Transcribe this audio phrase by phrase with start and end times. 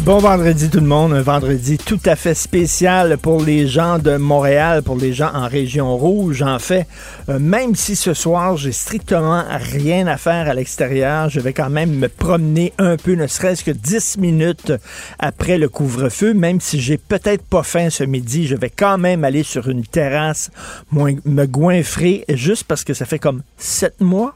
[0.00, 4.16] Bon vendredi tout le monde, un vendredi tout à fait spécial pour les gens de
[4.16, 6.40] Montréal, pour les gens en région rouge.
[6.40, 6.86] En fait,
[7.28, 11.68] euh, même si ce soir j'ai strictement rien à faire à l'extérieur, je vais quand
[11.68, 14.72] même me promener un peu, ne serait-ce que 10 minutes
[15.18, 19.22] après le couvre-feu, même si j'ai peut-être pas faim ce midi, je vais quand même
[19.22, 20.50] aller sur une terrasse,
[20.92, 24.34] me goinfrer, juste parce que ça fait comme 7 mois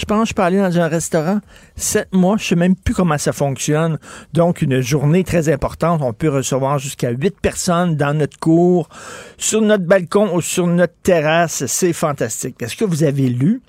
[0.00, 1.40] je pense que je peux aller dans un restaurant.
[1.76, 3.98] Sept mois, je sais même plus comment ça fonctionne.
[4.32, 6.00] Donc, une journée très importante.
[6.02, 8.88] On peut recevoir jusqu'à huit personnes dans notre cour,
[9.36, 11.66] sur notre balcon ou sur notre terrasse.
[11.66, 12.62] C'est fantastique.
[12.62, 13.60] Est-ce que vous avez lu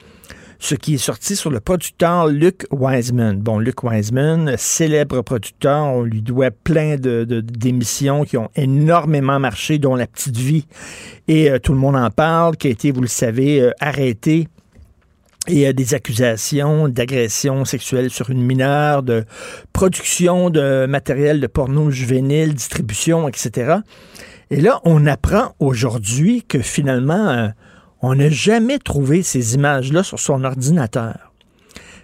[0.60, 3.38] ce qui est sorti sur le producteur Luc Wiseman?
[3.38, 9.80] Bon, Luc Wiseman, célèbre producteur, on lui doit plein de, d'émissions qui ont énormément marché,
[9.80, 10.66] dont La Petite Vie,
[11.28, 14.48] et euh, tout le monde en parle, qui a été, vous le savez, euh, arrêté
[15.48, 19.26] et a des accusations d'agression sexuelle sur une mineure, de
[19.74, 23.78] production de matériel de porno juvénile, distribution, etc.
[24.52, 27.48] Et là, on apprend aujourd'hui que finalement, euh,
[28.02, 31.31] on n'a jamais trouvé ces images-là sur son ordinateur.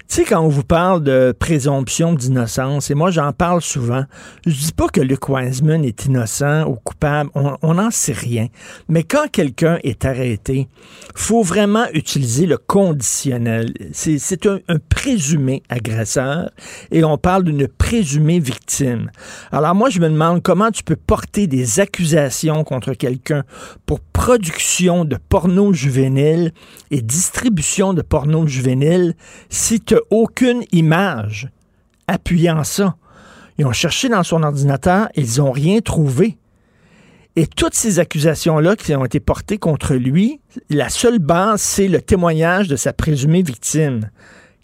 [0.08, 4.04] Tu sais, quand on vous parle de présomption d'innocence, et moi j'en parle souvent,
[4.46, 8.46] je dis pas que Luke Wiseman est innocent ou coupable, on n'en sait rien.
[8.88, 10.68] Mais quand quelqu'un est arrêté,
[11.14, 13.74] faut vraiment utiliser le conditionnel.
[13.92, 16.52] C'est un, un, présumé agresseur
[16.90, 19.10] et on parle d'une présumée victime.
[19.52, 23.44] Alors moi je me demande comment tu peux porter des accusations contre quelqu'un
[23.84, 26.52] pour production de porno juvénile
[26.90, 29.14] et distribution de porno juvénile
[29.50, 31.48] si tu aucune image
[32.06, 32.96] appuyant ça.
[33.58, 36.38] Ils ont cherché dans son ordinateur ils n'ont rien trouvé.
[37.36, 42.02] Et toutes ces accusations-là qui ont été portées contre lui, la seule base, c'est le
[42.02, 44.10] témoignage de sa présumée victime,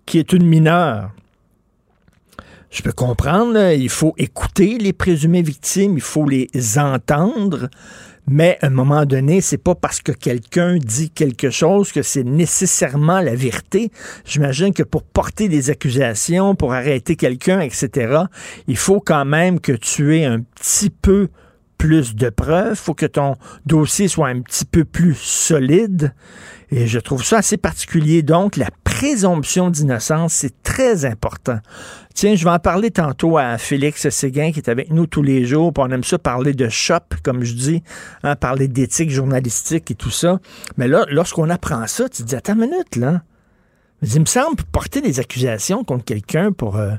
[0.07, 1.13] qui est une mineure.
[2.71, 7.69] Je peux comprendre, il faut écouter les présumées victimes, il faut les entendre,
[8.27, 12.25] mais à un moment donné, c'est pas parce que quelqu'un dit quelque chose que c'est
[12.25, 13.91] nécessairement la vérité.
[14.25, 18.23] J'imagine que pour porter des accusations, pour arrêter quelqu'un, etc.,
[18.67, 21.29] il faut quand même que tu aies un petit peu
[21.77, 23.37] plus de preuves, faut que ton
[23.67, 26.15] dossier soit un petit peu plus solide.
[26.71, 28.23] Et je trouve ça assez particulier.
[28.23, 28.71] Donc, la
[29.05, 31.59] présomption d'innocence, c'est très important.
[32.15, 35.45] Tiens, je vais en parler tantôt à Félix Séguin qui est avec nous tous les
[35.45, 35.75] jours.
[35.77, 37.83] on aime ça parler de shop, comme je dis,
[38.23, 40.41] hein, parler d'éthique journalistique et tout ça.
[40.79, 43.21] Mais là, lorsqu'on apprend ça, tu te dis, attends une minute, là.
[44.01, 46.93] il me semble porter des accusations contre quelqu'un pour euh,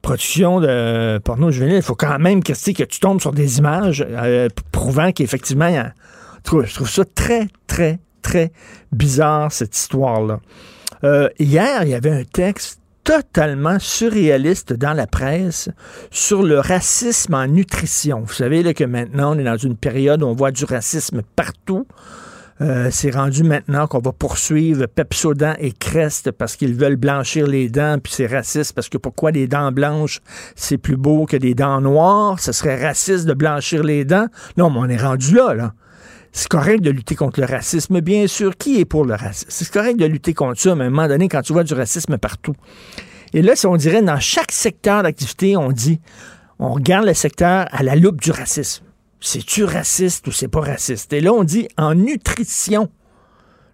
[0.00, 4.06] production de porno juvénile, il faut quand même que, que tu tombes sur des images
[4.08, 5.70] euh, prouvant qu'effectivement,
[6.46, 8.52] je trouve ça très, très, très
[8.90, 10.40] bizarre, cette histoire-là.
[11.06, 15.68] Euh, hier, il y avait un texte totalement surréaliste dans la presse
[16.10, 18.22] sur le racisme en nutrition.
[18.26, 21.86] Vous savez que maintenant, on est dans une période où on voit du racisme partout.
[22.60, 27.68] Euh, c'est rendu maintenant qu'on va poursuivre Pepsodent et Crest parce qu'ils veulent blanchir les
[27.68, 30.20] dents, puis c'est raciste parce que pourquoi les dents blanches,
[30.56, 32.40] c'est plus beau que des dents noires?
[32.40, 34.26] Ce serait raciste de blanchir les dents?
[34.56, 35.72] Non, mais on est rendu là, là.
[36.38, 38.58] C'est correct de lutter contre le racisme, bien sûr.
[38.58, 39.46] Qui est pour le racisme?
[39.48, 41.72] C'est correct de lutter contre ça, mais à un moment donné, quand tu vois du
[41.72, 42.54] racisme partout.
[43.32, 45.98] Et là, on dirait dans chaque secteur d'activité, on dit,
[46.58, 48.84] on regarde le secteur à la loupe du racisme.
[49.18, 51.10] C'est-tu raciste ou c'est pas raciste?
[51.14, 52.90] Et là, on dit en nutrition.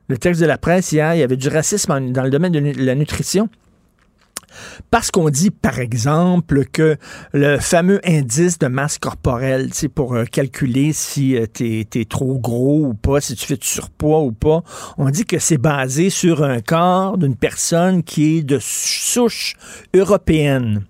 [0.07, 2.85] Le texte de la presse hier, il y avait du racisme dans le domaine de
[2.85, 3.49] la nutrition.
[4.91, 6.97] Parce qu'on dit, par exemple, que
[7.33, 12.95] le fameux indice de masse corporelle, pour euh, calculer si euh, tu trop gros ou
[12.95, 14.63] pas, si tu fais du surpoids ou pas,
[14.99, 19.57] on dit que c'est basé sur un corps d'une personne qui est de souche
[19.95, 20.85] européenne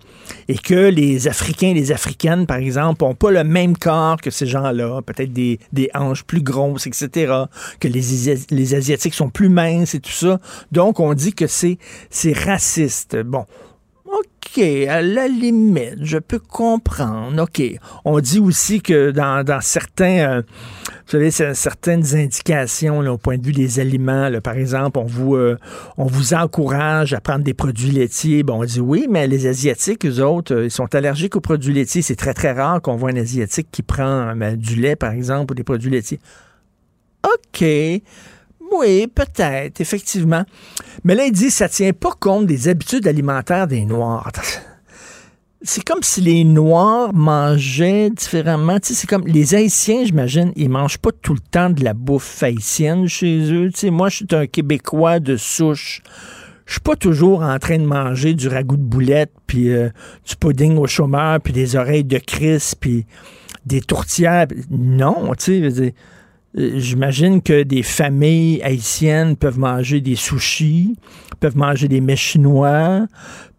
[0.49, 4.31] et que les Africains et les Africaines, par exemple, n'ont pas le même corps que
[4.31, 7.33] ces gens-là, peut-être des, des, hanches plus grosses, etc.,
[7.81, 10.41] que les, les Asiatiques sont plus minces et tout ça.
[10.71, 11.79] Donc, on dit que c'est
[12.45, 13.17] raciste.
[13.23, 13.47] Bon,
[14.13, 17.43] OK, à la limite, je peux comprendre.
[17.43, 17.63] OK.
[18.05, 20.43] On dit aussi que dans, certains, euh,
[21.07, 25.57] vous savez, certaines indications au point de vue des aliments, par exemple, on vous, euh,
[25.97, 28.43] on vous encourage à prendre des produits laitiers.
[28.43, 31.73] Bon, on dit oui, mais les Asiatiques, eux autres, euh, ils sont allergiques aux produits
[31.73, 32.03] laitiers.
[32.03, 35.55] C'est très, très rare qu'on voit un Asiatique qui prend du lait, par exemple, ou
[35.55, 36.21] des produits laitiers.
[37.25, 37.65] OK.
[38.73, 40.45] Oui, peut-être, effectivement.
[41.05, 44.33] Mais là, il dit ça tient pas compte des habitudes alimentaires des Noirs.
[45.65, 48.79] C'est comme si les Noirs mangeaient différemment.
[48.83, 53.07] c'est comme les Haïtiens, j'imagine, ils mangent pas tout le temps de la bouffe haïtienne
[53.07, 53.71] chez eux.
[53.93, 56.03] moi, je suis un Québécois de souche.
[56.67, 59.91] Je suis pas toujours en train de manger du ragoût de boulette, puis euh,
[60.27, 63.07] du pudding au chômeur, puis des oreilles de Chris, puis
[63.65, 64.49] des tourtières.
[64.69, 65.95] Non, tu sais,
[66.55, 70.97] j'imagine que des familles haïtiennes peuvent manger des sushis,
[71.41, 73.07] peuvent manger des mets chinois,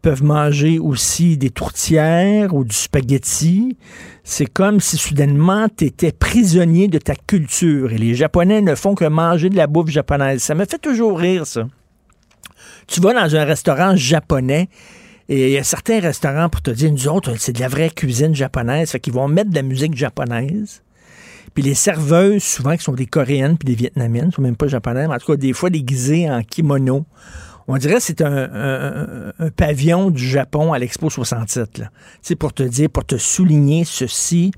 [0.02, 3.78] peuvent manger aussi des tourtières ou du spaghetti.
[4.24, 7.92] C'est comme si soudainement tu étais prisonnier de ta culture.
[7.92, 10.44] Et les Japonais ne font que manger de la bouffe japonaise.
[10.44, 11.68] Ça me fait toujours rire, ça.
[12.88, 14.68] Tu vas dans un restaurant japonais
[15.30, 17.90] et il y a certains restaurants pour te dire, nous autres, c'est de la vraie
[17.90, 18.92] cuisine japonaise.
[18.92, 20.84] Fait qu'ils vont mettre de la musique japonaise.
[21.54, 25.08] Puis les serveuses, souvent, qui sont des Coréennes puis des Vietnamiennes, sont même pas japonaises,
[25.08, 27.06] mais en tout cas, des fois déguisées en kimono.
[27.68, 31.78] On dirait que c'est un, pavillon du Japon à l'Expo 67.
[31.78, 31.92] Là.
[32.22, 34.52] sais, pour te dire, pour te souligner, ceci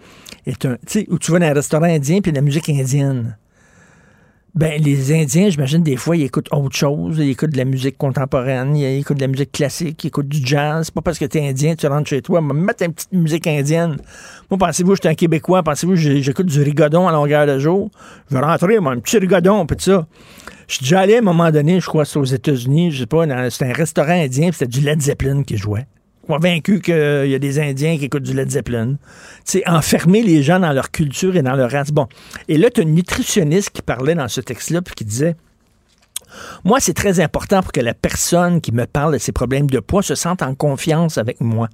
[0.47, 0.77] est un...
[0.87, 3.37] Tu sais, où tu vas dans un restaurant indien puis de la musique indienne.
[4.55, 7.17] Ben, les Indiens, j'imagine, des fois, ils écoutent autre chose.
[7.19, 10.39] Ils écoutent de la musique contemporaine, ils écoutent de la musique classique, ils écoutent du
[10.41, 10.85] jazz.
[10.85, 13.11] C'est pas parce que tu es Indien, tu rentres chez toi, me mettre une petite
[13.11, 13.97] musique indienne.
[14.49, 15.61] Moi, pensez-vous suis un Québécois?
[15.61, 17.91] Pensez-vous j'écoute du rigodon à longueur de jour?
[18.29, 20.07] Je vais rentrer, moi, un petit rigodon, puis ça.
[20.69, 23.05] Je suis déjà allé à un moment donné, je crois, c'est aux États-Unis, je sais
[23.07, 25.85] pas, c'était un restaurant indien, c'était du Led Zeppelin qui jouait
[26.25, 28.95] convaincu qu'il y a des Indiens qui écoutent du Led Zeppelin.
[29.43, 31.91] C'est enfermer les gens dans leur culture et dans leur race.
[31.91, 32.07] Bon.
[32.47, 35.35] Et là, tu as une nutritionniste qui parlait dans ce texte-là, puis qui disait
[36.63, 39.79] moi, c'est très important pour que la personne qui me parle de ses problèmes de
[39.79, 41.69] poids se sente en confiance avec moi.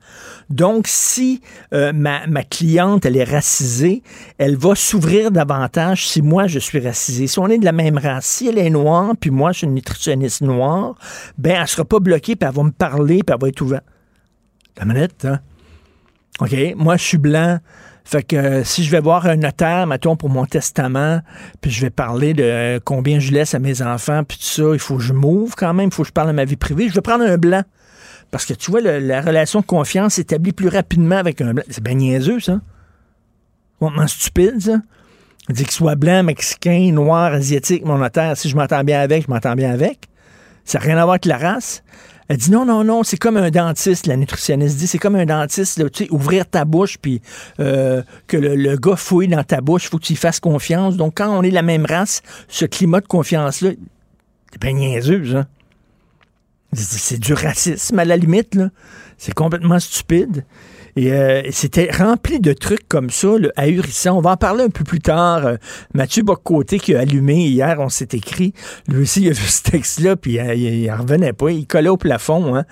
[0.49, 1.41] Donc, si
[1.73, 4.03] euh, ma, ma, cliente, elle est racisée,
[4.37, 7.27] elle va s'ouvrir davantage si moi, je suis racisé.
[7.27, 9.67] Si on est de la même race, si elle est noire, puis moi, je suis
[9.67, 10.95] une nutritionniste noire,
[11.37, 13.85] ben, elle sera pas bloquée, puis elle va me parler, puis elle va être ouverte.
[14.77, 15.39] La manette, hein?
[16.39, 17.59] OK, moi, je suis blanc.
[18.03, 21.21] Fait que euh, si je vais voir un notaire, mettons, pour mon testament,
[21.61, 24.73] puis je vais parler de euh, combien je laisse à mes enfants, puis tout ça,
[24.73, 26.55] il faut que je m'ouvre quand même, il faut que je parle de ma vie
[26.55, 26.89] privée.
[26.89, 27.61] Je vais prendre un blanc.
[28.31, 31.63] Parce que tu vois, la relation de confiance s'établit plus rapidement avec un blanc.
[31.69, 32.61] C'est bien niaiseux, ça.
[33.79, 34.77] Complètement stupide, ça.
[35.49, 39.31] Dit qu'il soit blanc, mexicain, noir, asiatique, mon notaire, si je m'entends bien avec, je
[39.31, 40.07] m'entends bien avec.
[40.63, 41.83] Ça n'a rien à voir avec la race.
[42.31, 45.25] Elle dit non, non, non, c'est comme un dentiste, la nutritionniste dit, c'est comme un
[45.25, 47.21] dentiste, tu sais, ouvrir ta bouche, puis
[47.59, 50.95] euh, que le, gars fouille dans ta bouche, faut que tu fasses confiance.
[50.95, 53.71] Donc, quand on est la même race, ce climat de confiance-là,
[54.49, 55.47] c'est bien niaiseux, ça.
[56.71, 58.69] C'est du racisme à la limite, là.
[59.17, 60.45] C'est complètement stupide.
[60.95, 64.17] Et euh, c'était rempli de trucs comme ça, le ahurissant.
[64.17, 65.45] On va en parler un peu plus tard.
[65.45, 65.55] Euh,
[65.93, 68.53] Mathieu Boccoté qui a allumé hier, on s'est écrit.
[68.87, 71.51] Lui aussi, il a vu ce texte-là, puis euh, il, il, revenait pas.
[71.51, 72.55] Il collait au plafond.
[72.55, 72.65] Hein.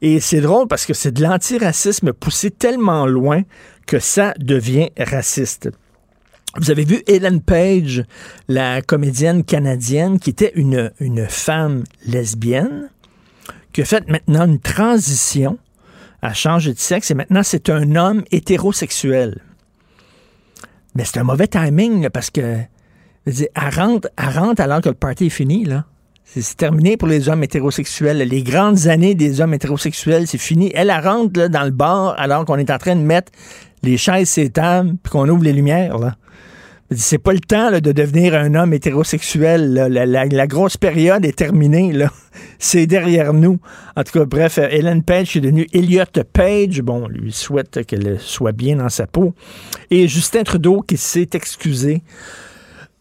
[0.00, 3.42] Et c'est drôle parce que c'est de l'antiracisme poussé tellement loin
[3.86, 5.70] que ça devient raciste.
[6.58, 8.04] Vous avez vu Ellen Page,
[8.48, 12.88] la comédienne canadienne, qui était une, une femme lesbienne,
[13.72, 15.58] qui a fait maintenant une transition
[16.26, 19.40] a changé de sexe et maintenant c'est un homme hétérosexuel.
[20.94, 22.58] Mais c'est un mauvais timing parce que
[23.26, 25.64] elle rentre, rentre alors que le party est fini.
[25.64, 25.84] là.
[26.24, 28.18] C'est terminé pour les hommes hétérosexuels.
[28.18, 30.72] Les grandes années des hommes hétérosexuels, c'est fini.
[30.74, 33.30] Elle, rentre dans le bar alors qu'on est en train de mettre
[33.82, 36.16] les chaises et tables puis qu'on ouvre les lumières.
[36.92, 39.74] C'est pas le temps de devenir un homme hétérosexuel.
[39.74, 41.92] La, grosse période est terminée.
[41.92, 42.12] Là.
[42.60, 43.58] C'est derrière nous.
[43.96, 46.82] En tout cas, bref, Hélène Page est devenue Elliot Page.
[46.82, 49.34] Bon, on lui souhaite qu'elle soit bien dans sa peau.
[49.90, 52.02] Et Justin Trudeau qui s'est excusé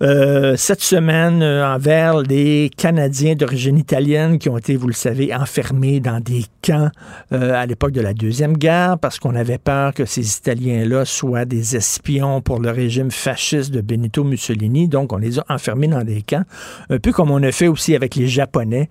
[0.03, 5.33] euh, cette semaine euh, envers les Canadiens d'origine italienne qui ont été, vous le savez,
[5.33, 6.89] enfermés dans des camps
[7.31, 11.45] euh, à l'époque de la Deuxième Guerre parce qu'on avait peur que ces Italiens-là soient
[11.45, 14.89] des espions pour le régime fasciste de Benito Mussolini.
[14.89, 16.43] Donc, on les a enfermés dans des camps,
[16.89, 18.89] un peu comme on a fait aussi avec les Japonais.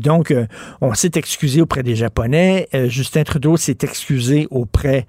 [0.00, 0.32] donc,
[0.80, 2.68] on s'est excusé auprès des Japonais.
[2.86, 5.06] Justin Trudeau s'est excusé auprès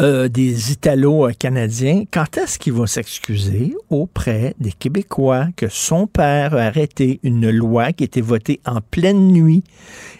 [0.00, 6.62] euh, des Italo-Canadiens, quand est-ce qu'il va s'excuser auprès des Québécois que son père a
[6.62, 9.62] arrêté une loi qui était votée en pleine nuit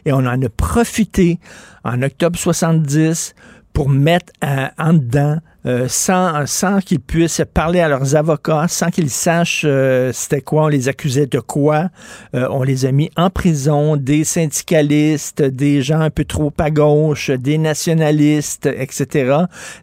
[0.05, 1.41] et on en a profité
[1.83, 3.35] en octobre 70
[3.73, 4.33] pour mettre
[4.79, 10.13] en dedans euh, sans, sans qu'ils puissent parler à leurs avocats, sans qu'ils sachent euh,
[10.13, 11.89] c'était quoi, on les accusait de quoi.
[12.35, 16.71] Euh, on les a mis en prison, des syndicalistes, des gens un peu trop à
[16.71, 19.37] gauche, des nationalistes, etc.,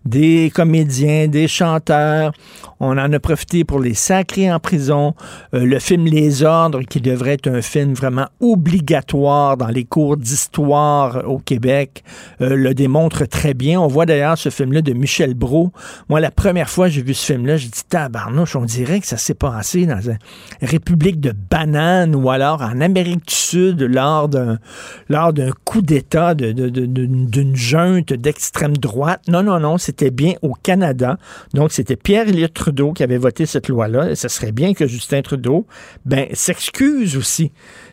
[0.05, 2.31] des comédiens, des chanteurs.
[2.83, 5.13] On en a profité pour les sacrer en prison.
[5.53, 11.23] le film Les Ordres, qui devrait être un film vraiment obligatoire dans les cours d'histoire
[11.29, 12.03] au Québec,
[12.39, 13.79] le démontre très bien.
[13.79, 15.71] On voit d'ailleurs ce film-là de Michel Brault,
[16.09, 19.07] moi, la première fois que j'ai vu ce film-là, j'ai dit, tabarnouche, on dirait que
[19.07, 20.17] ça s'est passé dans une
[20.61, 24.57] république de bananes ou alors en Amérique du Sud lors d'un,
[25.65, 29.21] coup d'État d'une junte d'extrême droite.
[29.27, 31.17] Non, non, non, c'était bien au Canada.
[31.53, 34.15] Donc, c'était Pierre-Éliott Trudeau qui avait voté cette loi-là.
[34.15, 35.65] Ce serait bien que Justin Trudeau,
[36.05, 37.51] ben, s'excuse aussi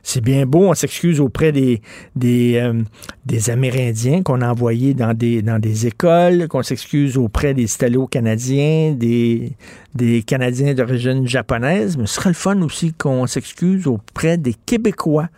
[0.09, 1.83] c'est bien beau, on s'excuse auprès des,
[2.17, 2.83] des, euh,
[3.27, 8.93] des Amérindiens qu'on a envoyés dans des, dans des écoles, qu'on s'excuse auprès des Italo-Canadiens,
[8.93, 9.53] des,
[9.95, 15.29] des Canadiens d'origine japonaise, mais ce serait le fun aussi qu'on s'excuse auprès des Québécois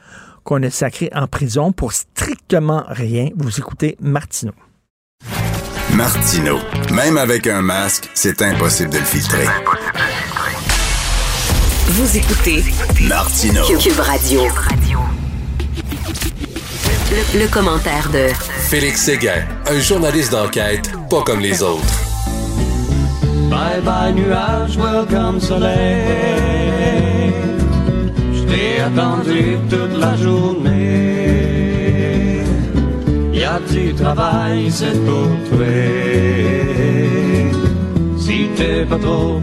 [0.45, 3.31] qu'on a sacrés en prison pour strictement rien.
[3.37, 4.53] Vous écoutez Martineau.
[6.00, 6.59] Martineau,
[6.95, 9.45] même avec un masque, c'est impossible de le filtrer.
[11.88, 12.64] Vous écoutez
[13.02, 14.40] Martino Cube Radio.
[17.35, 18.28] Le, commentaire de
[18.71, 21.85] Félix Séguin, un journaliste d'enquête pas comme les autres.
[23.50, 26.00] Bye bye nuage, welcome soleil.
[28.33, 31.20] Je t'ai attendu toute la journée.
[34.71, 35.28] C'est pour.
[38.19, 39.40] Si t'es pas trop.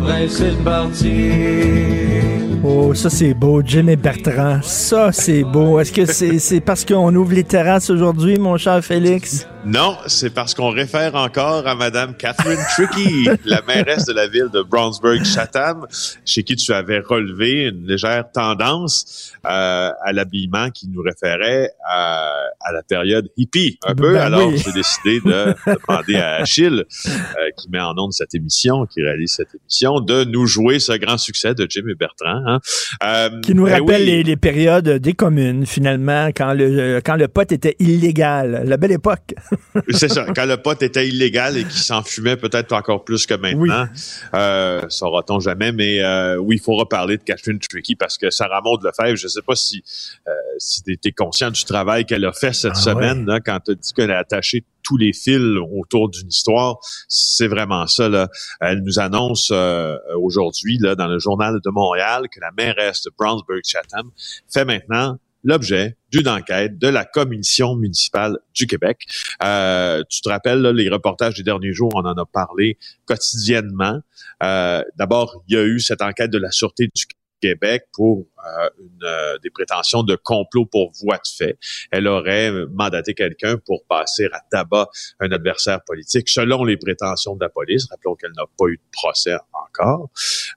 [2.63, 4.59] Oh, ça c'est beau, Jim et Bertrand.
[4.61, 5.79] Ça c'est beau.
[5.79, 6.05] Est-ce que
[6.39, 9.47] c'est parce qu'on ouvre les terrasses aujourd'hui, mon cher Félix?
[9.65, 14.49] Non, c'est parce qu'on réfère encore à Madame Catherine Tricky, la mairesse de la ville
[14.53, 15.87] de Brownsburg-Chatham,
[16.25, 22.31] chez qui tu avais relevé une légère tendance euh, à l'habillement qui nous référait à,
[22.61, 24.13] à, la période hippie, un peu.
[24.13, 27.11] Ben Alors, j'ai décidé de, demander à Achille, euh,
[27.57, 31.17] qui met en onde cette émission, qui réalise cette émission, de nous jouer ce grand
[31.17, 32.41] succès de Jim et Bertrand.
[32.45, 32.59] Hein.
[33.03, 37.27] Euh, qui nous ben rappelle les, les, périodes des communes, finalement, quand le, quand le
[37.27, 38.63] pot était illégal.
[38.65, 39.33] La belle époque.
[39.89, 40.25] c'est ça.
[40.35, 43.87] Quand le pot était illégal et qu'il s'en fumait peut-être encore plus que maintenant,
[44.33, 45.71] euh, saura-t-on jamais.
[45.71, 49.25] Mais euh, oui, il faut reparler de Catherine Tricky parce que Sarah Maud Lefebvre, je
[49.25, 49.83] ne sais pas si,
[50.27, 53.93] euh, si tu conscient du travail qu'elle a fait cette ah semaine quand tu dit
[53.93, 56.77] qu'elle a attaché tous les fils autour d'une histoire.
[57.09, 58.07] C'est vraiment ça.
[58.07, 58.29] Là.
[58.61, 63.11] Elle nous annonce euh, aujourd'hui là, dans le journal de Montréal que la mairesse de
[63.17, 64.09] Brownsburg-Chatham
[64.51, 69.07] fait maintenant l'objet d'une enquête de la Commission municipale du Québec.
[69.43, 74.01] Euh, tu te rappelles, les reportages des derniers jours, on en a parlé quotidiennement.
[74.43, 77.05] Euh, d'abord, il y a eu cette enquête de la Sûreté du
[77.41, 81.57] Québec pour euh, une, euh, des prétentions de complot pour voie de fait.
[81.91, 84.87] Elle aurait mandaté quelqu'un pour passer à tabac
[85.19, 87.87] un adversaire politique, selon les prétentions de la police.
[87.89, 90.11] Rappelons qu'elle n'a pas eu de procès encore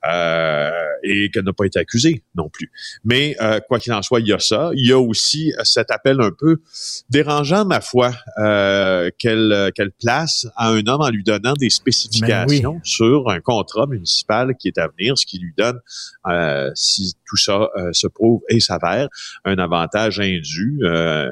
[0.06, 0.70] euh,
[1.02, 2.70] et qu'elle n'a pas été accusée non plus.
[3.02, 4.70] Mais euh, quoi qu'il en soit, il y a ça.
[4.74, 6.60] Il y a aussi cet appel un peu
[7.08, 8.12] dérangeant, ma foi,
[9.18, 14.54] qu'elle qu'elle place à un homme en lui donnant des spécifications sur un contrat municipal
[14.56, 15.80] qui est à venir, ce qui lui donne,
[16.74, 19.08] si tout ça euh, se prouve et s'avère
[19.44, 21.30] un avantage indu euh,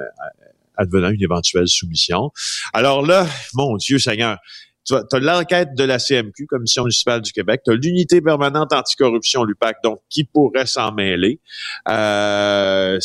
[0.76, 2.30] advenant une éventuelle soumission.
[2.72, 4.38] Alors là, mon Dieu Seigneur,
[4.84, 9.44] tu as l'enquête de la CMQ, Commission municipale du Québec, tu as l'unité permanente anticorruption,
[9.44, 11.40] l'UPAC, donc qui pourrait s'en mêler.
[11.88, 12.98] Euh,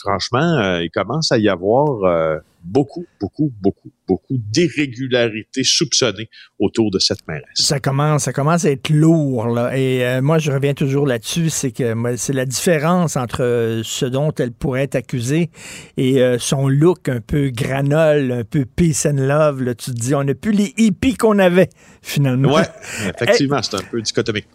[0.00, 7.26] franchement, il commence à y avoir beaucoup, beaucoup, beaucoup, beaucoup d'irrégularités soupçonnées autour de cette
[7.28, 7.44] mairesse.
[7.54, 9.76] Ça commence, ça commence à être lourd, là.
[9.78, 14.06] Et euh, moi, je reviens toujours là-dessus, c'est que c'est la différence entre euh, ce
[14.06, 15.50] dont elle pourrait être accusée
[15.96, 19.62] et euh, son look un peu granole, un peu peace and love.
[19.62, 19.76] Là.
[19.76, 21.68] Tu te dis, on n'a plus les hippies qu'on avait,
[22.02, 22.56] finalement.
[22.56, 22.62] Oui,
[23.14, 24.48] effectivement, c'est un peu dichotomique.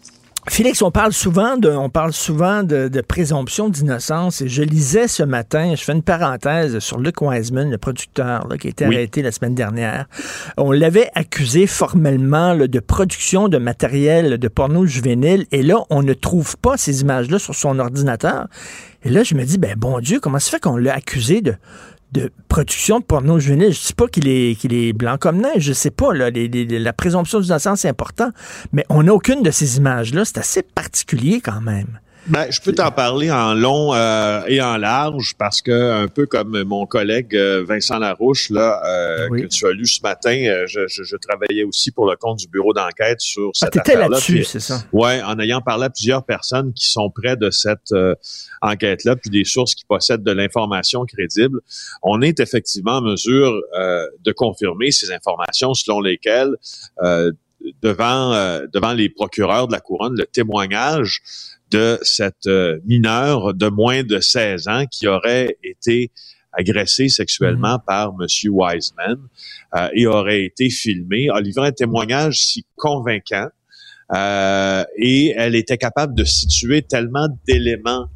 [0.48, 5.22] Félix, on parle souvent de, on parle souvent de, présomption d'innocence et je lisais ce
[5.22, 9.32] matin, je fais une parenthèse sur Luc Wiseman, le producteur qui a été arrêté la
[9.32, 10.06] semaine dernière.
[10.56, 16.14] On l'avait accusé formellement de production de matériel de porno juvénile et là, on ne
[16.14, 18.46] trouve pas ces images-là sur son ordinateur.
[19.04, 21.54] Et là, je me dis, ben bon Dieu, comment ça fait qu'on l'a accusé de
[22.12, 23.72] de production de porno juvénile.
[23.72, 26.12] Je ne dis pas qu'il est, est blanc comme neige, je sais pas.
[26.12, 28.30] Là, la présomption d'innocence, c'est important,
[28.72, 30.24] mais on n'a aucune de ces images-là.
[30.24, 32.00] C'est assez particulier quand même.
[32.28, 36.26] Ben, je peux t'en parler en long euh, et en large parce que un peu
[36.26, 40.86] comme mon collègue euh, Vincent Larouche là euh, que tu as lu ce matin, je,
[40.88, 44.08] je, je, travaillais aussi pour le compte du bureau d'enquête sur ah, cette ah, affaire-là.
[44.08, 44.82] là-dessus, c'est ça?
[44.92, 47.94] Ouais, en ayant parlé à plusieurs personnes qui sont près de cette
[48.60, 51.60] enquête-là, puis des sources qui possèdent de l'information crédible,
[52.02, 53.52] on est effectivement en mesure
[54.24, 56.56] de confirmer ces informations selon lesquelles
[57.82, 58.30] devant
[58.72, 61.22] devant les procureurs de la couronne, le témoignage
[61.70, 66.10] de cette euh, mineure de moins de 16 ans qui aurait été
[66.52, 67.84] agressée sexuellement mhm.
[67.86, 68.26] par M.
[68.50, 69.18] Wiseman
[69.76, 73.48] euh, et aurait été filmée, a livré un témoignage si convaincant
[74.14, 78.06] euh, et elle était capable de situer tellement d'éléments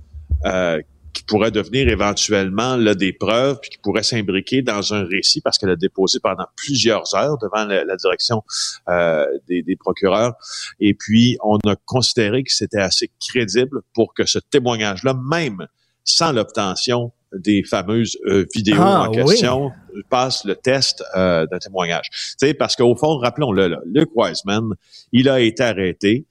[0.46, 0.80] euh,
[1.12, 5.58] qui pourraient devenir éventuellement là, des preuves, puis qui pourraient s'imbriquer dans un récit parce
[5.58, 8.42] qu'elle a déposé pendant plusieurs heures devant la, direction
[8.88, 10.34] euh, des, des, procureurs.
[10.78, 15.66] Et puis, on a considéré que c'était assez crédible pour que ce témoignage-là, même
[16.04, 19.70] sans l'obtention des fameuses euh, vidéos ah, en question,
[20.08, 22.08] passe le test euh, d'un témoignage.
[22.10, 24.74] Tu sais, parce qu'au fond, rappelons-le, Luke Wiseman,
[25.12, 26.26] il a été arrêté,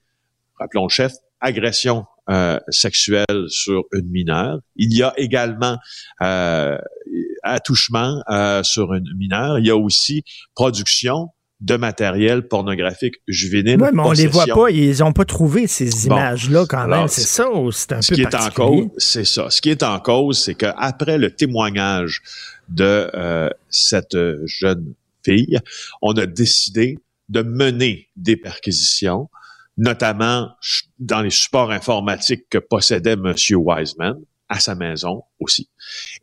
[0.58, 4.60] rappelons le chef, agression euh, sexuelle sur une mineure.
[4.76, 5.78] Il y a également
[6.22, 6.78] euh,
[7.42, 9.58] attouchement euh, sur une mineure.
[9.58, 10.22] Il y a aussi
[10.54, 11.28] production
[11.60, 13.78] de matériel pornographique juvénile.
[13.80, 17.08] Oui, mais on les voit pas, ils ont pas trouvé ces images-là quand même.
[17.08, 19.50] C'est ça ou c'est un ce qui est en cause, c'est ça.
[19.50, 22.22] Ce qui est en cause, c'est qu'après le témoignage
[22.68, 24.94] de euh, cette jeune
[25.24, 25.58] fille,
[26.00, 29.28] on a décidé de mener des perquisitions
[29.80, 30.50] notamment
[30.98, 33.34] dans les supports informatiques que possédait M.
[33.52, 34.14] Wiseman
[34.50, 35.70] à sa maison aussi.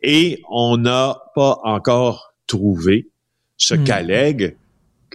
[0.00, 3.08] Et on n'a pas encore trouvé
[3.56, 3.84] ce hmm.
[3.84, 4.56] qu'allègue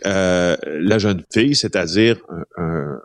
[0.05, 2.17] euh, la jeune fille, c'est-à-dire
[2.57, 2.99] un,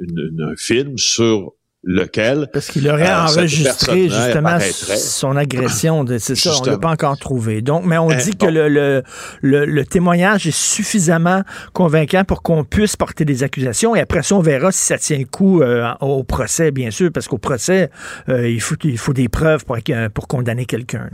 [0.00, 1.52] un, film sur
[1.84, 2.48] lequel...
[2.52, 6.04] Parce qu'il aurait euh, enregistré justement son agression.
[6.18, 7.62] C'est ça, on l'a pas encore trouvé.
[7.62, 9.02] Donc, mais on eh, dit que le, le,
[9.40, 13.96] le, témoignage est suffisamment convaincant pour qu'on puisse porter des accusations.
[13.96, 17.10] Et après ça, on verra si ça tient le coup euh, au procès, bien sûr,
[17.12, 17.90] parce qu'au procès,
[18.28, 19.76] euh, il, faut, il faut des preuves pour,
[20.14, 21.08] pour condamner quelqu'un.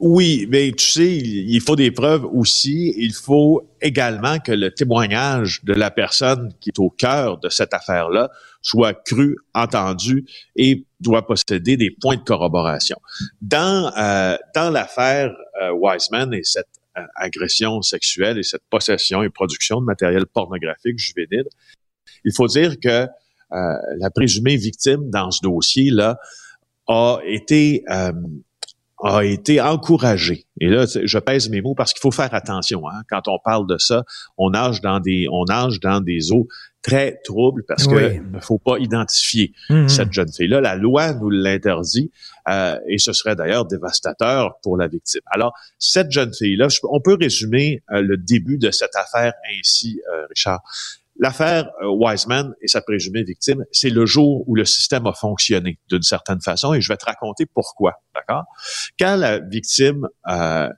[0.00, 2.94] Oui, mais tu sais, il faut des preuves aussi.
[2.96, 7.74] Il faut également que le témoignage de la personne qui est au cœur de cette
[7.74, 8.30] affaire-là
[8.62, 12.96] soit cru, entendu et doit posséder des points de corroboration.
[13.40, 16.68] Dans euh, dans l'affaire euh, Wiseman et cette
[16.98, 21.48] euh, agression sexuelle et cette possession et production de matériel pornographique juvénile,
[22.24, 23.06] il faut dire que
[23.52, 26.18] la présumée victime dans ce dossier-là
[26.86, 27.82] a été
[29.02, 30.46] a été encouragé.
[30.60, 32.88] Et là, je pèse mes mots parce qu'il faut faire attention.
[32.88, 33.02] Hein.
[33.08, 34.04] Quand on parle de ça,
[34.36, 36.46] on nage dans des, on nage dans des eaux
[36.82, 39.88] très troubles parce que ne faut pas identifier mm-hmm.
[39.88, 40.60] cette jeune fille-là.
[40.60, 42.10] La loi nous l'interdit
[42.48, 45.20] euh, et ce serait d'ailleurs dévastateur pour la victime.
[45.26, 50.26] Alors, cette jeune fille-là, on peut résumer euh, le début de cette affaire ainsi, euh,
[50.28, 50.62] Richard.
[51.20, 55.78] L'affaire euh, Wiseman et sa présumée victime, c'est le jour où le système a fonctionné
[55.90, 58.44] d'une certaine façon et je vais te raconter pourquoi, d'accord?
[58.98, 60.70] Quand la victime euh,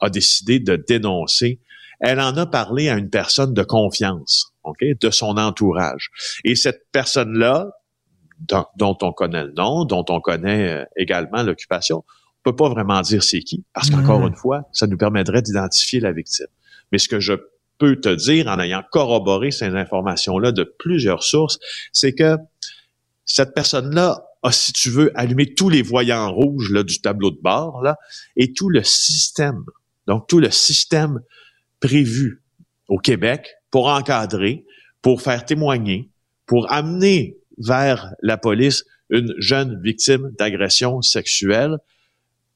[0.00, 1.60] a décidé de dénoncer,
[2.00, 6.10] elle en a parlé à une personne de confiance, ok, de son entourage.
[6.44, 7.70] Et cette personne-là,
[8.76, 13.00] dont, on connaît le nom, dont on connaît euh, également l'occupation, on peut pas vraiment
[13.00, 14.28] dire c'est qui, parce qu'encore mmh.
[14.28, 16.46] une fois, ça nous permettrait d'identifier la victime.
[16.92, 17.34] Mais ce que je
[17.78, 21.58] peux te dire, en ayant corroboré ces informations-là de plusieurs sources,
[21.92, 22.36] c'est que
[23.24, 27.40] cette personne-là a, si tu veux, allumé tous les voyants rouges là, du tableau de
[27.40, 27.96] bord là,
[28.36, 29.64] et tout le système,
[30.06, 31.20] donc tout le système
[31.80, 32.42] prévu
[32.88, 34.64] au Québec pour encadrer,
[35.02, 36.08] pour faire témoigner,
[36.46, 41.78] pour amener vers la police une jeune victime d'agression sexuelle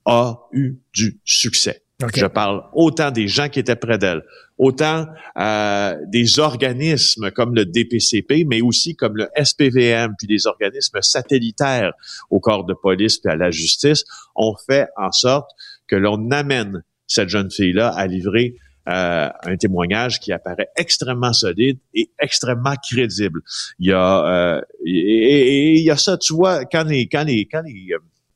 [0.04, 1.82] a eu du succès.
[2.14, 4.22] Je parle autant des gens qui étaient près d'elle,
[4.58, 11.02] autant euh, des organismes comme le DPCP, mais aussi comme le SPVM, puis des organismes
[11.02, 11.94] satellitaires
[12.30, 14.04] au corps de police puis à la justice,
[14.36, 15.50] ont fait en sorte
[15.88, 18.54] que l'on amène cette jeune fille-là à livrer
[18.88, 23.40] euh, un témoignage qui apparaît extrêmement solide et extrêmement crédible.
[23.78, 27.46] Il y a euh, et, il y a ça, tu vois, quand les quand les
[27.46, 27.94] quand les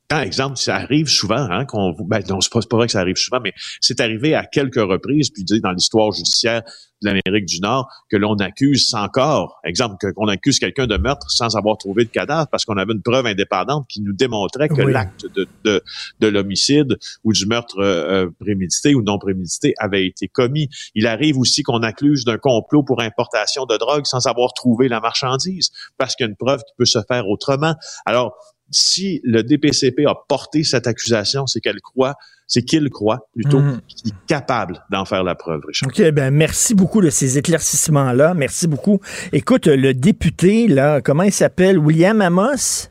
[0.08, 3.00] par exemple, ça arrive souvent, hein, qu'on, ben, non, c'est pas, pas vrai que ça
[3.00, 6.62] arrive souvent, mais c'est arrivé à quelques reprises, puis dans l'histoire judiciaire
[7.02, 9.60] de l'Amérique du Nord que l'on accuse sans corps.
[9.64, 13.02] Exemple, qu'on accuse quelqu'un de meurtre sans avoir trouvé de cadavre parce qu'on avait une
[13.02, 14.92] preuve indépendante qui nous démontrait que Oui.
[14.92, 15.82] l'acte de, de,
[16.20, 20.68] de l'homicide ou du meurtre euh, euh, prémédité ou non prémédité avait été commis.
[20.94, 25.00] Il arrive aussi qu'on accuse d'un complot pour importation de drogue sans avoir trouvé la
[25.00, 27.74] marchandise parce qu'il y a une preuve qui peut se faire autrement.
[28.06, 28.34] Alors,
[28.70, 32.14] si le DPCP a porté cette accusation, c'est qu'elle croit,
[32.52, 33.80] c'est qu'il croit plutôt Mhm.
[33.88, 35.88] qu'il est capable d'en faire la preuve, Richard.
[35.88, 38.34] OK, ben merci beaucoup de ces éclaircissements-là.
[38.34, 39.00] Merci beaucoup.
[39.32, 41.78] Écoute, le député, là, comment il s'appelle?
[41.78, 42.88] William Amos?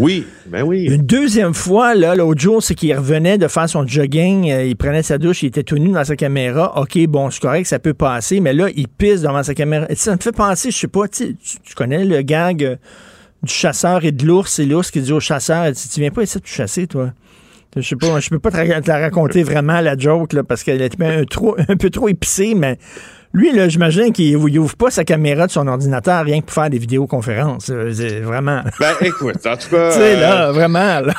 [0.00, 0.86] Oui, ben oui.
[0.86, 4.74] Une deuxième fois, là, l'autre jour, c'est qu'il revenait de faire son jogging, euh, il
[4.74, 6.76] prenait sa douche, il était tout nu dans sa caméra.
[6.80, 9.86] OK, bon, c'est correct, ça peut passer, mais là, il pisse devant sa caméra.
[9.88, 11.36] Et ça me fait penser, je sais pas, tu,
[11.76, 12.74] connais le gag euh,
[13.44, 16.24] du chasseur et de l'ours, et l'ours qui dit au chasseur, tu, tu viens pas
[16.24, 17.12] ici te chasser, toi?
[17.76, 20.80] Je sais pas, je peux pas te, la raconter vraiment, la joke, là, parce qu'elle
[20.80, 22.78] est un, trop, un peu trop épicée, mais
[23.32, 26.54] lui, là, j'imagine qu'il il ouvre pas sa caméra de son ordinateur rien que pour
[26.54, 27.72] faire des vidéoconférences.
[27.92, 28.62] C'est vraiment.
[28.78, 31.14] Ben écoute, en tout cas, tu sais, euh, là, vraiment, là.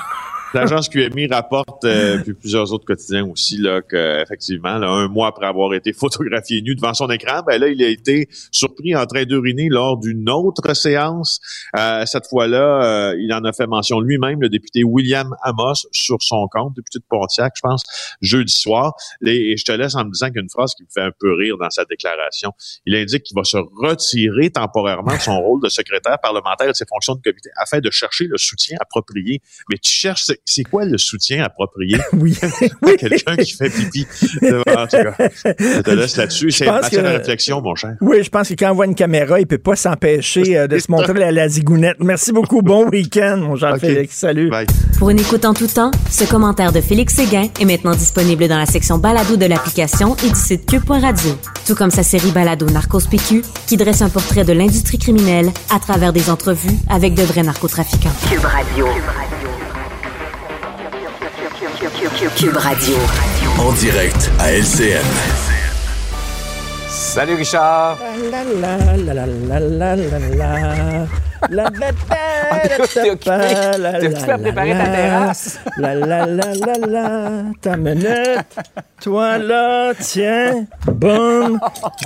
[0.55, 5.27] L'agence QMI rapporte, euh, puis plusieurs autres quotidiens aussi, là, que effectivement, là, un mois
[5.27, 9.05] après avoir été photographié nu devant son écran, ben là, il a été surpris en
[9.05, 11.41] train d'uriner lors d'une autre séance.
[11.77, 16.21] Euh, cette fois-là, euh, il en a fait mention lui-même, le député William Amos, sur
[16.21, 17.83] son compte, député de Pontiac, je pense,
[18.21, 18.93] jeudi soir.
[19.25, 20.87] Et, et je te laisse en me disant qu'il y a une phrase qui me
[20.89, 22.53] fait un peu rire dans sa déclaration.
[22.85, 26.75] Il indique qu'il va se retirer temporairement de son rôle de secrétaire parlementaire et de
[26.75, 29.41] ses fonctions de comité afin de chercher le soutien approprié.
[29.69, 31.97] Mais tu cherches, c'est- c'est quoi le soutien approprié?
[32.13, 32.37] Oui.
[32.81, 34.05] Pas Quelqu'un qui fait pipi.
[34.43, 35.15] En tout cas,
[35.59, 36.51] je te laisse là-dessus.
[36.51, 37.95] C'est pense matière que- à réflexion, mon cher.
[38.01, 40.77] Oui, je pense que quand on voit une caméra, il peut pas s'empêcher euh, de
[40.79, 41.97] se montrer la, la zigounette.
[41.99, 42.61] Merci beaucoup.
[42.61, 44.15] Bon week-end, mon Jean-Félix.
[44.15, 44.49] Salut.
[44.49, 44.67] Bye.
[44.99, 48.57] Pour une écoute en tout temps, ce commentaire de Félix Séguin est maintenant disponible dans
[48.57, 51.31] la section balado de l'application et du site cube.radio.
[51.67, 55.79] Tout comme sa série balado Narcos PQ, qui dresse un portrait de l'industrie criminelle à
[55.79, 58.13] travers des entrevues avec de vrais narcotrafiquants.
[58.29, 58.85] Cube Radio.
[58.85, 59.54] Cube Radio.
[63.59, 65.03] En direct à LCN.
[66.87, 67.97] Salut Richard.
[68.31, 71.07] La la la la la la la la.
[71.49, 71.95] La bête
[72.93, 73.19] T'es occupé-
[73.99, 75.59] t'es occupé à préparer ta terrasse.
[75.77, 77.41] La la la la la.
[77.61, 78.39] Ta minute.
[79.01, 80.65] Toi là, tiens.
[80.85, 81.59] Boum.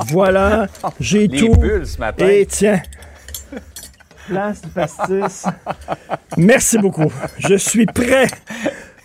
[0.08, 0.66] Voilà.
[1.00, 1.56] J'ai Les tout.
[1.56, 2.26] bulles ce matin.
[2.28, 2.82] Et tiens.
[4.28, 5.46] Place du pastis.
[6.36, 7.12] Merci beaucoup.
[7.38, 8.28] Je suis prêt.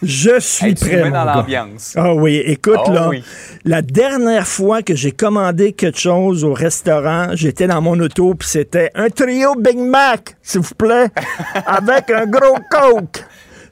[0.05, 1.03] Je suis Hey, tu prêt.
[1.05, 1.95] mets dans l'ambiance.
[1.97, 3.25] Ah oui, écoute, Oh là, oui.
[3.65, 8.49] la dernière fois que j'ai commandé quelque chose au restaurant, j'étais dans mon auto, puis
[8.49, 11.09] c'était un trio Big Mac, s'il vous plaît,
[11.67, 13.25] avec un gros Coke.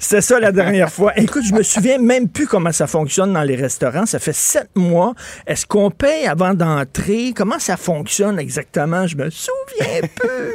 [0.03, 1.13] C'était ça la dernière fois.
[1.17, 4.05] Écoute, je me souviens même plus comment ça fonctionne dans les restaurants.
[4.05, 5.15] Ça fait sept mois.
[5.47, 7.33] Est-ce qu'on paye avant d'entrer?
[7.37, 9.07] Comment ça fonctionne exactement?
[9.07, 10.55] Je me souviens peu.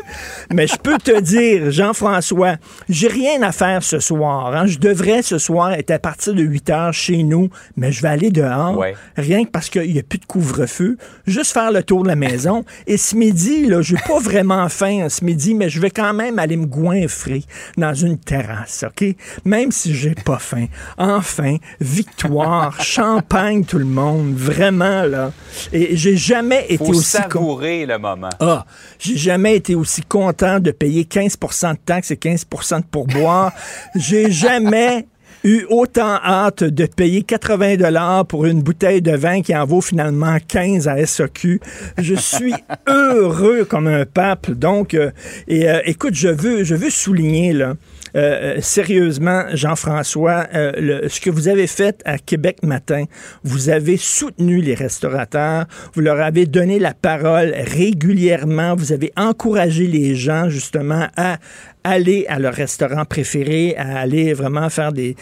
[0.53, 2.55] Mais je peux te dire, Jean-François,
[2.89, 4.53] j'ai rien à faire ce soir.
[4.53, 4.65] hein.
[4.65, 8.09] Je devrais ce soir être à partir de 8 heures chez nous, mais je vais
[8.09, 8.77] aller dehors.
[8.77, 8.95] Ouais.
[9.15, 10.97] Rien que parce qu'il n'y a plus de couvre-feu.
[11.25, 12.65] Juste faire le tour de la maison.
[12.85, 16.13] Et ce midi, là, j'ai pas vraiment faim hein, ce midi, mais je vais quand
[16.13, 17.43] même aller me goinfrer
[17.77, 19.15] dans une terrasse, OK?
[19.45, 20.67] Même si j'ai pas faim.
[20.97, 24.33] Enfin, victoire, champagne, tout le monde.
[24.35, 25.31] Vraiment, là.
[25.73, 27.17] Et j'ai jamais été Faut aussi...
[27.17, 28.29] con- savourer le moment.
[28.39, 28.65] ah,
[28.99, 33.51] j'ai jamais été aussi content de payer 15 de taxes et 15 de pourboire.
[33.95, 35.05] j'ai jamais
[35.43, 39.81] eu autant hâte de payer 80 dollars pour une bouteille de vin qui en vaut
[39.81, 41.59] finalement 15 à SOQ.
[41.97, 42.53] Je suis
[42.87, 44.51] heureux comme un pape.
[44.51, 45.11] Donc, euh,
[45.47, 47.75] et euh, écoute, je veux, je veux souligner là.
[48.17, 53.03] Euh, euh, sérieusement, Jean-François, euh, ce que vous avez fait à Québec Matin,
[53.43, 59.85] vous avez soutenu les restaurateurs, vous leur avez donné la parole régulièrement, vous avez encouragé
[59.85, 61.37] les gens justement à
[61.83, 65.15] aller à leur restaurant préféré, à aller vraiment faire des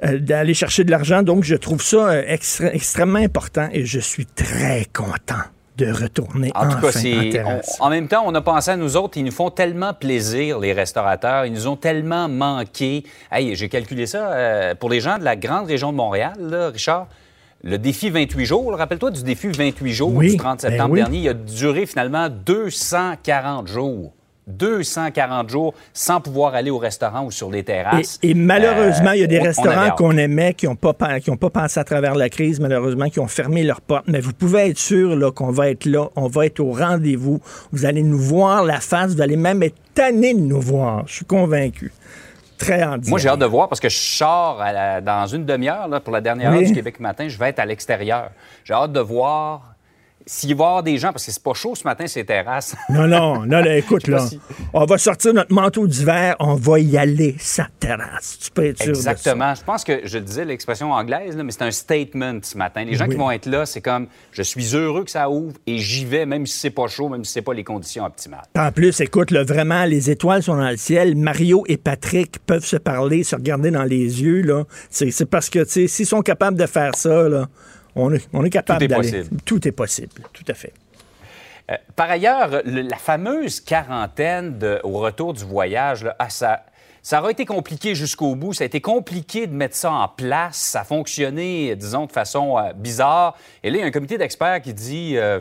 [0.00, 1.24] d'aller chercher de l'argent.
[1.24, 5.42] Donc, je trouve ça extrêmement important et je suis très content
[5.78, 7.76] de retourner En tout enfin cas, en c'est, terrasse.
[7.80, 9.16] on- en même temps, on a pensé à nous autres.
[9.16, 11.46] Ils nous font tellement plaisir, les restaurateurs.
[11.46, 13.04] Ils nous ont tellement manqué.
[13.32, 16.68] Hey, j'ai calculé ça euh, pour les gens de la grande région de Montréal, là,
[16.68, 17.06] Richard.
[17.64, 21.00] Le défi 28 jours, rappelle-toi du défi 28 jours Oui, du 30 ben septembre oui.
[21.00, 24.12] dernier, il a duré finalement 240 jours.
[24.48, 28.18] 240 jours sans pouvoir aller au restaurant ou sur les terrasses.
[28.22, 31.30] et malheureusement, il y a des Euh, restaurants qu'on aimait qui n'ont pas, pen- qui
[31.30, 34.04] ont pas pensé à travers la crise, malheureusement, qui ont fermé leurs portes.
[34.08, 37.40] Mais vous pouvez être sûr qu'on va être là, on va être au rendez-vous.
[37.72, 41.04] Vous allez nous voir la face, vous allez même être tanné de nous voir.
[41.06, 41.92] Je suis convaincu.
[42.56, 45.88] Très Moi, j'ai hâte de voir parce que je sors à la- dans une demi-heure
[46.02, 46.58] pour la dernière Oui.
[46.58, 47.28] heure du Québec matin.
[47.28, 48.30] Je vais être à l'extérieur.
[48.64, 49.74] J'ai hâte de voir
[50.28, 52.76] s'il va y avoir des gens, parce que c'est pas chaud ce matin, ces terrasses.
[52.90, 54.24] Non, non, non, là, écoute, là,
[54.72, 58.38] on va sortir notre manteau d'hiver, on va y aller, sa terrasse.
[58.40, 59.54] Tu peux être sûr Exactement.
[59.54, 62.84] Je pense que je disais l'expression anglaise, là, mais c'est un statement ce matin.
[62.84, 65.78] Les gens qui vont être là, c'est comme je suis heureux que ça ouvre et
[65.78, 68.44] j'y vais, même si c'est pas chaud, même si c'est pas les conditions optimales.
[68.58, 71.16] En plus, écoute, là, vraiment, les étoiles sont dans le ciel.
[71.16, 74.42] Mario et Patrick peuvent se parler, se regarder dans les yeux.
[74.42, 74.64] Là.
[74.90, 77.48] C'est, c'est parce que, tu sais, s'ils sont capables de faire ça, là,
[77.94, 79.10] on est, on est capable Tout est d'aller.
[79.12, 79.40] possible.
[79.44, 80.72] Tout est possible, tout à fait.
[81.70, 86.64] Euh, par ailleurs, le- la fameuse quarantaine de- au retour du voyage, là, ah, ça,
[87.08, 88.52] ça aura été compliqué jusqu'au bout.
[88.52, 90.58] Ça a été compliqué de mettre ça en place.
[90.58, 93.34] Ça a fonctionné, disons, de façon euh, bizarre.
[93.64, 95.40] Et là, il y a un comité d'experts qui dit euh,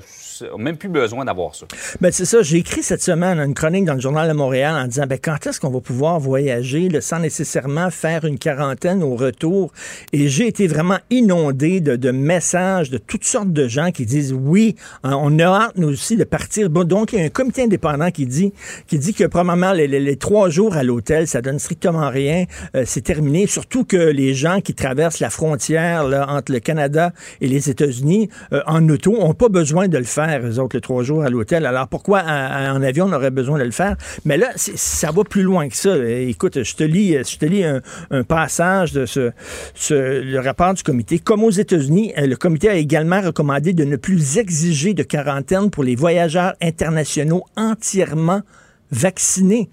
[0.54, 1.66] on n'a même plus besoin d'avoir ça.
[2.00, 4.88] Ben, c'est ça, j'ai écrit cette semaine une chronique dans le Journal de Montréal en
[4.88, 9.74] disant ben, quand est-ce qu'on va pouvoir voyager sans nécessairement faire une quarantaine au retour?
[10.14, 14.78] Et j'ai été vraiment inondé de, messages de toutes sortes de gens qui disent oui,
[15.04, 16.70] hein, on a hâte nous aussi de partir.
[16.70, 18.54] Bon, donc, il y a un comité indépendant qui dit,
[18.88, 22.46] qui dit que probablement les- les trois jours à l'hôtel, ça donne strictement rien.
[22.76, 23.48] Euh, c'est terminé.
[23.48, 28.62] Surtout que les gens qui traversent la frontière entre le Canada et les États-Unis euh,
[28.68, 31.66] en auto n'ont pas besoin de le faire, eux autres, les trois jours à l'hôtel.
[31.66, 33.96] Alors pourquoi en, avion on aurait besoin de le faire?
[34.26, 35.96] Mais là, ça va plus loin que ça.
[35.98, 37.16] Écoute, je te lis,
[37.64, 41.20] un, passage de ce, rapport du comité.
[41.20, 45.70] Comme aux États-Unis, euh, le comité a également recommandé de ne plus exiger de quarantaine
[45.70, 48.42] pour les voyageurs internationaux entièrement
[48.92, 49.70] vaccinés.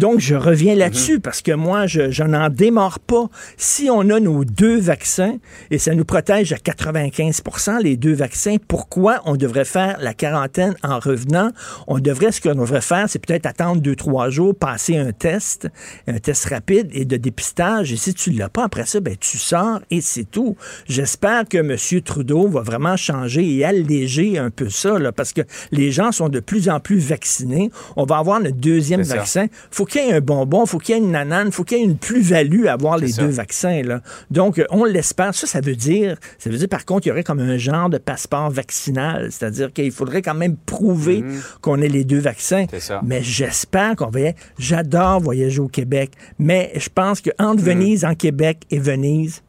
[0.00, 3.28] Donc, je reviens là-dessus parce que moi, je, je n'en démarre pas.
[3.58, 5.36] Si on a nos deux vaccins
[5.70, 10.74] et ça nous protège à 95% les deux vaccins, pourquoi on devrait faire la quarantaine
[10.82, 11.50] en revenant?
[11.86, 15.68] On devrait, ce qu'on devrait faire, c'est peut-être attendre deux, trois jours, passer un test,
[16.06, 17.92] un test rapide et de dépistage.
[17.92, 20.56] Et si tu ne l'as pas après ça, ben, tu sors et c'est tout.
[20.88, 21.76] J'espère que M.
[22.02, 26.30] Trudeau va vraiment changer et alléger un peu ça, là, parce que les gens sont
[26.30, 27.70] de plus en plus vaccinés.
[27.96, 29.48] On va avoir notre deuxième vaccin.
[29.70, 31.80] faut qu'il y ait un bonbon, faut qu'il y ait une nanane, faut qu'il y
[31.80, 33.22] ait une plus-value à avoir les ça.
[33.22, 33.82] deux vaccins.
[33.82, 34.00] Là.
[34.30, 35.34] Donc, euh, on l'espère.
[35.34, 37.90] Ça, ça veut dire, ça veut dire par contre, il y aurait comme un genre
[37.90, 41.24] de passeport vaccinal, c'est-à-dire qu'il faudrait quand même prouver
[41.60, 42.66] qu'on ait les deux vaccins.
[42.70, 43.00] C'est ça.
[43.04, 44.20] Mais j'espère qu'on va.
[44.20, 49.42] y- J'adore voyager au Québec, mais je pense que entre Venise en Québec et Venise,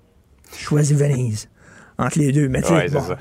[0.58, 1.50] je choisis Venise
[1.98, 2.50] entre les deux.
[2.50, 3.18] Mais Ouais, c'est bon, ça.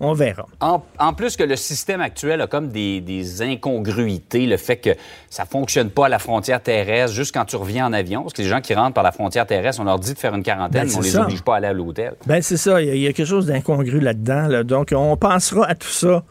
[0.00, 0.46] On verra.
[0.60, 4.90] En, en plus que le système actuel a comme des, des incongruités, le fait que
[5.30, 8.42] ça fonctionne pas à la frontière terrestre juste quand tu reviens en avion, parce que
[8.42, 10.82] les gens qui rentrent par la frontière terrestre, on leur dit de faire une quarantaine,
[10.82, 12.14] Ben, mais on c'est les oblige pas à aller à l'hôtel.
[12.26, 14.46] Ben c'est ça, il y, a- il y a quelque chose d'incongru là-dedans.
[14.46, 14.62] là.
[14.64, 16.22] Donc, on pensera à tout ça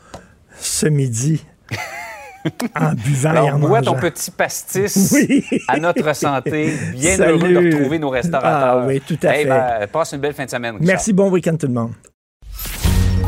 [0.60, 1.46] ce midi
[2.80, 5.44] en buvant et Alors, en bois ton petit pastis Oui.
[5.68, 6.74] à notre santé.
[6.94, 7.34] Bien Salut.
[7.34, 8.82] heureux de retrouver nos restaurateurs.
[8.82, 9.50] Ah oui, tout à Hey, fait.
[9.50, 10.76] ben, passe une belle fin de semaine.
[10.76, 10.88] Richard.
[10.88, 11.92] Merci, bon week-end tout le monde.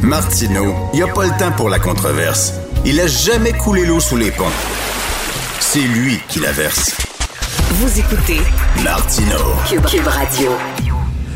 [0.01, 2.53] Martineau, il n'y a pas le temps pour la controverse.
[2.85, 4.45] Il a jamais coulé l'eau sous les ponts.
[5.59, 6.95] C'est lui qui la verse.
[7.71, 8.39] Vous écoutez
[8.81, 9.55] Martineau.
[9.67, 10.51] Cube, Cube Radio.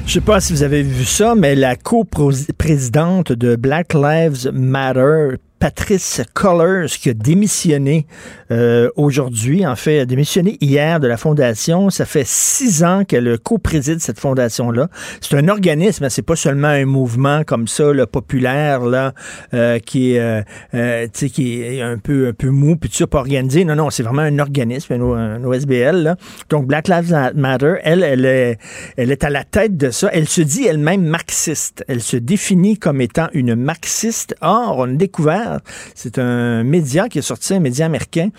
[0.05, 5.35] Je sais pas si vous avez vu ça, mais la coprésidente de Black Lives Matter,
[5.63, 8.05] Patrice Cullors, qui a démissionné
[8.51, 11.89] euh, aujourd'hui, en fait, a démissionné hier de la fondation.
[11.89, 14.89] Ça fait six ans qu'elle co-préside cette fondation-là.
[15.21, 19.13] C'est un organisme, hein, c'est pas seulement un mouvement comme ça, là, populaire, là,
[19.53, 20.41] euh, qui est, euh,
[20.73, 23.63] euh, qui est un peu, un peu mou, puis tout pas organisé.
[23.63, 26.03] Non, non, c'est vraiment un organisme, un, un OSBL.
[26.03, 26.17] Là.
[26.49, 28.57] Donc, Black Lives Matter, elle, elle est,
[28.97, 30.09] elle est à la tête de ça.
[30.11, 31.85] Elle se dit elle-même marxiste.
[31.87, 34.35] Elle se définit comme étant une marxiste.
[34.41, 35.52] Or, on a découvert,
[35.95, 38.29] c'est un média qui est sorti, un média américain,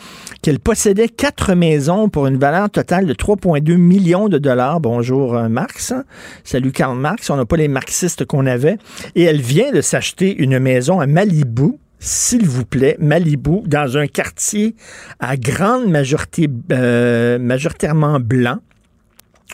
[0.43, 4.81] qu'elle possédait quatre maisons pour une valeur totale de 3,2 millions de dollars.
[4.81, 5.93] Bonjour, euh, Marx.
[6.45, 7.31] Salut, Karl Marx.
[7.31, 8.79] On n'a pas les marxistes qu'on avait.
[9.15, 14.07] Et elle vient de s'acheter une maison à Malibu s'il vous plaît, Malibu, dans un
[14.07, 14.77] quartier
[15.21, 18.59] à grande majorité, euh, majoritairement blanc.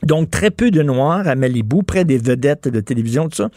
[0.02, 3.50] Donc, très peu de noirs à Malibu, près des vedettes de télévision, tout ça.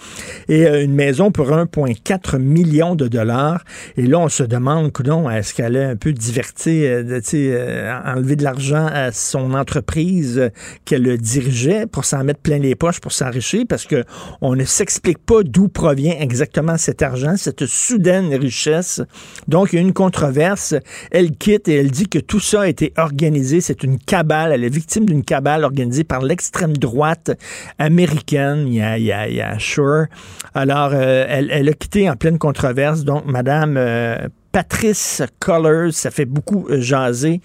[0.50, 3.64] Et euh, une maison pour 1,4 million de dollars.
[3.96, 8.36] Et là, on se demande, coudon, est-ce qu'elle a un peu diverti, euh, euh, enlevé
[8.36, 10.50] de l'argent à son entreprise euh,
[10.84, 13.64] qu'elle dirigeait pour s'en mettre plein les poches, pour s'enrichir?
[13.70, 14.04] Parce que
[14.42, 19.02] on ne s'explique pas d'où provient exactement cet argent, cette soudaine richesse.
[19.48, 20.76] Donc, il y a une controverse.
[21.12, 23.62] Elle quitte et elle dit que tout ça a été organisé.
[23.62, 24.52] C'est une cabale.
[24.52, 27.30] Elle est victime d'une cabale organisée par l'extrême droite
[27.78, 28.68] américaine.
[28.68, 30.08] Il y a, y a, y a Sure.
[30.56, 33.04] Alors, euh, elle, elle a quitté en pleine controverse.
[33.04, 37.40] Donc, Madame euh, Patrice Cullors, ça fait beaucoup euh, jaser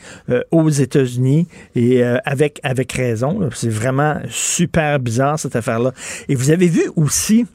[0.50, 3.50] aux États-Unis et avec, avec raison.
[3.54, 5.92] C'est vraiment super bizarre cette affaire-là.
[6.30, 7.46] Et vous avez vu aussi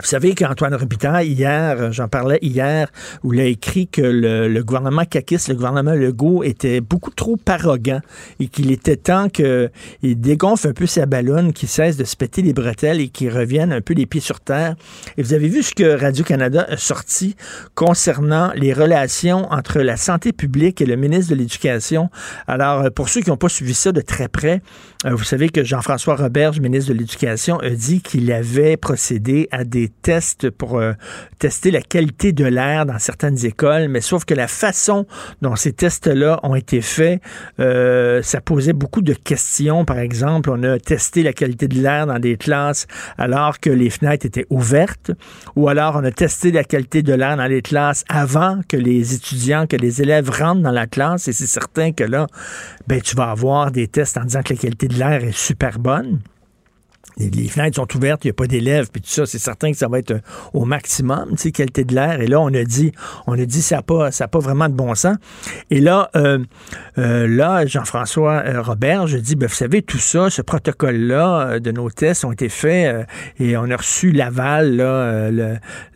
[0.00, 2.88] Vous savez qu'Antoine Robitaille, hier, j'en parlais hier,
[3.22, 8.00] où il a écrit que le, gouvernement Kakis, le gouvernement Legault, était beaucoup trop arrogant
[8.40, 9.70] et qu'il était temps qu'il
[10.02, 13.72] dégonfle un peu sa ballonne, qu'il cesse de se péter les bretelles et qu'il revienne
[13.72, 14.74] un peu les pieds sur terre.
[15.16, 17.36] Et vous avez vu ce que Radio-Canada a sorti
[17.76, 22.10] concernant les relations entre la santé publique et le ministre de l'Éducation.
[22.48, 24.60] Alors, pour ceux qui n'ont pas suivi ça de très près,
[25.12, 29.90] vous savez que Jean-François Roberge, ministre de l'Éducation, a dit qu'il avait procédé à des
[29.90, 30.92] tests pour euh,
[31.38, 35.06] tester la qualité de l'air dans certaines écoles, mais sauf que la façon
[35.42, 37.20] dont ces tests-là ont été faits,
[37.60, 39.84] euh, ça posait beaucoup de questions.
[39.84, 42.86] Par exemple, on a testé la qualité de l'air dans des classes
[43.18, 45.10] alors que les fenêtres étaient ouvertes,
[45.54, 49.14] ou alors on a testé la qualité de l'air dans les classes avant que les
[49.14, 52.26] étudiants, que les élèves rentrent dans la classe, et c'est certain que là,
[52.86, 55.78] ben, tu vas avoir des tests en disant que la qualité de l'air est super
[55.78, 56.20] bonne
[57.16, 59.76] les, fenêtres sont ouvertes, il n'y a pas d'élèves, puis tout ça, c'est certain que
[59.76, 60.20] ça va être euh,
[60.52, 62.20] au maximum, tu sais, qualité de l'air.
[62.20, 62.92] Et là, on a dit,
[63.26, 65.16] on a dit, ça n'a pas, pas vraiment de bon sens.
[65.70, 66.38] Et là, euh,
[66.98, 71.90] euh, là, Jean-François Robert, je dis, ben, vous savez, tout ça, ce protocole-là de nos
[71.90, 73.06] tests ont été faits
[73.38, 75.30] et on a reçu l'aval, là,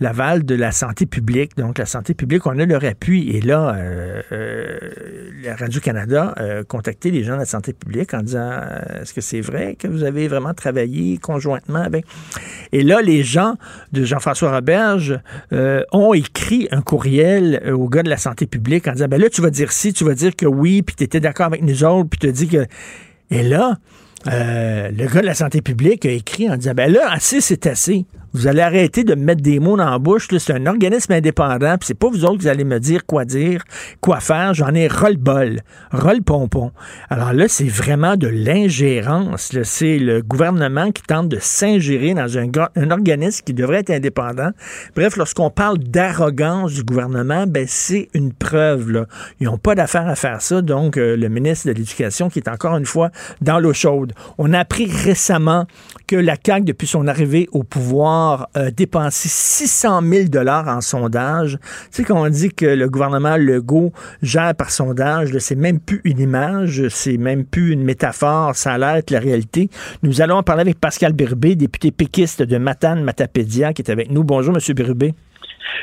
[0.01, 1.57] l'aval de la santé publique.
[1.57, 3.31] Donc, la santé publique, on a leur appui.
[3.31, 3.77] Et là,
[5.59, 8.61] Radio-Canada a contacté les gens de la santé publique en disant,
[9.01, 12.04] est-ce que c'est vrai que vous avez vraiment travaillé conjointement avec.
[12.72, 13.54] Et là, les gens
[13.92, 15.18] de Jean-François Roberge
[15.52, 19.20] euh, ont écrit un courriel euh, au gars de la santé publique en disant, ben
[19.20, 21.62] là, tu vas dire si, tu vas dire que oui, puis tu étais d'accord avec
[21.62, 22.66] nous autres, puis tu as dit que...
[23.30, 23.76] Et là,
[24.26, 27.66] euh, le gars de la santé publique a écrit en disant, ben là, assez, c'est
[27.66, 28.06] assez.
[28.34, 30.28] Vous allez arrêter de me mettre des mots dans la bouche.
[30.38, 33.64] C'est un organisme indépendant, puis c'est pas vous autres qui allez me dire quoi dire,
[34.00, 34.52] quoi faire.
[34.52, 35.60] J'en ai roll-bol,
[35.92, 36.72] roll-pompon.
[37.08, 39.52] Alors là, c'est vraiment de l'ingérence.
[39.62, 44.50] C'est le gouvernement qui tente de s'ingérer dans un, organisme qui devrait être indépendant.
[44.94, 49.06] Bref, lorsqu'on parle d'arrogance du gouvernement, ben c'est une preuve.
[49.40, 50.60] Ils n'ont pas d'affaire à faire ça.
[50.60, 53.10] Donc, euh, le ministre de l'Éducation qui est encore une fois
[53.40, 54.12] dans l'eau chaude.
[54.36, 55.66] On a appris récemment
[56.06, 61.59] que la CAQ, depuis son arrivée au pouvoir, a dépensé 600 000 dollars en sondage.
[61.61, 66.00] Tu sais, quand on dit que le gouvernement Legault gère par sondage, c'est même plus
[66.04, 69.68] une image, c'est même plus une métaphore, ça a l'air la réalité.
[70.02, 74.11] Nous allons en parler avec Pascal Birubé, député péquiste de Matane Matapédia, qui est avec
[74.11, 74.24] nous.
[74.24, 74.74] Bonjour, M.
[74.74, 75.14] Birubé.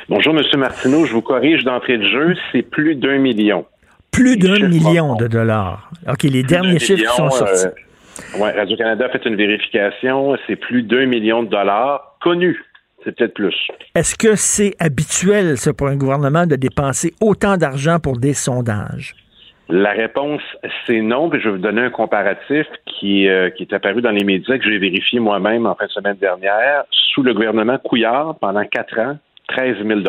[0.09, 0.59] Bonjour, M.
[0.59, 1.05] Martineau.
[1.05, 3.65] Je vous corrige d'entrée de jeu, c'est plus d'un million.
[4.11, 5.91] Plus d'un million de dollars.
[6.07, 7.67] OK, les derniers chiffres sont sortis.
[7.67, 7.71] Euh,
[8.35, 10.37] oui, Radio-Canada a fait une vérification.
[10.47, 12.63] C'est plus d'un million de dollars connus.
[13.03, 13.55] C'est peut-être plus.
[13.93, 19.13] Est-ce que c'est habituel, ça, pour un gouvernement de dépenser autant d'argent pour des sondages?
[19.69, 20.41] La réponse,
[20.85, 21.29] c'est non.
[21.29, 24.57] Puis je vais vous donner un comparatif qui, euh, qui est apparu dans les médias
[24.57, 26.83] que j'ai vérifié moi-même en fin de semaine dernière.
[26.91, 29.17] Sous le gouvernement Couillard, pendant quatre ans,
[29.49, 30.01] 13 000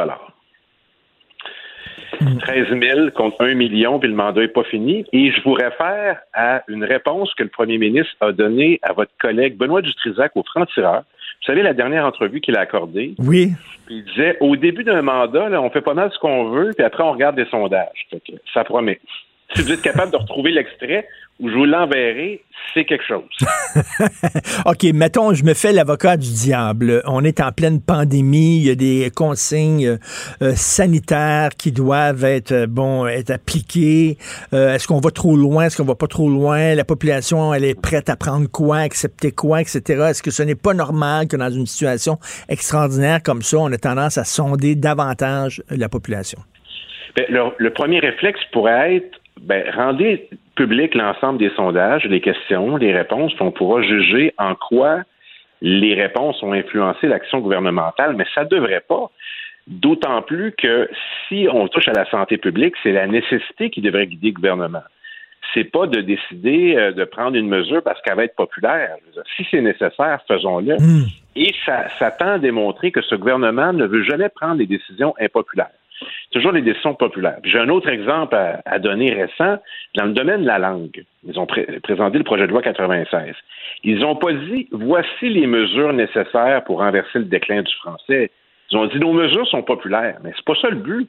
[2.41, 5.05] 13 000 contre 1 million, puis le mandat n'est pas fini.
[5.13, 9.13] Et je vous réfère à une réponse que le premier ministre a donnée à votre
[9.21, 11.03] collègue Benoît Dutrisac au franc-tireur.
[11.41, 13.53] Vous savez, la dernière entrevue qu'il a accordée, oui.
[13.89, 16.85] il disait au début d'un mandat, là, on fait pas mal ce qu'on veut, puis
[16.85, 18.09] après on regarde des sondages.
[18.53, 18.99] ça promet.
[19.55, 21.07] Si vous êtes capable de retrouver l'extrait,
[21.39, 23.25] ou je vous l'enverrai, c'est quelque chose.
[24.67, 27.03] OK, mettons, je me fais l'avocat du diable.
[27.07, 29.99] On est en pleine pandémie, il y a des consignes
[30.43, 34.17] euh, sanitaires qui doivent être, euh, bon, être appliquées.
[34.53, 36.75] Euh, est-ce qu'on va trop loin, est-ce qu'on va pas trop loin?
[36.75, 39.81] La population, elle est prête à prendre quoi, accepter quoi, etc.
[40.11, 43.79] Est-ce que ce n'est pas normal que dans une situation extraordinaire comme ça, on ait
[43.79, 46.39] tendance à sonder davantage la population?
[47.15, 47.25] Ben,
[47.59, 53.35] le, premier réflexe pourrait être ben, rendez public l'ensemble des sondages, les questions, les réponses,
[53.35, 55.03] puis on pourra juger en quoi
[55.63, 59.11] les réponses ont influencé l'action gouvernementale, mais ça ne devrait pas.
[59.67, 60.89] D'autant plus que
[61.27, 64.83] si on touche à la santé publique, c'est la nécessité qui devrait guider le gouvernement.
[65.55, 68.97] C'est pas de décider euh, de prendre une mesure parce qu'elle va être populaire.
[69.37, 70.77] Si c'est nécessaire, faisons-le.
[70.77, 71.07] Hmm.
[71.35, 75.15] Et ça, ça tend à démontrer que ce gouvernement ne veut jamais prendre des décisions
[75.21, 75.71] impopulaires
[76.31, 77.39] toujours les décisions populaires.
[77.45, 79.59] J'ai un autre exemple à, donner récent
[79.97, 81.05] dans le domaine de la langue.
[81.27, 83.35] Ils ont présenté le projet de loi 96.
[83.85, 88.31] Ils n'ont pas dit voici les mesures nécessaires pour renverser le déclin du français.
[88.71, 91.09] Ils ont dit nos mesures sont populaires, mais c'est pas ça le but.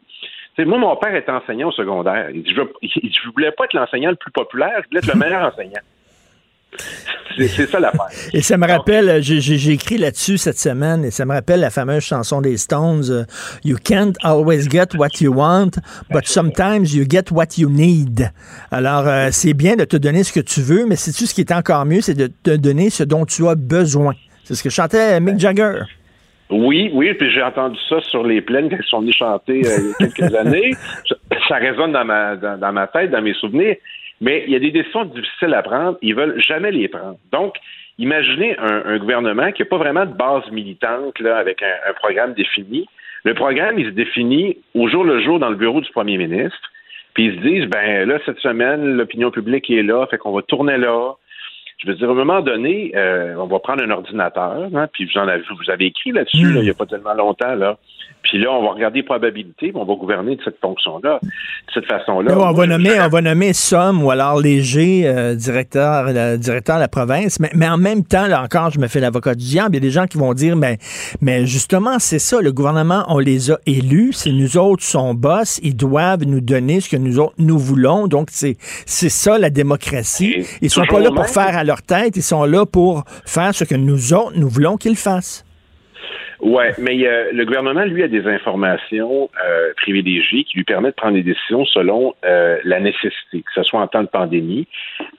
[0.60, 2.30] moi, mon père est enseignant au secondaire.
[2.34, 5.20] Il dit, je, ne voulais pas être l'enseignant le plus populaire, je voulais être le
[5.20, 5.82] meilleur enseignant.
[7.38, 8.08] C'est ça l'affaire.
[8.34, 12.04] Et ça me rappelle, j'ai écrit là-dessus cette semaine, et ça me rappelle la fameuse
[12.04, 13.24] chanson des Stones, euh,
[13.64, 15.72] You can't always get what you want,
[16.10, 18.32] but sometimes you get what you need.
[18.72, 21.42] Alors, euh, c'est bien de te donner ce que tu veux, mais c'est-tu ce qui
[21.42, 24.14] est encore mieux, c'est de te donner ce dont tu as besoin.
[24.44, 25.82] C'est ce que chantait Mick Jagger.
[26.50, 29.92] Oui, oui, puis j'ai entendu ça sur les plaines quand ils sont venus chanter euh,
[30.00, 30.72] il y a quelques années.
[31.50, 33.76] Ça, résonne dans ma, dans, ma tête, dans mes souvenirs.
[34.22, 35.98] Mais il y a des décisions difficiles à prendre.
[36.02, 37.18] Ils veulent jamais les prendre.
[37.32, 37.56] Donc,
[38.00, 42.88] imaginez un, gouvernement qui n'a pas vraiment de base militante là, avec un, programme défini.
[43.24, 46.72] Le programme, il se définit au jour le jour dans le bureau du premier ministre.
[47.14, 50.42] Puis ils se disent, ben là, cette semaine, l'opinion publique est là, fait qu'on va
[50.44, 51.14] tourner là.
[51.80, 55.06] Je veux dire, à un moment donné, euh, on va prendre un ordinateur, hein, puis
[55.06, 56.58] vous en avez, vous avez écrit là-dessus, hmm.
[56.58, 57.78] il n'y a pas tellement longtemps, là.
[58.28, 61.30] Puis là, on va regarder les probabilités, puis on va gouverner de cette fonction-là, de
[61.74, 62.38] cette façon-là.
[62.38, 66.88] on, va nommer, on va nommer Somme ou alors Léger, euh, directeur, directeur de la
[66.90, 67.40] province.
[67.40, 69.76] Mais, mais en même temps, là encore, je me fais l'avocat du diable.
[69.76, 70.78] Il y a des gens qui vont dire, mais,
[71.22, 74.12] mais justement, c'est ça, le gouvernement, on les a élus.
[74.12, 75.62] C'est nous autres, son boss.
[75.64, 78.08] Ils doivent nous donner ce que nous autres, nous voulons.
[78.08, 80.46] Donc, c'est, c'est ça, la démocratie.
[80.62, 82.18] ils sont pas là pour faire à leur tête.
[82.18, 85.47] Ils sont là pour faire ce que nous autres, nous voulons qu'ils fassent.
[86.42, 91.02] Oui, mais euh, le gouvernement, lui, a des informations euh, privilégiées qui lui permettent de
[91.02, 94.68] prendre des décisions selon euh, la nécessité, que ce soit en temps de pandémie.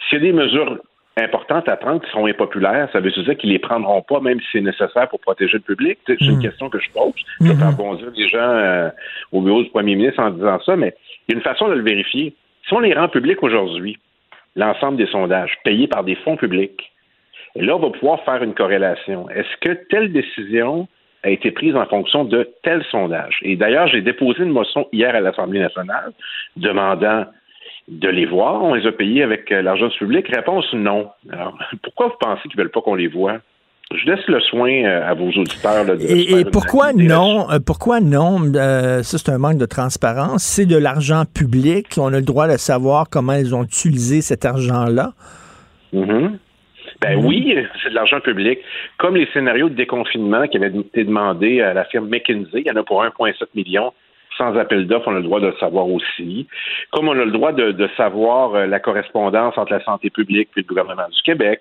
[0.08, 0.78] S'il y a des mesures
[1.16, 4.46] importantes à prendre qui seront impopulaires, ça veut dire qu'ils les prendront pas, même si
[4.52, 5.98] c'est nécessaire pour protéger le public.
[6.06, 6.42] C'est une hmm.
[6.42, 7.14] question que je pose.
[7.40, 8.90] Je vais faire bondir les gens
[9.32, 10.94] au bureau du premier ministre en disant ça, mais
[11.26, 12.36] il y a une façon de le vérifier.
[12.68, 13.98] Si on les rend publics aujourd'hui,
[14.54, 16.92] l'ensemble des sondages payés par des fonds publics,
[17.56, 19.28] et là, on va pouvoir faire une corrélation.
[19.30, 20.86] Est-ce que telle décision
[21.22, 23.38] a été prise en fonction de tel sondage.
[23.42, 26.12] Et d'ailleurs, j'ai déposé une motion hier à l'Assemblée nationale
[26.56, 27.24] demandant
[27.88, 28.62] de les voir.
[28.62, 30.28] On les a payés avec euh, l'argent du public.
[30.28, 31.08] Réponse non.
[31.32, 33.38] Alors, pourquoi vous pensez qu'ils ne veulent pas qu'on les voit?
[33.94, 35.86] Je laisse le soin euh, à vos auditeurs.
[35.86, 37.50] de et, pourquoi non?
[37.50, 38.52] Euh, pourquoi non?
[38.52, 40.42] ça, c'est un manque de transparence.
[40.42, 41.94] C'est de l'argent public.
[41.96, 45.12] On a le droit de savoir comment ils ont utilisé cet argent-là.
[45.94, 46.32] Mm-hmm.
[47.00, 47.26] Ben mhm.
[47.26, 48.58] oui, c'est de l'argent public.
[48.98, 52.70] Comme les scénarios de déconfinement qui avaient été demandés à la firme McKinsey, il y
[52.70, 53.92] en a pour 1,7 million
[54.38, 56.46] sans appel d'offres, on a le droit de le savoir aussi.
[56.92, 60.60] Comme on a le droit de, savoir euh, la correspondance entre la santé publique et
[60.60, 61.60] le gouvernement du Québec.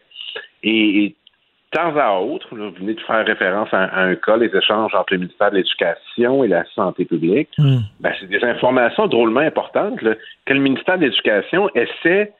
[0.64, 1.16] Et,
[1.74, 5.14] de temps à autre, vous venez de faire référence à, un cas, les échanges entre
[5.14, 7.50] le ministère de l'Éducation et la santé publique.
[7.58, 7.80] Hmm.
[8.00, 12.32] Ben, c'est des informations drôlement importantes que le ministère de l'Éducation essaie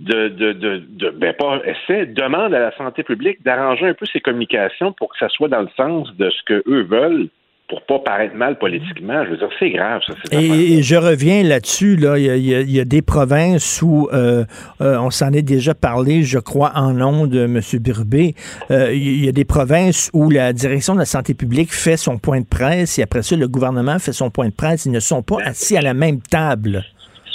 [0.00, 4.20] de, de, de, ben pas essaie, demande à la santé publique d'arranger un peu ses
[4.20, 7.28] communications pour que ça soit dans le sens de ce que eux veulent
[7.70, 9.24] pour pas paraître mal politiquement.
[9.24, 10.14] Je veux dire, c'est grave, ça.
[10.32, 11.96] Et, je reviens là-dessus.
[11.96, 12.18] Là.
[12.18, 14.44] Il, y a, des provinces où euh,
[14.80, 17.60] euh, on s'en est déjà parlé, je crois, en nom de M.
[17.80, 18.34] Birbé.
[18.70, 22.18] Euh, il y a des provinces où la direction de la santé publique fait son
[22.18, 24.86] point de presse et après ça, le gouvernement fait son point de presse.
[24.86, 26.84] Ils ne sont pas ben, assis à la même table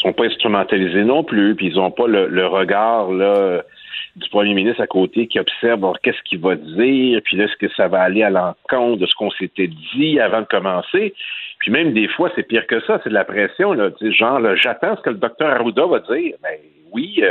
[0.05, 4.87] sont pas instrumentalisés non plus, puis ils n'ont pas le, regard du premier ministre à
[4.87, 8.29] côté qui observe qu'est-ce qu'il va dire, puis là, est-ce que ça va aller à
[8.29, 11.13] l'encontre de ce qu'on s'était dit avant de commencer?
[11.59, 14.95] Puis même des fois, c'est pire que ça, c'est de la pression, là, genre, j'attends
[14.95, 16.35] ce que le docteur Arruda va dire.
[16.43, 16.57] Ben
[16.91, 17.29] oui, euh,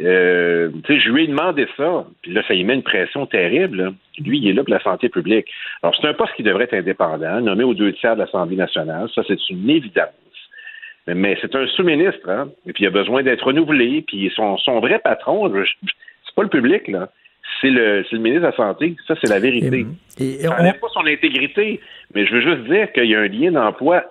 [0.00, 3.94] euh, je lui ai demandé ça, puis là, ça y met une pression terrible.
[4.18, 5.46] Lui, il est là pour la santé publique.
[5.82, 9.08] Alors, c'est un poste qui devrait être indépendant, nommé aux deux tiers de l'Assemblée nationale.
[9.14, 10.12] Ça, c'est une évidence.
[11.14, 12.48] Mais c'est un sous-ministre, hein?
[12.66, 14.04] Et puis il a besoin d'être renouvelé.
[14.06, 17.08] Puis son, son vrai patron, c'est pas le public, là.
[17.60, 18.94] C'est le, le, ministre de la Santé.
[19.06, 19.86] Ça, c'est la vérité.
[20.20, 21.80] Et, et pas son intégrité,
[22.14, 24.04] mais je veux juste dire qu'il y a un lien d'emploi,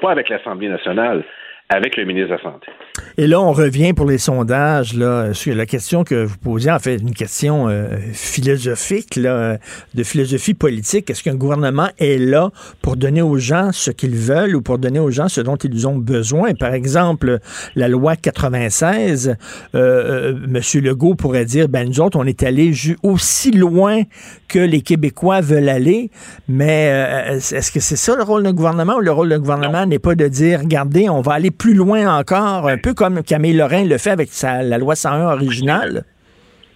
[0.00, 1.24] pas avec l'Assemblée nationale,
[1.68, 2.68] avec le ministre de la Santé.
[3.16, 6.80] Et là, on revient pour les sondages là, sur la question que vous posiez, en
[6.80, 9.58] fait, une question euh, philosophique, là,
[9.94, 11.10] de philosophie politique.
[11.10, 12.50] Est-ce qu'un gouvernement est là
[12.82, 15.86] pour donner aux gens ce qu'ils veulent ou pour donner aux gens ce dont ils
[15.86, 16.54] ont besoin?
[16.54, 17.38] Par exemple,
[17.76, 19.36] la loi 96,
[19.76, 20.82] euh, euh, M.
[20.82, 22.72] Legault pourrait dire, ben nous autres, on est allés
[23.04, 24.02] aussi loin
[24.48, 26.10] que les Québécois veulent aller,
[26.48, 29.86] mais euh, est-ce que c'est ça le rôle d'un gouvernement ou le rôle d'un gouvernement
[29.86, 33.54] n'est pas de dire, regardez, on va aller plus loin encore, un peu comme Camille
[33.54, 36.04] Lorrain le fait avec la loi 101 originale?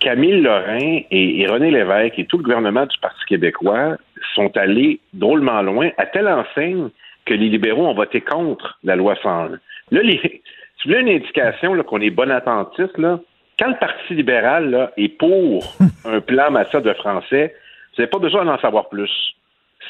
[0.01, 3.97] Camille Lorrain et, René Lévesque et tout le gouvernement du Parti québécois
[4.35, 6.89] sont allés drôlement loin, à telle enseigne
[7.25, 9.51] que les libéraux ont voté contre la loi 101.
[9.91, 13.19] Là, les, si vous voulez une indication qu'on est bon attentiste, là,
[13.59, 17.55] quand le Parti libéral est pour un plan matière de français,
[17.97, 19.11] vous n'avez pas besoin d'en savoir plus.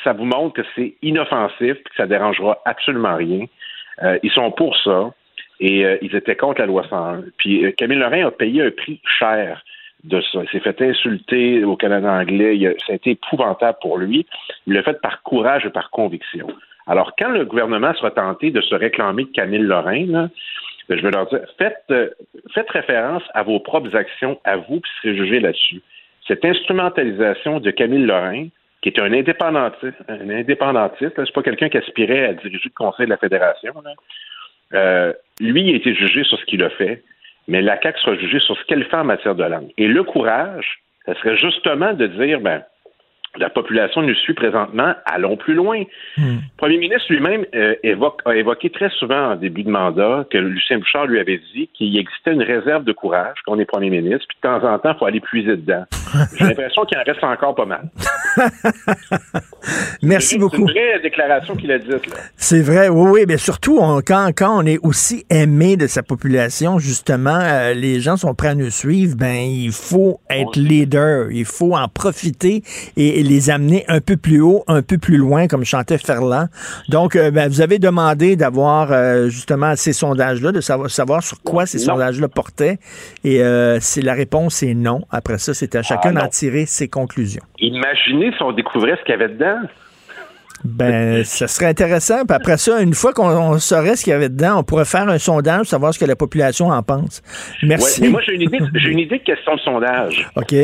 [0.03, 3.45] Ça vous montre que c'est inoffensif et que ça dérangera absolument rien.
[4.03, 5.11] Euh, ils sont pour ça
[5.61, 7.25] et euh, ils étaient contre la loi 101.
[7.37, 9.63] Puis euh, Camille Lorrain a payé un prix cher
[10.05, 10.41] de ça.
[10.43, 12.57] Il s'est fait insulter au Canada anglais.
[12.57, 14.27] Il a, ça a été épouvantable pour lui.
[14.67, 16.47] Il l'a fait par courage et par conviction.
[16.87, 20.29] Alors, quand le gouvernement sera tenté de se réclamer de Camille Lorrain, là,
[20.89, 21.93] je vais leur dire, faites,
[22.55, 25.83] faites référence à vos propres actions, à vous, puis serez jugé là-dessus.
[26.27, 28.47] Cette instrumentalisation de Camille Lorrain
[28.83, 33.07] qui est un indépendantiste, un indépendantiste, c'est pas quelqu'un qui aspirait à diriger le conseil
[33.07, 33.75] de la fédération.
[34.75, 37.03] Euh, lui, il a été jugé sur ce qu'il a fait,
[37.47, 39.70] mais la CAQ sera jugée sur ce qu'elle fait en matière de langue.
[39.78, 42.62] Et le courage, ce serait justement de dire, ben,
[43.36, 45.82] la population nous suit présentement, allons plus loin.
[46.16, 46.36] Hmm.
[46.36, 47.74] Le premier ministre lui-même euh,
[48.24, 51.97] a évoqué très souvent en début de mandat que Lucien Bouchard lui avait dit qu'il
[51.97, 54.93] existait une réserve de courage quand on est premier ministre, puis de temps en temps,
[54.93, 55.84] il faut aller puiser dedans.
[56.39, 57.82] J'ai l'impression qu'il en reste encore pas mal.
[60.03, 60.57] Merci beaucoup.
[60.57, 62.09] C'est une vraie déclaration qu'il a dite.
[62.37, 66.79] C'est vrai, oui, oui, mais surtout quand, quand on est aussi aimé de sa population,
[66.79, 71.45] justement, euh, les gens sont prêts à nous suivre, ben il faut être leader, il
[71.45, 72.62] faut en profiter
[72.97, 76.49] et les amener un peu plus haut, un peu plus loin, comme chantait Ferland.
[76.89, 81.41] Donc, euh, ben, vous avez demandé d'avoir euh, justement ces sondages-là, de savoir, savoir sur
[81.43, 82.79] quoi ces sondages-là portaient.
[83.24, 83.41] Et
[83.81, 85.03] c'est la réponse est non.
[85.11, 87.43] Après ça, c'est à chacun ah, d'en tirer ses conclusions.
[87.59, 89.59] Imaginez si on découvrait ce qu'il y avait dedans?
[90.64, 92.25] Ben, ça serait intéressant.
[92.27, 95.09] Puis après ça, une fois qu'on saurait ce qu'il y avait dedans, on pourrait faire
[95.09, 97.23] un sondage, savoir ce que la population en pense.
[97.62, 98.03] Merci.
[98.03, 100.29] mais moi, j'ai une idée, j'ai une idée de question de sondage.
[100.37, 100.55] OK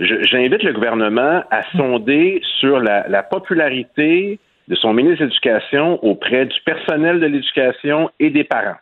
[0.00, 4.38] j'invite le gouvernement à sonder sur la, popularité
[4.68, 8.76] de son ministre de l'Éducation auprès du personnel de l'éducation et des parents.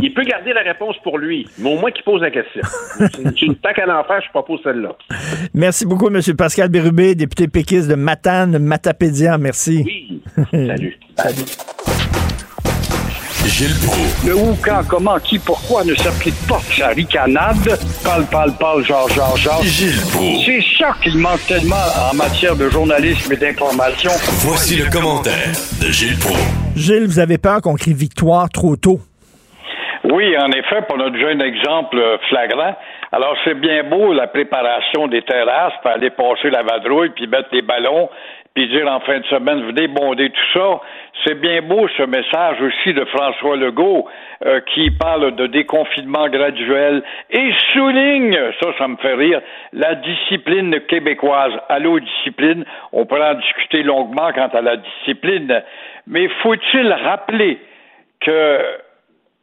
[0.00, 2.62] Il peut garder la réponse pour lui, mais au moins qu'il pose la question.
[2.98, 4.96] C'est une taque à l'enfer, je propose celle-là.
[5.54, 6.20] Merci beaucoup, M.
[6.36, 9.38] Pascal Bérubé, député péquiste de Matane, Matapédia.
[9.38, 9.82] Merci.
[9.84, 10.22] Oui.
[10.52, 10.98] Salut.
[11.16, 11.44] Salut.
[13.48, 13.74] Gilles
[14.26, 17.78] Le où, quand, comment, qui, pourquoi ne s'applique pas sa ricanade?
[18.02, 19.62] Parle, parle, parle, genre, genre, genre.
[19.62, 19.94] Gilles
[20.44, 21.76] C'est ça qu'il manque tellement
[22.10, 24.10] en matière de journalisme et d'information.
[24.40, 26.40] Voici le commentaire de Gilles Proulx.
[26.74, 29.00] Gilles, vous avez peur qu'on crie victoire trop tôt?
[30.12, 31.98] Oui, en effet, pour notre jeune exemple
[32.28, 32.76] flagrant.
[33.10, 37.48] Alors, c'est bien beau la préparation des terrasses, pour aller passer la vadrouille, puis mettre
[37.50, 38.08] les ballons,
[38.54, 40.80] puis dire en fin de semaine, venez bonder tout ça.
[41.24, 44.06] C'est bien beau ce message aussi de François Legault
[44.44, 49.40] euh, qui parle de déconfinement graduel et souligne, ça, ça me fait rire,
[49.72, 51.52] la discipline québécoise.
[51.68, 55.62] Allô, discipline, on pourra en discuter longuement quant à la discipline,
[56.06, 57.58] mais faut-il rappeler
[58.20, 58.60] que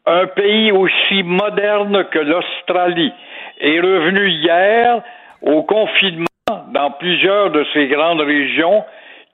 [0.05, 3.13] un pays aussi moderne que l'Australie
[3.59, 5.01] est revenu hier
[5.41, 6.25] au confinement
[6.73, 8.83] dans plusieurs de ces grandes régions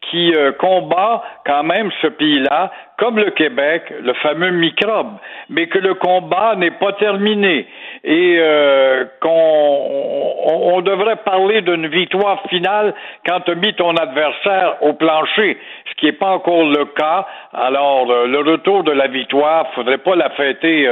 [0.09, 5.17] qui euh, combat quand même ce pays-là, comme le Québec, le fameux microbe,
[5.49, 7.67] mais que le combat n'est pas terminé
[8.03, 9.29] et euh, qu'on
[10.45, 12.93] on, devrait parler d'une victoire finale
[13.27, 15.57] quand tu mis ton adversaire au plancher,
[15.99, 17.25] qui n'est pas encore le cas.
[17.53, 20.87] Alors, euh, le retour de la victoire, faudrait pas la fêter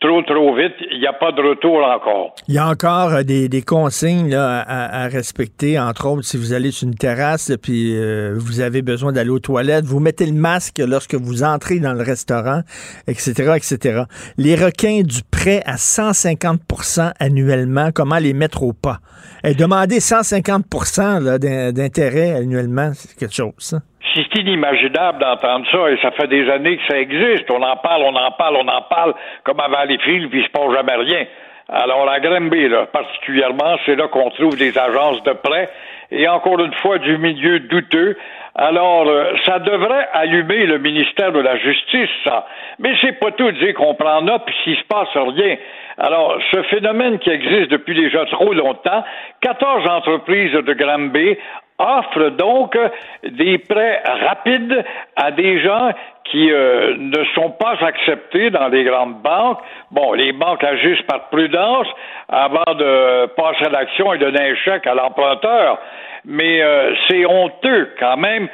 [0.00, 0.74] trop, trop vite.
[0.90, 2.34] Il n'y a pas de retour encore.
[2.48, 6.88] Il y a encore euh, des, consignes à, respecter, entre autres, si vous allez sur
[6.88, 11.14] une terrasse puis euh, vous avez besoin d'aller aux toilettes, vous mettez le masque lorsque
[11.14, 12.62] vous entrez dans le restaurant,
[13.06, 14.02] etc., etc.
[14.38, 18.98] Les requins du prêt à 150% annuellement, comment les mettre au pas?
[19.44, 23.78] Et demander 150% d'intérêt annuellement, c'est quelque chose, ça
[24.14, 27.50] c'est inimaginable d'entendre ça et ça fait des années que ça existe.
[27.50, 29.14] On en parle, on en parle, on en parle
[29.44, 31.26] comme à Valleyfield, puis il se passe jamais rien.
[31.68, 35.70] Alors, à Granby, là, particulièrement, c'est là qu'on trouve des agences de prêt
[36.10, 38.16] et encore une fois du milieu douteux.
[38.62, 42.46] Alors, euh, ça devrait allumer le ministère de la Justice, ça.
[42.78, 45.56] Mais c'est pas tout dire qu'on prend note puis s'il se passe rien.
[45.96, 49.02] Alors, ce phénomène qui existe depuis déjà trop longtemps,
[49.40, 51.38] 14 entreprises de Granby
[51.78, 52.76] offre donc
[53.24, 54.84] des prêts rapides
[55.16, 55.92] à des gens
[56.24, 59.60] qui euh, ne sont pas acceptés dans les grandes banques.
[59.90, 61.86] Bon, les banques agissent par prudence
[62.28, 65.78] avant de passer à l'action et donner un chèque à l'emprunteur.
[66.24, 68.48] Mais euh, c'est honteux quand même.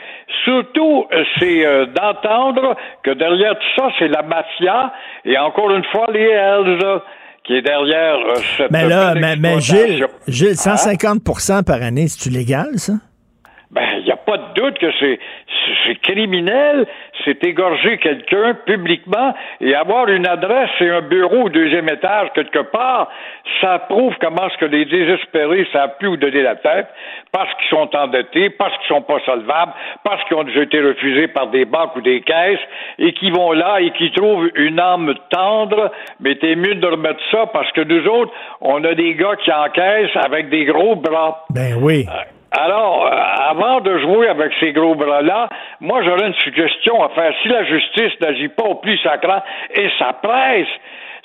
[0.45, 1.07] Surtout,
[1.39, 4.93] c'est euh, d'entendre que derrière tout ça, c'est la mafia
[5.25, 7.01] et encore une fois les Hells
[7.45, 8.19] qui est derrière
[8.57, 11.63] cette Mais là, mais, mais Gilles, Gilles, 150% hein?
[11.63, 12.95] par année, c'est-tu légal, ça?
[13.71, 15.19] ben, il n'y a pas de doute que c'est,
[15.85, 16.87] c'est criminel,
[17.27, 22.63] c'est égorger quelqu'un publiquement et avoir une adresse et un bureau au deuxième étage quelque
[22.71, 23.09] part,
[23.61, 26.87] ça prouve comment ce que les désespérés savent plus où donner la tête
[27.33, 29.73] parce qu'ils sont endettés, parce qu'ils sont pas solvables,
[30.05, 32.61] parce qu'ils ont déjà été refusés par des banques ou des caisses
[32.99, 37.21] et qui vont là et qui trouvent une âme tendre, mais t'es mieux de remettre
[37.31, 41.45] ça parce que nous autres, on a des gars qui encaissent avec des gros bras.
[41.51, 42.07] Ben oui.
[42.09, 45.49] Euh, alors, euh, avant de jouer avec ces gros bras-là,
[45.81, 47.35] moi j'aurais une suggestion à faire.
[47.43, 49.43] Si la justice n'agit pas au plus sacrant
[49.75, 50.69] et ça presse,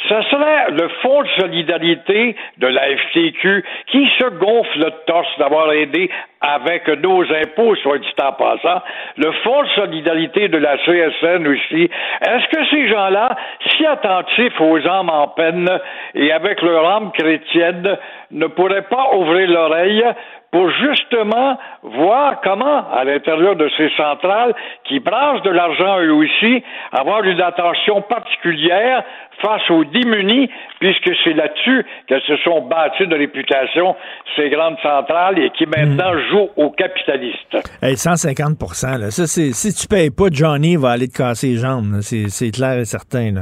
[0.10, 5.72] ce serait le fonds de solidarité de la FTQ qui se gonfle le torse d'avoir
[5.74, 6.10] aidé
[6.42, 8.82] avec nos impôts, soit dit en passant,
[9.18, 11.90] le fonds de solidarité de la CSN aussi.
[12.28, 13.36] Est-ce que ces gens-là,
[13.70, 15.70] si attentifs aux âmes en peine
[16.16, 17.96] et avec leur âme chrétienne,
[18.32, 20.04] ne pourraient pas ouvrir l'oreille
[20.52, 26.64] pour justement voir comment, à l'intérieur de ces centrales, qui brassent de l'argent eux aussi,
[26.92, 29.04] avoir une attention particulière
[29.42, 30.50] face aux démunis,
[30.80, 33.96] puisque c'est là-dessus qu'elles se sont bâties de réputation,
[34.36, 36.20] ces grandes centrales, et qui maintenant hmm.
[36.30, 37.58] jouent aux capitalistes.
[37.82, 38.58] 150
[39.00, 39.10] là.
[39.12, 42.02] Ça, c'est, si tu payes pas, Johnny va aller te casser les jambes.
[42.02, 43.32] C'est, clair et certain.
[43.32, 43.42] Là.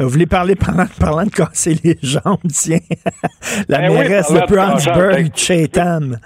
[0.00, 2.78] Euh, vous voulez parler parlant, parlant de casser les jambes, tiens.
[3.68, 6.16] La ben mairesse de Brownsburg, Chaitan.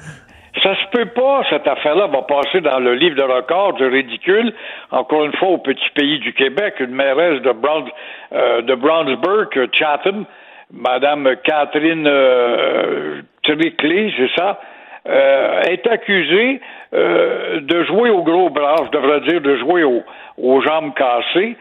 [0.62, 4.52] Ça se peut pas, cette affaire-là va passer dans le livre de record du ridicule.
[4.90, 7.84] Encore une fois, au petit pays du Québec, une mairesse de, Brown,
[8.32, 10.24] euh, de Brownsburg, Chatham,
[10.72, 14.60] Madame Catherine euh, Trickley, c'est ça,
[15.08, 16.60] euh, est accusée
[16.94, 21.56] euh, de jouer au gros bras, je devrais dire de jouer aux jambes cassées.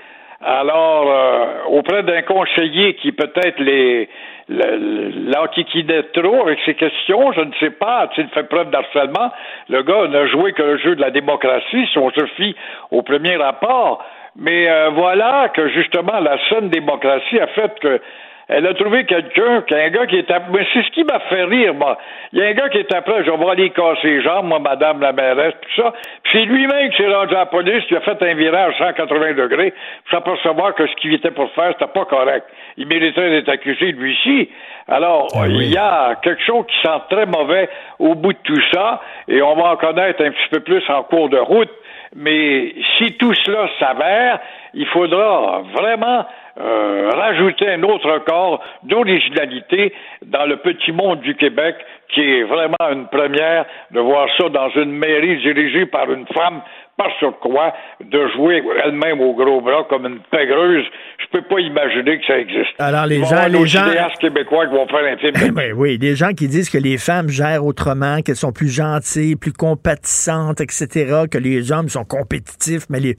[0.45, 4.09] Alors, euh, auprès d'un conseiller qui peut-être les
[4.49, 9.31] l'antiquité trop avec ses questions, je ne sais pas, a-t-il fait preuve d'harcèlement?
[9.69, 12.55] Le gars n'a joué que le jeu de la démocratie, si on se fie
[12.91, 14.03] au premier rapport.
[14.35, 18.01] Mais euh, voilà que justement la saine démocratie a fait que
[18.49, 20.51] elle a trouvé quelqu'un, un gars qui est après.
[20.51, 21.97] Mais c'est ce qui m'a fait rire, moi.
[22.31, 24.59] Il y a un gars qui est après, je vais aller casser les jambes, moi,
[24.59, 25.93] madame la mairesse, tout ça.
[26.23, 29.33] Puis c'est lui-même qui s'est rendu à la police, qui a fait un virage 180
[29.33, 32.45] degrés, pour s'apercevoir que ce qu'il était pour faire, c'était pas correct.
[32.77, 34.49] Il mériterait d'être accusé, lui-ci.
[34.87, 37.69] Alors, ah il y a quelque chose qui sent très mauvais
[37.99, 41.03] au bout de tout ça, et on va en connaître un petit peu plus en
[41.03, 41.71] cours de route.
[42.15, 44.39] Mais si tout cela s'avère,
[44.73, 46.25] il faudra vraiment
[46.59, 49.93] euh, rajouter un autre corps d'originalité
[50.25, 51.75] dans le petit monde du Québec,
[52.13, 56.61] qui est vraiment une première de voir ça dans une mairie dirigée par une femme
[56.97, 57.09] par
[57.41, 57.73] quoi
[58.03, 60.85] de jouer elle-même au gros bras comme une pègreuse,
[61.17, 62.69] je peux pas imaginer que ça existe.
[62.77, 63.85] Alors les gens, les gens
[64.19, 65.33] québécois qui vont faire un film.
[65.55, 69.35] ben, oui, des gens qui disent que les femmes gèrent autrement, qu'elles sont plus gentilles,
[69.35, 73.17] plus compatissantes, etc., que les hommes sont compétitifs, mais les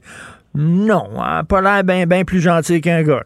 [0.55, 3.23] non, hein, pas l'air bien ben plus gentil qu'un gars.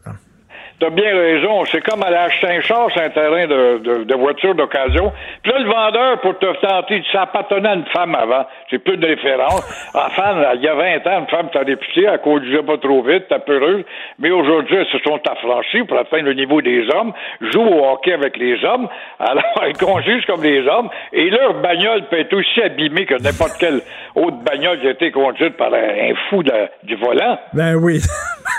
[0.80, 1.62] T'as bien raison.
[1.66, 5.12] C'est comme aller acheter un char sur un terrain de, de, de voiture d'occasion.
[5.42, 8.46] Puis là, le vendeur, pour te tenter, ça appartenait à une femme avant.
[8.70, 9.62] J'ai plus de référence.
[9.94, 13.24] Enfin, il y a 20 ans, une femme t'a réputé, elle conduisait pas trop vite,
[13.28, 13.84] t'as peureuse.
[14.18, 17.12] Mais aujourd'hui, elles se sont affranchies pour atteindre le niveau des hommes,
[17.42, 18.88] jouent au hockey avec les hommes.
[19.18, 20.88] Alors, elles conduisent comme les hommes.
[21.12, 23.80] Et leur bagnole peut être aussi abîmée que n'importe quelle
[24.14, 27.38] autre bagnole qui a été conduite par un, fou du volant.
[27.52, 28.00] Ben oui.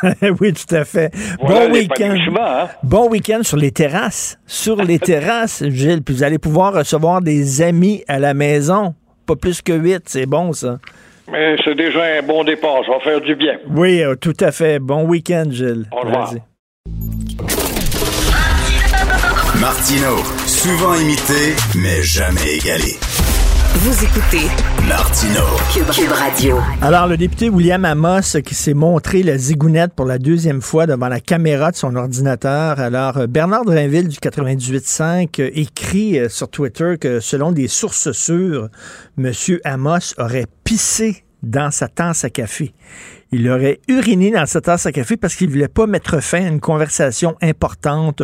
[0.40, 1.10] oui, tout à fait.
[1.40, 2.11] bon week-end.
[2.16, 2.68] Hein?
[2.84, 4.38] Bon week-end sur les terrasses.
[4.46, 6.02] Sur les terrasses, Gilles.
[6.04, 8.96] Puis vous allez pouvoir recevoir des amis à la maison.
[9.26, 10.80] Pas plus que huit, c'est bon, ça.
[11.32, 12.82] Mais c'est déjà un bon départ.
[12.86, 13.58] Ça va faire du bien.
[13.70, 14.80] Oui, euh, tout à fait.
[14.80, 15.86] Bon week-end, Gilles.
[15.92, 16.34] Au revoir.
[19.60, 22.98] Martino, souvent imité, mais jamais égalé.
[23.74, 24.48] Vous écoutez
[24.86, 25.40] Martino
[25.74, 26.58] Cube, Radio.
[26.82, 31.08] Alors, le député William Amos qui s'est montré la zigounette pour la deuxième fois devant
[31.08, 32.82] la caméra de son ordinateur.
[32.82, 38.12] Alors, euh, Bernard Drinville du 98.5 euh, écrit euh, sur Twitter que selon des sources
[38.12, 38.68] sûres,
[39.18, 39.32] M.
[39.64, 42.74] Amos aurait pissé dans sa tasse à café.
[43.32, 46.50] Il aurait uriné dans sa tasse à café parce qu'il voulait pas mettre fin à
[46.50, 48.24] une conversation importante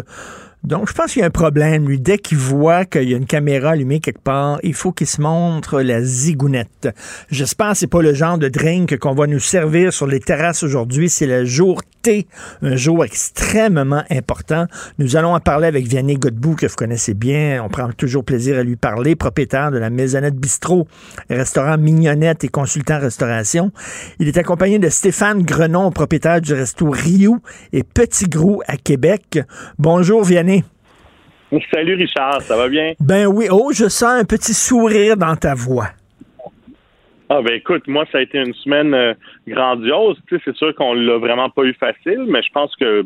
[0.63, 1.99] donc, je pense qu'il y a un problème, lui.
[1.99, 5.21] Dès qu'il voit qu'il y a une caméra allumée quelque part, il faut qu'il se
[5.21, 6.89] montre la zigounette.
[7.29, 10.63] J'espère que c'est pas le genre de drink qu'on va nous servir sur les terrasses
[10.63, 11.09] aujourd'hui.
[11.09, 12.27] C'est le jour T,
[12.61, 14.65] un jour extrêmement important.
[14.97, 17.63] Nous allons en parler avec Vianney Godbout, que vous connaissez bien.
[17.63, 20.87] On prend toujours plaisir à lui parler, propriétaire de la Maisonnette Bistrot,
[21.29, 23.71] restaurant Mignonnette et consultant restauration.
[24.19, 27.37] Il est accompagné de Stéphane Grenon, propriétaire du resto Rio
[27.71, 29.39] et Petit Gros à Québec.
[29.77, 30.56] Bonjour, Vianney.
[31.71, 32.93] Salut Richard, ça va bien?
[32.99, 33.47] Ben oui.
[33.49, 35.87] Oh, je sens un petit sourire dans ta voix.
[37.29, 39.13] Ah ben écoute, moi ça a été une semaine euh,
[39.47, 40.17] grandiose.
[40.27, 43.05] Tu sais, c'est sûr qu'on l'a vraiment pas eu facile, mais je pense que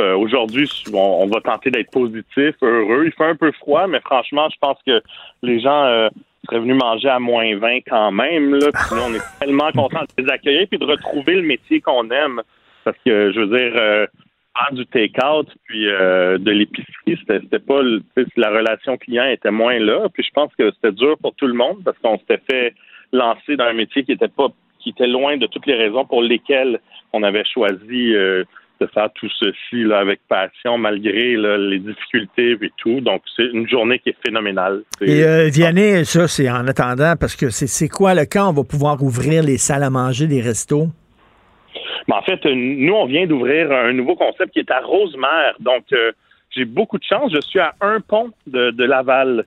[0.00, 3.04] euh, aujourd'hui on, va tenter d'être positif, heureux.
[3.06, 5.02] Il fait un peu froid, mais franchement, je pense que
[5.42, 6.08] les gens euh,
[6.44, 8.54] seraient venus manger à moins 20 quand même.
[8.54, 8.70] Là.
[8.72, 12.42] Puis on est tellement contents de les accueillir et de retrouver le métier qu'on aime.
[12.84, 14.08] Parce que je veux dire
[14.72, 17.80] du take-out puis euh, de l'épicerie, c'était pas
[18.36, 20.08] la relation client était moins là.
[20.12, 22.74] Puis je pense que c'était dur pour tout le monde parce qu'on s'était fait
[23.12, 24.48] lancer dans un métier qui était pas
[24.80, 26.80] qui était loin de toutes les raisons pour lesquelles
[27.12, 28.44] on avait choisi euh,
[28.80, 33.00] de faire tout ceci là, avec passion malgré là, les difficultés et tout.
[33.00, 34.82] Donc, c'est une journée qui est phénoménale.
[35.00, 38.64] Et euh, Vianney, ça, c'est en attendant, parce que c'est quoi le quand on va
[38.64, 40.88] pouvoir ouvrir les salles à manger, les restos?
[42.08, 45.54] Mais en fait, nous, on vient d'ouvrir un nouveau concept qui est à Rosemère.
[45.60, 46.12] Donc, euh,
[46.50, 47.32] j'ai beaucoup de chance.
[47.32, 49.44] Je suis à un pont de, Laval.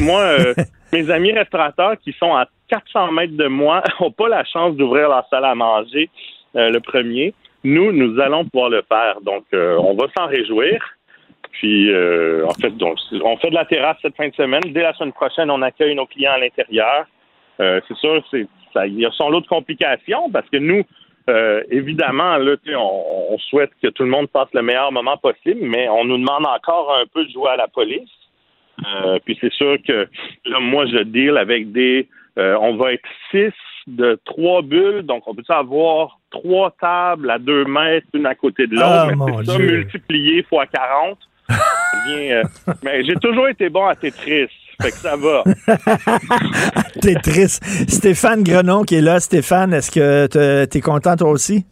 [0.00, 0.54] Moi, euh,
[0.92, 5.08] mes amis restaurateurs qui sont à 400 mètres de moi n'ont pas la chance d'ouvrir
[5.08, 6.10] leur salle à manger
[6.54, 7.34] le premier.
[7.66, 9.20] Nous, nous allons pouvoir le faire.
[9.22, 10.80] Donc, euh, on va s'en réjouir.
[11.50, 14.62] Puis, euh, en fait, donc, on fait de la terrasse cette fin de semaine.
[14.66, 17.06] Dès la semaine prochaine, on accueille nos clients à l'intérieur.
[17.58, 20.84] Euh, c'est sûr, c'est, ça, il y a son lot de complications parce que nous,
[21.70, 25.88] évidemment, là, on, on, souhaite que tout le monde passe le meilleur moment possible, mais
[25.88, 28.10] on nous demande encore un peu de jouer à la police.
[29.24, 30.08] puis c'est sûr que
[30.44, 32.08] là, moi, je deal avec des.
[32.36, 33.52] on va être six
[33.86, 38.66] de trois bulles, donc on peut avoir trois tables à deux mètres, une à côté
[38.66, 41.18] de l'autre, oh, mais c'est ça multiplié fois 40.
[42.08, 42.44] Euh,
[42.84, 44.48] mais j'ai toujours été bon à Tetris.
[44.80, 45.44] Fait que ça va.
[47.00, 47.58] Tetris.
[47.88, 49.20] Stéphane Grenon qui est là.
[49.20, 51.64] Stéphane, est-ce que tu es content toi aussi?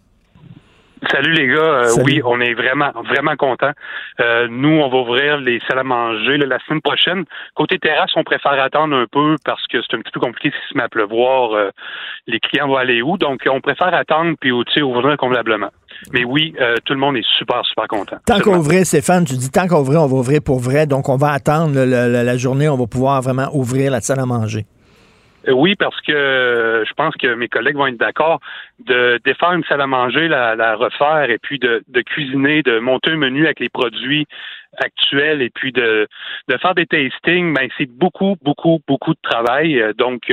[1.11, 3.73] Salut les gars, euh, oui, on est vraiment vraiment contents.
[4.21, 7.25] Euh, nous, on va ouvrir les salles à manger la semaine prochaine.
[7.55, 10.73] Côté terrasse, on préfère attendre un peu parce que c'est un petit peu compliqué si
[10.73, 11.53] se met à pleuvoir.
[11.53, 11.71] Euh,
[12.27, 15.71] les clients vont aller où Donc, on préfère attendre puis ouvrir convenablement.
[16.13, 18.17] Mais oui, tout le monde est super super content.
[18.27, 20.87] Tant qu'on ouvrir, Stéphane, tu dis tant qu'on ouvrir, on va ouvrir pour vrai.
[20.87, 24.67] Donc, on va attendre la journée, on va pouvoir vraiment ouvrir la salle à manger.
[25.49, 28.41] Euh, oui, parce que euh, je pense que mes collègues vont être d'accord
[28.85, 33.17] de défaire une salle à manger, la, refaire et puis de, cuisiner, de monter un
[33.17, 34.27] menu avec les produits
[34.79, 36.07] actuels et puis de,
[36.49, 39.81] de faire des tastings, ben c'est beaucoup, beaucoup, beaucoup de travail.
[39.81, 40.31] Euh, donc,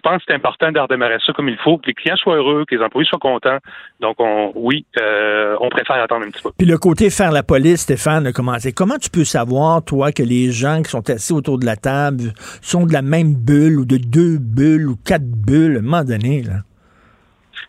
[0.00, 2.64] pense que c'est important de redémarrer ça comme il faut, que les clients soient heureux,
[2.64, 3.58] que les employés soient contents.
[4.00, 6.50] Donc, on, oui, euh, on préfère attendre un petit peu.
[6.56, 10.52] Puis le côté faire la police, Stéphane, comment, comment tu peux savoir, toi, que les
[10.52, 13.96] gens qui sont assis autour de la table sont de la même bulle ou de
[13.96, 16.60] deux bulles ou quatre bulles à un moment donné, là?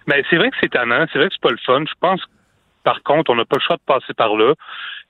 [0.07, 1.83] Ben, c'est vrai que c'est tannant, c'est vrai que c'est pas le fun.
[1.87, 2.21] Je pense
[2.83, 4.53] par contre, on n'a pas le choix de passer par là.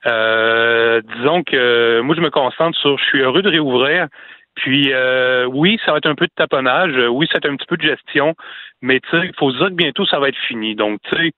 [0.08, 4.08] Euh, disons que moi, je me concentre sur je suis heureux de réouvrir,
[4.56, 7.78] puis euh, oui, ça va être un peu de taponnage, oui, c'est un petit peu
[7.78, 8.36] de gestion,
[8.82, 10.76] mais tu sais, il faut se dire que bientôt ça va être fini.
[10.76, 11.32] Donc, tu sais,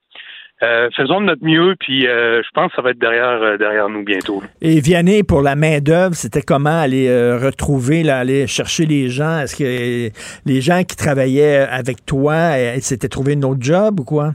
[0.63, 3.89] euh, faisons de notre mieux, puis euh, je pense que ça va être derrière, derrière
[3.89, 4.41] nous bientôt.
[4.61, 9.39] Et Vianney, pour la main-d'œuvre, c'était comment aller retrouver, aller chercher les gens?
[9.39, 10.09] Est-ce que
[10.45, 14.31] les gens qui travaillaient avec toi, s'étaient trouvé un autre job ou quoi?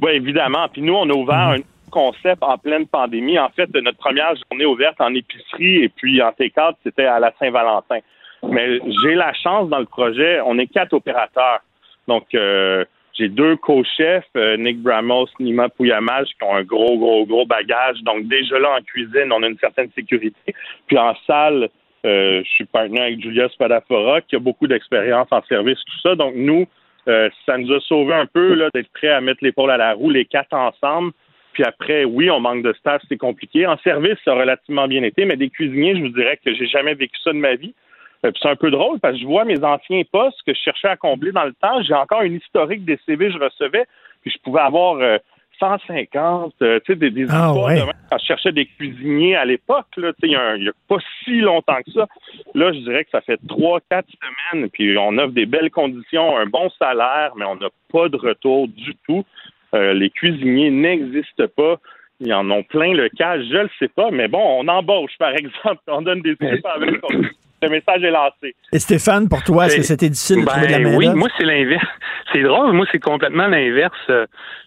[0.00, 0.68] Oui, évidemment.
[0.72, 1.54] Puis nous, on a ouvert mhm.
[1.54, 1.62] un
[1.92, 3.38] concept en pleine pandémie.
[3.38, 7.32] En fait, notre première journée ouverte en épicerie et puis en T4, c'était à la
[7.38, 7.98] Saint-Valentin.
[8.48, 11.60] Mais j'ai la chance dans le projet, on est quatre opérateurs.
[12.08, 17.26] Donc, euh, j'ai deux co-chefs, euh, Nick Bramos, Nima Pouyamal, qui ont un gros, gros,
[17.26, 18.02] gros bagage.
[18.02, 20.54] Donc, déjà là, en cuisine, on a une certaine sécurité.
[20.86, 21.68] Puis en salle,
[22.04, 26.16] euh, je suis partenaire avec Julia Spadafora, qui a beaucoup d'expérience en service, tout ça.
[26.16, 26.66] Donc, nous,
[27.04, 30.24] ça nous a sauvé un peu d'être prêts à mettre l'épaule à la roue, les
[30.24, 31.12] quatre ensemble.
[31.52, 33.66] Puis après, oui, on manque de staff, c'est compliqué.
[33.66, 36.66] En service, ça a relativement bien été, mais des cuisiniers, je vous dirais que j'ai
[36.66, 37.74] jamais vécu ça de ma vie.
[38.24, 40.88] Euh, c'est un peu drôle parce que je vois mes anciens postes que je cherchais
[40.88, 41.82] à combler dans le temps.
[41.82, 43.84] J'ai encore une historique des CV que je recevais,
[44.22, 44.98] puis je pouvais avoir
[45.62, 47.52] 150, euh, euh, tu sais, des, des ah,
[48.10, 51.40] quand je cherchais des cuisiniers à l'époque, là, tu sais, il n'y a, pas si
[51.40, 52.06] longtemps que ça.
[52.54, 56.36] Là, je dirais que ça fait trois, quatre semaines, puis on offre des belles conditions,
[56.36, 59.24] un bon salaire, mais on n'a pas de retour du tout.
[59.74, 61.76] Euh, les cuisiniers n'existent pas.
[62.20, 65.34] Ils en ont plein le cas, je le sais pas, mais bon, on embauche, par
[65.36, 67.00] exemple, on donne des tips avec
[67.62, 68.54] le message est lancé.
[68.72, 71.28] Et Stéphane, pour toi, est-ce que c'était difficile de trouver de la ben Oui, moi,
[71.38, 71.86] c'est l'inverse.
[72.32, 73.96] C'est drôle, moi, c'est complètement l'inverse.
[74.10, 74.26] Euh,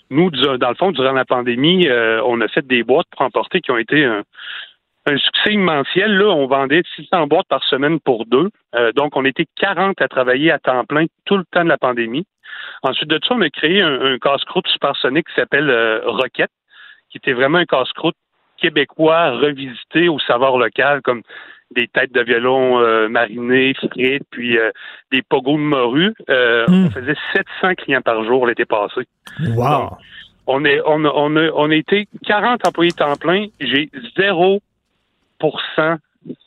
[0.09, 3.59] nous, dans le fond, durant la pandémie, euh, on a fait des boîtes pour emporter
[3.59, 4.23] qui ont été un,
[5.07, 6.17] succès immensiel.
[6.17, 8.49] Là, on vendait 600 boîtes par semaine pour deux.
[8.95, 12.25] donc, on était 40 à travailler à temps plein tout le temps de la pandémie.
[12.83, 16.49] Ensuite de ça, on a créé un, casse-croûte supersonique qui s'appelle euh, Rocket,
[17.09, 18.15] qui était vraiment un casse-croûte
[18.57, 21.21] québécois revisité au savoir local, comme
[21.71, 24.71] des têtes de violon euh, marinées, frites, puis euh,
[25.11, 26.13] des pogos de morue.
[26.27, 26.85] Hmm.
[26.85, 29.01] On faisait 700 clients par jour l'été passé.
[29.55, 29.97] Wow!
[30.47, 33.47] on, est, on, a, on, a, on a été 40 employés temps plein.
[33.59, 34.61] J'ai 0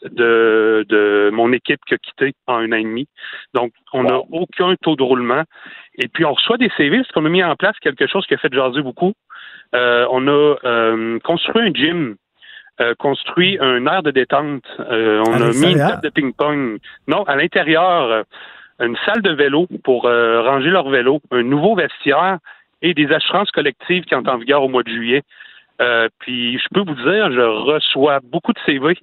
[0.05, 3.09] de, de mon équipe qui a quitté en un an et demi.
[3.55, 5.45] Donc, on n'a aucun taux de roulement.
[5.97, 8.35] Et puis, on reçoit des CV parce qu'on a mis en place quelque chose qui
[8.35, 9.15] a fait jaser beaucoup.
[9.75, 12.17] Euh, on a euh, construit un gym,
[12.81, 14.65] euh, construit un air de détente.
[14.79, 16.79] on a mis une table de ping-pong.
[17.07, 18.25] Non, à l'intérieur,
[18.81, 22.39] une salle de vélo pour ranger leur vélo, un nouveau vestiaire
[22.81, 25.23] et des assurances collectives qui entrent en vigueur au mois de juillet.
[25.81, 28.99] Euh, puis je peux vous dire, je reçois beaucoup de CV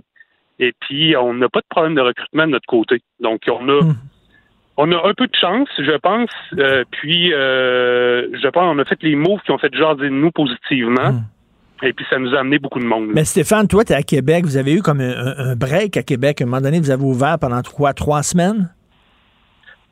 [0.59, 3.01] et puis on n'a pas de problème de recrutement de notre côté.
[3.19, 3.81] Donc on a
[4.77, 6.29] on a un peu de chance, je pense.
[6.57, 10.09] Euh, puis euh, je pense on a fait les moves qui ont fait jaser de
[10.09, 11.21] nous positivement.
[11.83, 13.07] Et puis ça nous a amené beaucoup de monde.
[13.07, 13.11] là.
[13.15, 14.45] Mais Stéphane, toi, tu es à Québec.
[14.45, 16.39] Vous avez eu comme un, break à Québec.
[16.39, 18.69] À un moment donné, vous avez ouvert pendant quoi, trois semaines?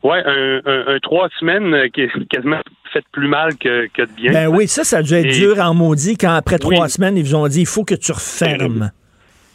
[0.04, 2.60] Ouais, un, un- un trois semaines euh, qui est quasiment
[2.92, 4.32] fait plus mal que, que de bien.
[4.34, 6.76] Ben oui, ça, ça a dû être Et- dur en maudit quand après Oui.
[6.76, 8.92] trois semaines, ils vous ont dit il faut que tu refermes.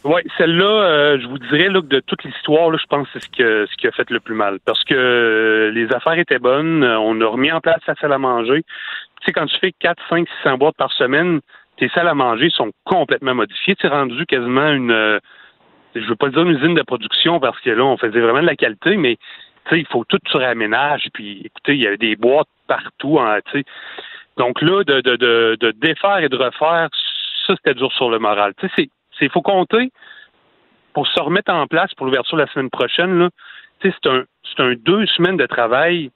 [0.05, 3.25] Oui, celle-là, euh, je vous dirais là, que de toute l'histoire, je pense que c'est
[3.25, 4.57] ce, que, ce qui a fait le plus mal.
[4.65, 8.17] Parce que euh, les affaires étaient bonnes, on a remis en place la salle à
[8.17, 8.63] manger.
[9.21, 11.41] Tu sais, quand tu fais 4, 5, 600 boîtes par semaine,
[11.77, 13.75] tes salles à manger sont complètement modifiées.
[13.81, 15.19] C'est rendu quasiment une, euh,
[15.95, 18.45] je veux pas dire une usine de production parce que là, on faisait vraiment de
[18.47, 19.21] la qualité, mais tu
[19.77, 21.07] il faut tout se réaménage.
[21.13, 23.19] Puis, écoutez, il y avait des boîtes partout.
[23.19, 23.65] hein, tu sais.
[24.37, 26.89] Donc là, de, de, de, de défaire et de refaire,
[27.45, 28.53] ça, c'était dur sur le moral.
[28.57, 29.91] Tu sais, c'est c'est faut compter
[30.93, 33.19] pour se remettre en place pour l'ouverture la semaine prochaine.
[33.19, 33.29] Là,
[33.81, 36.09] tu sais, c'est un c'est un deux semaines de travail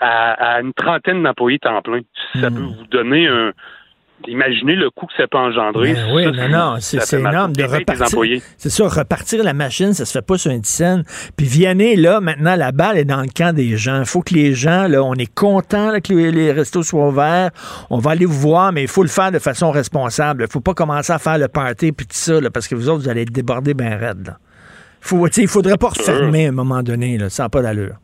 [0.00, 2.02] à, à une trentaine d'employés temps plein.
[2.34, 3.52] Ça peut vous donner un
[4.26, 5.94] Imaginez le coût que ça peut engendrer.
[5.94, 8.42] Ben oui, Ça, non, non, c'est énorme de repartir.
[8.56, 11.04] C'est ça, repartir la machine, ça se fait pas sur une scène.
[11.36, 14.00] Puis Vianney, là, maintenant, la balle est dans le camp des gens.
[14.00, 17.08] Il faut que les gens, là, on est content là, que les, les restos soient
[17.08, 17.50] ouverts.
[17.90, 20.44] On va aller vous voir, mais il faut le faire de façon responsable.
[20.46, 22.88] Il faut pas commencer à faire le party puis tout ça, là, parce que vous
[22.88, 24.34] autres, vous allez être débordés bien raide.
[25.00, 27.94] Faut, il faudrait pas refermer à un moment donné, là, ça n'a pas d'allure.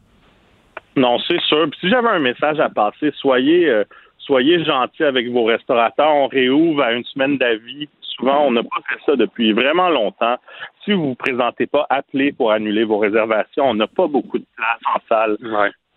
[0.97, 1.67] Non, c'est sûr.
[1.71, 3.85] Puis si j'avais un message à passer, soyez euh,
[4.25, 6.15] soyez gentils avec vos restaurateurs.
[6.15, 7.89] On réouvre à une semaine d'avis.
[8.01, 10.37] Souvent, on n'a pas fait ça depuis vraiment longtemps.
[10.85, 13.65] Si vous vous présentez pas, appelez pour annuler vos réservations.
[13.71, 15.37] On n'a pas beaucoup de place en salle.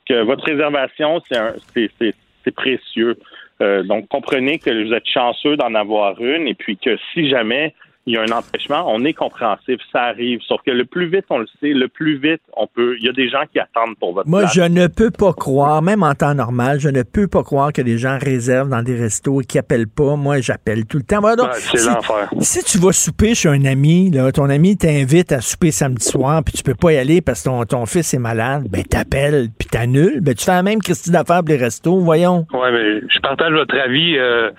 [0.07, 3.17] Que votre réservation, c'est un- c'est- c'est- c'est précieux.
[3.61, 7.73] Euh, donc, comprenez que vous êtes chanceux d'en avoir une et puis que si jamais
[8.07, 10.39] il y a un empêchement, on est compréhensif, ça arrive.
[10.47, 12.95] Sauf que le plus vite on le sait, le plus vite on peut.
[12.99, 14.53] Il y a des gens qui attendent pour votre Moi, place.
[14.55, 17.81] je ne peux pas croire, même en temps normal, je ne peux pas croire que
[17.81, 20.15] les gens réservent dans des restos et qu'ils appellent pas.
[20.15, 21.21] Moi, j'appelle tout le temps.
[21.21, 22.29] Moi, donc, Ouais, c'est si, l'enfer.
[22.39, 26.41] si tu vas souper chez un ami, là, ton ami t'invite à souper samedi soir,
[26.43, 29.49] puis tu peux pas y aller parce que ton, ton fils est malade, ben t'appelles,
[29.59, 30.21] puis t'annules.
[30.21, 32.47] Ben, tu fais la même Christie d'affaires pour les restos, voyons.
[32.53, 34.17] Oui, mais je partage votre avis.
[34.17, 34.49] Euh,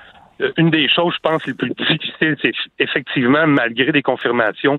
[0.57, 1.72] une des choses, je pense, les plus
[2.20, 4.78] c'est effectivement, malgré des confirmations,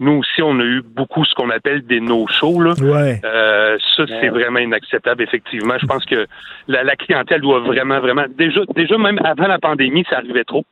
[0.00, 2.60] nous aussi, on a eu beaucoup ce qu'on appelle des no-shows.
[2.60, 2.72] là.
[2.80, 3.20] Ouais.
[3.24, 5.74] Euh, ça, c'est vraiment inacceptable, effectivement.
[5.80, 6.26] Je pense que
[6.68, 8.24] la, la clientèle doit vraiment, vraiment.
[8.36, 10.64] Déjà, déjà, même avant la pandémie, ça arrivait trop.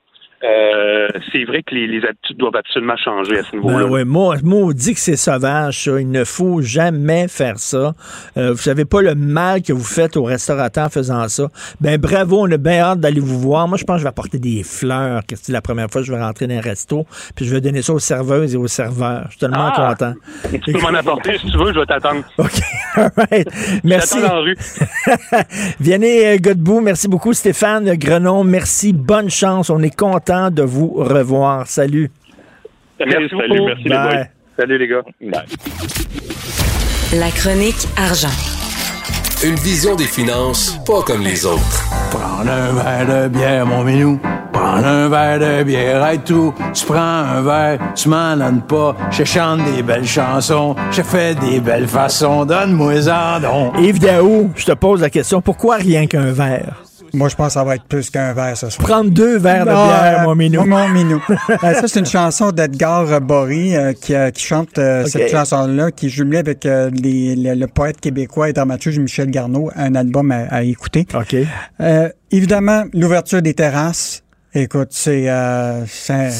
[0.45, 3.85] Euh, c'est vrai que les, les habitudes doivent absolument changer à ce niveau-là.
[3.85, 6.01] Ben ouais, moi, moi, on dit que c'est sauvage, ça.
[6.01, 7.93] Il ne faut jamais faire ça.
[8.37, 11.49] Euh, vous savez pas le mal que vous faites au restaurateur en faisant ça.
[11.81, 13.69] Ben bravo, on a bien hâte d'aller vous voir.
[13.69, 16.07] Moi, je pense que je vais apporter des fleurs, que c'est la première fois que
[16.09, 18.67] je vais rentrer dans un resto, puis je vais donner ça aux serveuses et aux
[18.67, 19.25] serveurs.
[19.27, 19.95] Je suis tellement Ah!
[19.97, 20.15] content.
[20.65, 22.25] Tu peux m'en apporter si tu veux, je vais t'attendre.
[22.39, 22.51] OK.
[22.97, 23.49] All right.
[23.85, 24.21] Merci.
[24.21, 24.57] Dans la rue.
[25.81, 27.33] Vianney euh, Godbout, merci beaucoup.
[27.33, 28.93] Stéphane Grenon, merci.
[28.93, 29.71] Bonne chance.
[29.71, 31.67] On est content de vous revoir.
[31.67, 32.11] Salut.
[32.99, 33.67] Merci Salut, beaucoup.
[33.67, 34.27] merci les boys.
[34.59, 35.03] Salut les gars.
[37.15, 38.29] La chronique argent.
[39.45, 41.85] Une vision des finances pas comme les autres.
[42.11, 44.21] Prends un verre de bière, mon minou.
[44.53, 46.55] Prends un verre de bière, et tout.
[46.73, 48.95] Tu prends un verre, tu m'en donnes pas.
[49.11, 52.45] Je chante des belles chansons, je fais des belles façons.
[52.45, 53.75] Donne-moi-en donc.
[53.81, 56.83] Yves Daou, je te pose la question, pourquoi rien qu'un verre?
[57.15, 58.87] Moi, je pense que ça va être plus qu'un verre ce soir.
[58.89, 60.65] Prendre deux verres de Ah, bière, euh, mon minou.
[60.65, 61.21] Mon minou.
[61.63, 65.09] Euh, ça, c'est une chanson d'Edgar Bory euh, qui, euh, qui chante euh, Ok.
[65.09, 69.31] cette chanson-là, qui est jumelée avec euh, les- le, le poète québécois et dramaturge Michel
[69.31, 71.07] Garneau, un album à, à écouter.
[71.15, 71.37] OK.
[71.81, 74.23] Euh, évidemment, l'ouverture des terrasses.
[74.55, 76.31] Écoute, c'est euh, c'est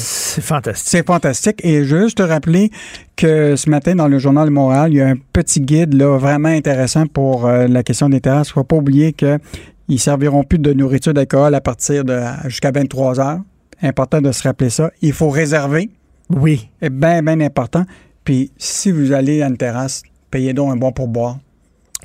[0.41, 0.87] fantastique.
[0.87, 1.59] c'est fantastique.
[1.63, 2.69] Et juste te rappeler
[3.15, 6.17] que ce matin, dans le Journal de Montréal, il y a un petit guide là,
[6.19, 8.51] vraiment intéressant pour euh, la question des terrasses.
[8.51, 9.39] Faut pas oublier que
[9.93, 13.39] ils serviront plus de nourriture d'alcool à partir de jusqu'à 23 heures.
[13.81, 14.91] Important de se rappeler ça.
[15.01, 15.89] Il faut réserver.
[16.29, 16.69] Oui.
[16.81, 17.85] C'est bien, bien important.
[18.23, 21.37] Puis, si vous allez à une terrasse, payez donc un bon pourboire.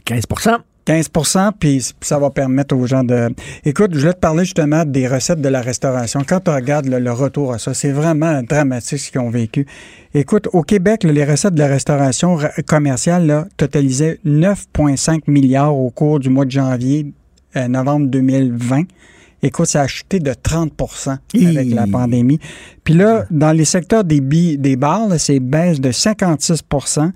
[0.07, 0.59] 15%
[0.89, 3.29] 15% puis ça va permettre aux gens de...
[3.67, 6.23] Écoute, je voulais te parler justement des recettes de la restauration.
[6.27, 9.67] Quand tu regardes le, le retour à ça, c'est vraiment dramatique ce qu'ils ont vécu.
[10.15, 15.77] Écoute, au Québec, là, les recettes de la restauration ra- commerciale là, totalisaient 9,5 milliards
[15.77, 17.13] au cours du mois de janvier,
[17.59, 18.83] euh, novembre 2020.
[19.43, 22.41] Écoute, ça a chuté de 30% avec la pandémie.
[22.83, 27.11] Puis là, dans les secteurs des, bi- des bars, c'est baisse de 56%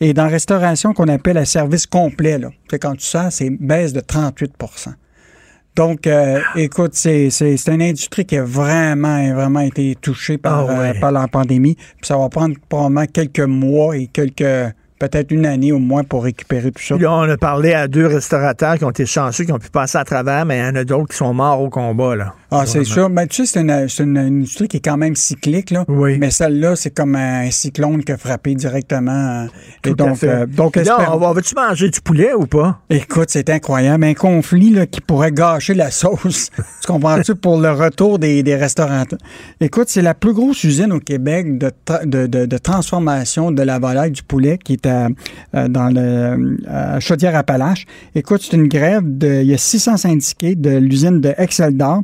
[0.00, 3.50] et dans la restauration qu'on appelle à service complet, là, c'est quand tu sors, c'est
[3.50, 4.90] baisse de 38%
[5.76, 10.70] Donc, euh, écoute, c'est, c'est, c'est une industrie qui a vraiment, vraiment été touchée par,
[10.70, 10.90] Ah ouais.
[10.96, 11.74] euh, par la pandémie.
[11.74, 16.24] Puis ça va prendre probablement quelques mois et quelques peut-être une année au moins pour
[16.24, 16.96] récupérer tout ça.
[16.96, 19.98] Là, on a parlé à deux restaurateurs qui ont été chanceux, qui ont pu passer
[19.98, 22.16] à travers, mais il y en a d'autres qui sont morts au combat.
[22.16, 22.34] Là.
[22.50, 23.10] Ah, c'est sûr.
[23.10, 25.84] Mais tu sais, c'est une, c'est une industrie qui est quand même cyclique, là.
[25.88, 26.18] Oui.
[26.18, 29.46] Mais celle-là, c'est comme un cyclone qui a frappé directement.
[29.82, 32.80] Tout et donc, euh, donc là, on va, tu manger du poulet ou pas?
[32.90, 34.04] Écoute, c'est incroyable.
[34.04, 36.50] Un conflit là, qui pourrait gâcher la sauce.
[36.80, 37.34] tu comprends-tu?
[37.34, 39.02] Pour le retour des, des restaurants?
[39.60, 43.62] Écoute, c'est la plus grosse usine au Québec de, tra- de, de- de transformation de
[43.62, 45.08] la volaille du poulet qui est à,
[45.54, 47.86] euh, dans le à Chaudière-Appalaches.
[48.14, 49.40] Écoute, c'est une grève de.
[49.42, 52.02] Il y a 600 syndiqués de l'usine de Exceldor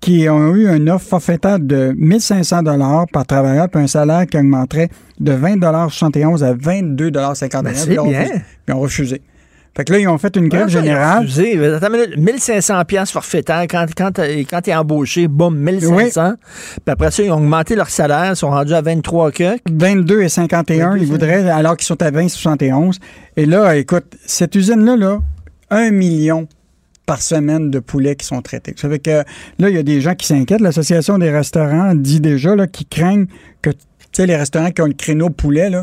[0.00, 4.36] qui ont eu une offre forfaitaire de 1500 dollars par travailleur puis un salaire qui
[4.36, 8.20] augmenterait de 20,71 à 22,51 Ben, c'est Puis ils ont bien.
[8.20, 8.34] refusé.
[8.34, 9.22] Puis ils ont refusé.
[9.76, 11.18] Fait que là, ils ont fait une grève Ah, générale.
[11.20, 11.62] refusé.
[11.66, 12.16] Attends une minute.
[12.16, 13.62] 1500 pièces forfaitaire.
[13.68, 16.34] Quand, quand, quand t'es embauché, boum, 1500.
[16.40, 18.32] Puis après ça, ils ont augmenté leur salaire.
[18.32, 19.58] Ils sont rendus à 23 que.
[19.70, 22.98] 22 et 51, ils voudraient, alors qu'ils sont à 20 71.
[23.36, 25.18] Et là, écoute, cette usine-là, là,
[25.70, 26.48] 1 million
[27.04, 28.72] par semaine de poulets qui sont traités.
[28.76, 29.10] Ça fait que
[29.58, 30.60] là, il y a des gens qui s'inquiètent.
[30.62, 33.26] L'Association des restaurants dit déjà là, qu'ils craignent
[33.62, 33.78] que tu
[34.12, 35.82] sais, les restaurants qui ont le créneau poulet ne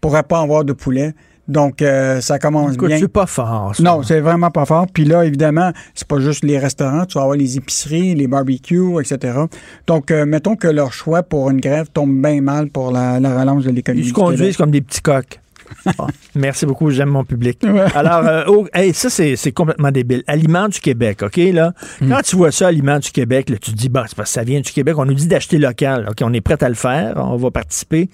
[0.00, 1.12] pourraient pas avoir de poulet.
[1.46, 2.98] Donc, euh, ça commence Écoute, bien.
[2.98, 3.74] c'est pas fort.
[3.76, 3.82] ça.
[3.82, 4.86] Non, c'est vraiment pas fort.
[4.92, 8.98] Puis là, évidemment, c'est pas juste les restaurants, tu vas avoir les épiceries, les barbecues,
[9.00, 9.38] etc.
[9.86, 13.38] Donc, euh, mettons que leur choix pour une grève tombe bien mal pour la, la
[13.40, 14.04] relance de l'économie.
[14.04, 15.40] Ils se conduisent comme des petits coqs.
[16.34, 17.62] Merci beaucoup, j'aime mon public.
[17.94, 20.22] Alors, euh, oh, hey, ça, c'est c'est complètement débile.
[20.26, 21.72] Aliments du Québec, OK, là?
[22.00, 22.10] Hmm.
[22.10, 24.34] Quand tu vois ça, Aliments du Québec, là, tu te dis, bah, c'est parce que
[24.34, 24.94] ça vient du Québec.
[24.98, 26.06] On nous dit d'acheter local.
[26.10, 27.14] OK, on est prêt à le faire.
[27.16, 28.08] On va participer.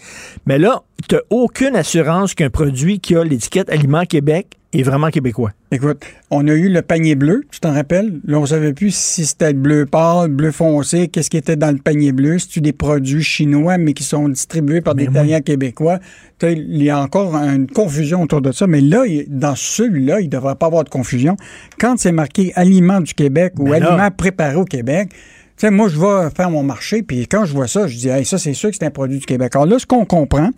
[0.46, 5.08] Mais là, tu n'as aucune assurance qu'un produit qui a l'étiquette Aliments Québec est vraiment
[5.10, 5.50] québécois.
[5.72, 8.20] Écoute, on a eu le panier bleu, tu t'en rappelles?
[8.24, 11.72] Là, on savait plus si c'était le bleu pâle, bleu foncé, qu'est-ce qui était dans
[11.72, 12.38] le panier bleu.
[12.38, 15.98] C'est-tu des produits chinois, mais qui sont distribués par des Italiens québécois?
[16.38, 20.20] Tu sais, Il y a encore une confusion autour de ça, mais là, dans celui-là,
[20.20, 21.36] il ne devrait pas avoir de confusion.
[21.78, 25.70] Quand c'est marqué Aliments du Québec ou Ben là- Aliments préparés au Québec, tu sais,
[25.70, 28.38] moi, je vais faire mon marché, puis quand je vois ça, je dis, hey, ça,
[28.38, 29.54] c'est sûr que c'est un produit du Québec.
[29.56, 30.48] Alors là, ce qu'on comprend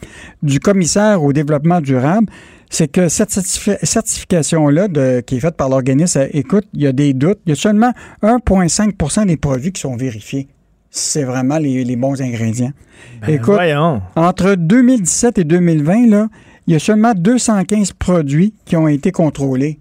[0.45, 2.29] du commissaire au développement durable,
[2.75, 4.89] c'est que cette certifi- certification-là,
[5.23, 7.39] qui est faite par l'organisme, euh, écoute, il y a des doutes.
[7.47, 7.93] Il y a seulement
[8.23, 10.49] 1,5% des produits qui sont vérifiés.
[10.91, 12.73] C'est vraiment les, les bons ingrédients.
[13.29, 14.03] écoute, Ben, voyons.
[14.17, 16.29] entre 2017 et 2020, là,
[16.67, 19.79] il y a seulement 215 produits qui ont été contrôlés.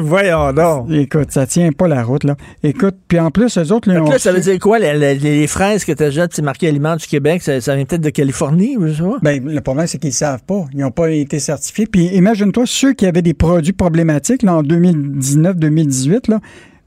[0.00, 0.90] Voyons donc.
[0.90, 2.36] Écoute, ça tient pas la route, là.
[2.62, 4.78] Écoute, puis en plus, eux autres, là, ça veut dire quoi?
[4.78, 7.84] Les, les- les fraises que tu achètes, c'est marqué Aliments du Québec, ça, ça vient
[7.84, 9.18] peut-être de Californie, je sais pas.
[9.22, 10.64] Ben, le problème, c'est qu'ils ne savent pas.
[10.72, 11.86] Ils n'ont pas été certifiés.
[11.86, 16.40] Puis imagine-toi, ceux qui avaient des produits problématiques là, en 2019-2018, là,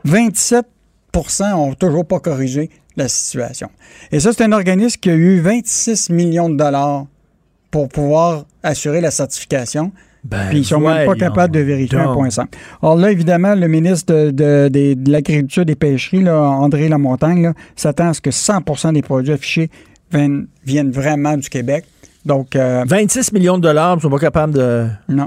[0.07, 3.69] 27% n'ont toujours pas corrigé la situation.
[4.11, 7.05] Et ça, c'est un organisme qui a eu 26 millions de dollars
[7.69, 9.91] pour pouvoir assurer la certification.
[10.49, 12.57] Puis ils sont même pas Ben, capables de vérifier un point simple.
[12.81, 16.87] Alors là, évidemment, le ministre de, de- des- de l'Agriculture et des Pêcheries, là, André
[16.89, 19.69] Lamontagne, s'attend à ce que 100% des produits affichés
[20.11, 21.85] viennent, viennent vraiment du Québec.
[22.25, 24.85] Donc, euh, 26 millions de dollars, ils sont pas capables de.
[25.09, 25.25] non.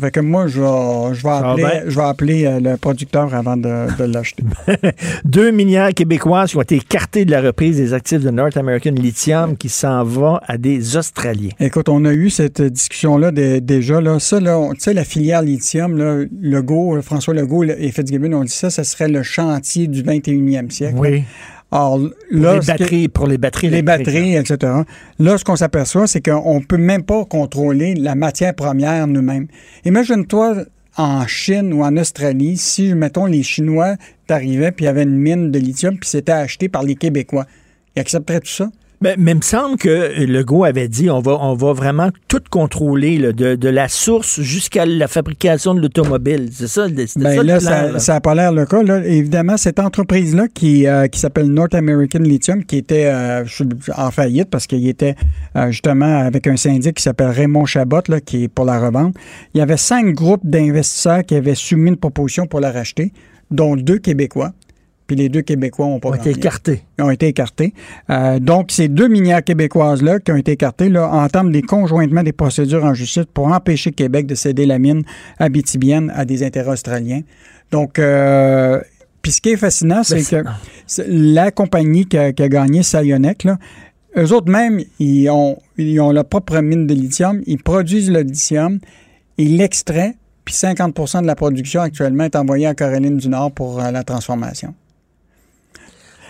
[0.00, 3.34] Fait que moi, je vais, je vais va appeler, je vais appeler euh, le producteur
[3.34, 4.44] avant de, de l'acheter.
[5.24, 8.90] Deux minières québécoises qui ont été écartées de la reprise des actifs de North American
[8.92, 11.50] Lithium qui s'en va à des Australiens.
[11.60, 14.00] Écoute, on a eu cette discussion-là déjà.
[14.00, 18.32] Là, ça, là, tu sais, la filière lithium, là, Legault, euh, François Legault et Fitzgibbon
[18.34, 20.96] ont dit ça, ça serait le chantier du 21e siècle.
[20.98, 21.24] Oui.
[21.72, 23.70] Or, Pour là, les ce que- batteries, pour les batteries.
[23.70, 24.72] les etc.
[25.18, 29.48] Là, ce qu'on s'aperçoit, c'est qu'on ne peut même pas contrôler la matière première nous-mêmes.
[29.84, 30.64] Imagine-toi
[30.96, 33.96] en Chine ou en Australie, si, mettons, les Chinois
[34.26, 37.46] t'arrivaient puis il y avait une mine de lithium puis c'était acheté par les Québécois.
[37.96, 38.70] Ils accepteraient tout ça?
[39.02, 42.40] Mais, mais il me semble que Legault avait dit on va, on va vraiment tout
[42.50, 46.48] contrôler, là, de, de la source jusqu'à la fabrication de l'automobile.
[46.50, 47.98] C'est ça, le- Ben ça le là, plan, ça là.
[47.98, 48.82] ça n'a pas l'air le cas.
[48.82, 49.04] Là.
[49.04, 53.44] Évidemment, cette entreprise-là qui, euh, qui s'appelle North American Lithium, qui était euh,
[53.96, 55.14] en faillite parce qu'il était
[55.56, 59.14] euh, justement avec un syndic qui s'appelle Raymond Chabot, là, qui est pour la revente.
[59.54, 63.12] Il y avait cinq groupes d'investisseurs qui avaient soumis une proposition pour la racheter,
[63.50, 64.52] dont deux Québécois.
[65.06, 66.82] Puis les deux Québécois ont pas Ont été écartés.
[66.98, 67.74] Ils ont été écartés.
[68.10, 72.32] Euh, donc, ces deux minières québécoises-là qui ont été écartées là, entament des conjointement des
[72.32, 75.02] procédures en justice pour empêcher Québec de céder la mine
[75.38, 77.20] abitibienne à des intérêts australiens.
[77.70, 78.80] Donc, euh,
[79.22, 80.44] puis ce qui est fascinant, c'est que
[81.08, 83.58] la compagnie qui a, qui a gagné, Sayonec, là,
[84.16, 88.20] eux autres même, ils ont, ils ont leur propre mine de lithium, ils produisent le
[88.20, 88.78] lithium,
[89.36, 93.80] ils l'extraient, puis 50% de la production actuellement est envoyée à Caroline du Nord pour
[93.80, 94.74] euh, la transformation.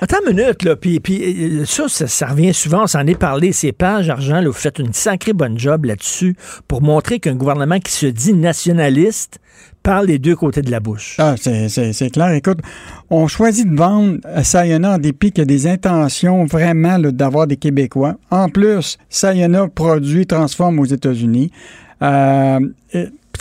[0.00, 0.76] Attends une minute, là.
[0.76, 3.52] Puis, puis euh, ça, ça, revient souvent, on s'en est parlé.
[3.52, 6.36] Ces pages argent, là, vous faites une sacrée bonne job là-dessus
[6.68, 9.38] pour montrer qu'un gouvernement qui se dit nationaliste
[9.82, 11.16] parle des deux côtés de la bouche.
[11.18, 12.30] Ah, c'est- clair.
[12.32, 12.58] Écoute,
[13.08, 17.56] on choisit de vendre Sayona en dépit qu'il y a des intentions vraiment d'avoir des
[17.56, 18.16] Québécois.
[18.30, 21.52] En plus, Sayona produit, transforme aux États-Unis.
[22.02, 22.58] Euh,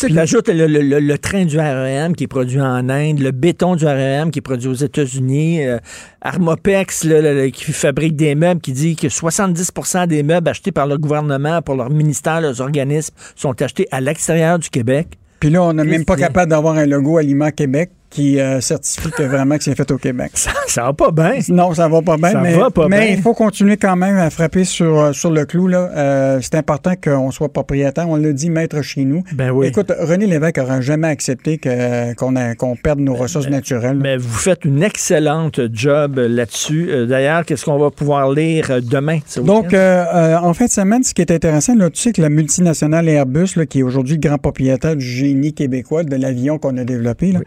[0.04, 0.14] et- Tu
[0.54, 3.86] le, le- le- le train du REM qui est produit en Inde, le béton du
[3.86, 5.78] REM qui est produit aux États-Unis, euh,
[6.22, 10.98] Armopex là, qui fabrique des meubles, qui dit que 70% des meubles achetés par le
[10.98, 15.08] gouvernement, pour leur ministère, leurs organismes, sont achetés à l'extérieur du Québec.
[15.40, 19.12] Puis là, on n'est même pas capable d'avoir un logo Aliment Québec qui euh, certifie
[19.12, 20.32] que vraiment que c'est fait au Québec.
[20.36, 21.34] Ça, ça va pas bien.
[21.50, 23.16] Non, ça va pas bien, Ça mais, va pas mais bien.
[23.18, 25.68] il faut continuer quand même à frapper sur, euh, sur le clou.
[25.68, 25.90] là.
[25.96, 28.08] Euh, c'est important qu'on soit propriétaire.
[28.10, 29.24] On l'a dit, maître chez nous.
[29.34, 29.68] Ben oui.
[29.68, 33.98] Écoute, René Lévesque n'aura jamais accepté que- qu'on a- qu'on perde nos ressources naturelles.
[34.02, 36.88] Mais vous faites une excellente job là-dessus.
[36.90, 39.20] Euh, D'ailleurs, qu'est-ce qu'on va pouvoir lire demain?
[39.44, 43.08] Donc, en fin de semaine, ce qui est intéressant, là, tu sais que la multinationale
[43.10, 46.84] Airbus, là, qui est aujourd'hui le grand propriétaire du génie québécois, de l'avion qu'on a
[46.84, 47.40] développé, là,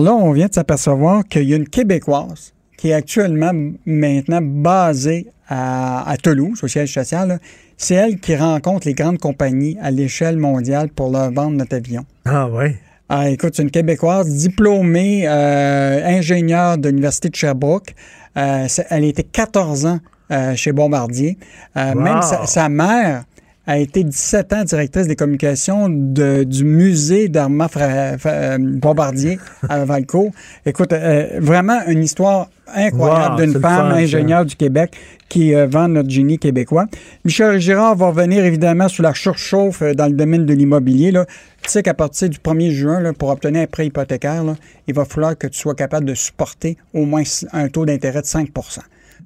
[0.00, 3.52] alors là, on vient de s'apercevoir qu'il y a une Québécoise qui est actuellement
[3.84, 7.38] maintenant basée à, à Toulouse, au siège social.
[7.76, 12.04] C'est elle qui rencontre les grandes compagnies à l'échelle mondiale pour leur vendre notre avion.
[12.24, 12.76] Ah oui.
[13.08, 17.94] Ah, écoute, c'est une Québécoise diplômée euh, ingénieure de l'Université de Sherbrooke.
[18.36, 19.98] Euh, elle a été 14 ans
[20.30, 21.36] euh, chez Bombardier.
[21.76, 22.00] Euh, Wow.
[22.00, 23.24] Même sa, sa mère
[23.66, 29.38] a été 17 ans directrice des communications de- du musée d'Armand euh, Bombardier
[29.68, 30.30] à Valcourt.
[30.66, 33.96] Écoute, euh, vraiment une histoire incroyable Wow, d'une femme fun, ça.
[33.96, 34.96] ingénieure du Québec
[35.28, 36.86] qui euh, vend notre génie québécois.
[37.24, 41.12] Michel Girard va revenir évidemment sur la surchauffe dans le domaine de l'immobilier.
[41.62, 44.56] Tu sais qu'à partir du 1er juin, là, pour obtenir un prêt hypothécaire, là,
[44.88, 48.26] il va falloir que tu sois capable de supporter au moins un taux d'intérêt de
[48.26, 48.48] 5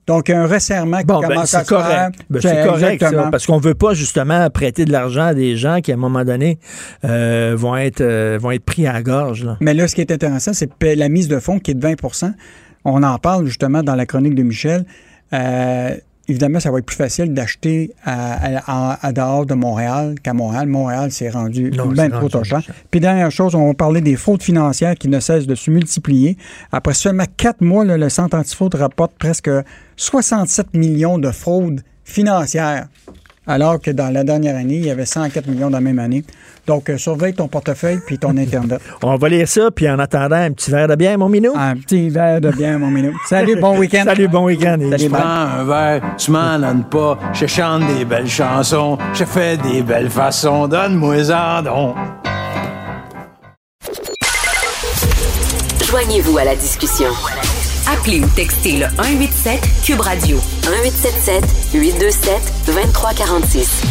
[0.07, 1.83] Donc, un resserrement qui Bon, ben, commence à c'est se faire.
[1.83, 2.19] correct.
[2.29, 3.31] Ben, c'est correct, ça, exactement.
[3.31, 6.25] parce qu'on veut pas justement prêter de l'argent à des gens qui, à un moment
[6.25, 6.59] donné,
[7.05, 9.45] euh, vont, être, euh, vont être pris à la gorge.
[9.45, 9.57] là.
[9.61, 12.33] Mais là, ce qui est intéressant, c'est la mise de fonds qui est de 20%
[12.85, 14.85] On en parle justement dans la chronique de Michel.
[15.33, 15.97] Euh,
[16.29, 20.67] évidemment, ça va être plus facile d'acheter à, à- à dehors de Montréal qu'à Montréal.
[20.69, 22.63] Montréal, c'est rendu Non, bien trop trop cher.
[22.91, 26.37] Puis dernière chose, on va parler des fraudes financières qui ne cessent de se multiplier.
[26.73, 29.51] Après seulement quatre mois, là, le Centre antifraude rapporte presque
[29.97, 32.87] 67 millions de fraudes financières.
[33.47, 36.25] Alors que dans la dernière année, il y avait 104 millions dans la même année.
[36.67, 38.81] Donc, euh, surveille ton portefeuille puis ton Internet.
[39.03, 41.53] On va lire ça, puis en attendant, un petit verre de bière, mon minou.
[41.55, 43.13] Un petit verre de bière, mon minou.
[43.29, 44.05] Salut, bon week-end.
[44.05, 44.79] Salut, bon week-end.
[44.81, 47.19] Je prends un verre, tu m'en donnes pas.
[47.35, 50.67] Je chante des belles chansons, je fais des belles façons.
[50.67, 51.97] Donne-moi-en donc.
[55.87, 57.11] Joignez-vous à la discussion.
[57.91, 62.33] Appelez ou textez le 187 Cube Radio 1877 827
[62.67, 63.83] 2346.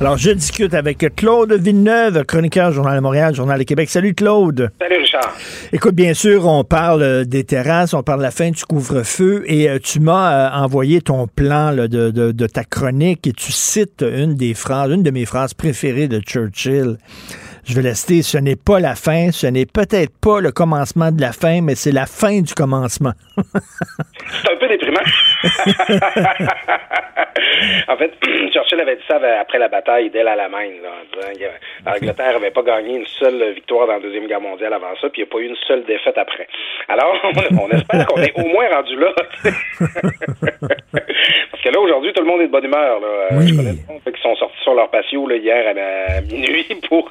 [0.00, 3.88] Alors, je discute avec Claude Villeneuve, chroniqueur Journal de Montréal, Journal de Québec.
[3.88, 4.70] Salut, Claude.
[4.80, 5.36] Salut, Richard.
[5.72, 9.44] Écoute, bien sûr, on parle euh, des terrasses, on parle de la fin du couvre-feu
[9.46, 13.32] et euh, tu m'as euh, envoyé ton plan là, de, de- de ta chronique et
[13.32, 16.96] tu cites une des phrases, une de mes phrases préférées de Churchill.
[17.66, 21.18] Je vais rester, ce n'est pas la fin, ce n'est peut-être pas le commencement de
[21.20, 23.12] la fin, mais c'est la fin du commencement.
[23.36, 25.00] C'est un peu déprimant.
[27.88, 28.12] en fait,
[28.52, 32.50] Churchill avait dit ça après la bataille d'El Alamein, là, en disant que l'Angleterre n'avait
[32.50, 35.30] pas gagné une seule victoire dans la Deuxième Guerre mondiale avant ça, puis il n'y
[35.30, 36.46] a pas eu une seule défaite après.
[36.88, 37.14] Alors,
[37.60, 39.12] on, espère qu'on est au moins rendu là.
[41.50, 43.00] Parce que là, aujourd'hui, tout le monde est de bonne humeur.
[43.00, 43.06] Là.
[43.06, 46.66] Euh, Je connais des gens qui sont sortis sur leur patio là, hier à, minuit
[46.88, 47.10] pour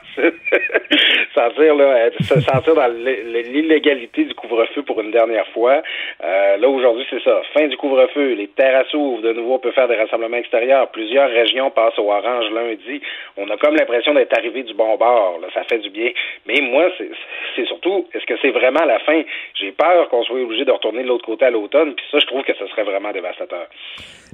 [1.35, 5.81] sentir, là, se sentir dans l'illégalité du couvre-feu pour une dernière fois.
[6.23, 7.41] Euh, là, aujourd'hui, c'est ça.
[7.53, 8.33] Fin du couvre-feu.
[8.33, 9.21] Les terrasses ouvrent.
[9.21, 10.89] De nouveau, on peut faire des rassemblements extérieurs.
[10.91, 13.01] Plusieurs régions passent au orange lundi.
[13.37, 15.39] On a comme l'impression d'être arrivé du bon bord.
[15.41, 15.47] Là.
[15.53, 16.11] Ça fait du bien.
[16.45, 17.09] Mais moi, c'est
[17.55, 19.21] c'est surtout, est-ce que c'est vraiment la fin?
[19.55, 21.93] J'ai peur qu'on soit obligé de retourner de l'autre côté à l'automne.
[21.93, 23.67] Puis ça, je trouve que ce serait vraiment dévastateur.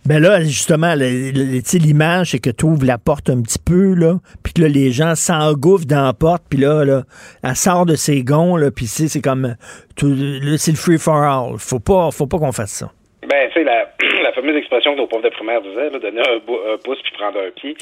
[0.06, 4.54] Ben là, justement, l'image, c'est que tu ouvres la porte un petit peu, là, puis
[4.54, 7.04] que là, les gens s'engouffrent dans la porte, puis là, là,
[7.44, 9.56] elle sort de ses gonds, là, puis c'est comme,
[9.98, 11.58] c'est le free for all.
[11.58, 12.90] Faut pas, faut pas qu'on fasse ça.
[13.28, 13.86] Ben, tu sais, la,
[14.24, 16.40] la fameuse expression que nos profs de primaire disaient, là, donner un,
[16.84, 17.76] pouce puis prendre un pied.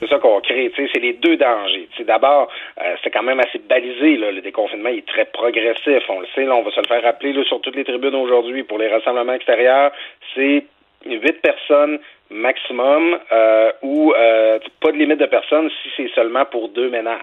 [0.00, 0.72] C'est ça qu'on crée.
[0.74, 1.86] Tu sais, c'est les deux dangers.
[1.92, 2.48] Tu sais, d'abord,
[2.80, 4.16] euh, c'est quand même assez balisé.
[4.16, 6.02] Là, le déconfinement il est très progressif.
[6.08, 6.44] On le sait.
[6.44, 8.88] Là, on va se le faire rappeler là, sur toutes les tribunes aujourd'hui pour les
[8.88, 9.92] rassemblements extérieurs.
[10.34, 10.64] C'est
[11.06, 11.98] huit personnes
[12.30, 17.18] maximum euh, ou euh, pas de limite de personnes si c'est seulement pour deux ménages.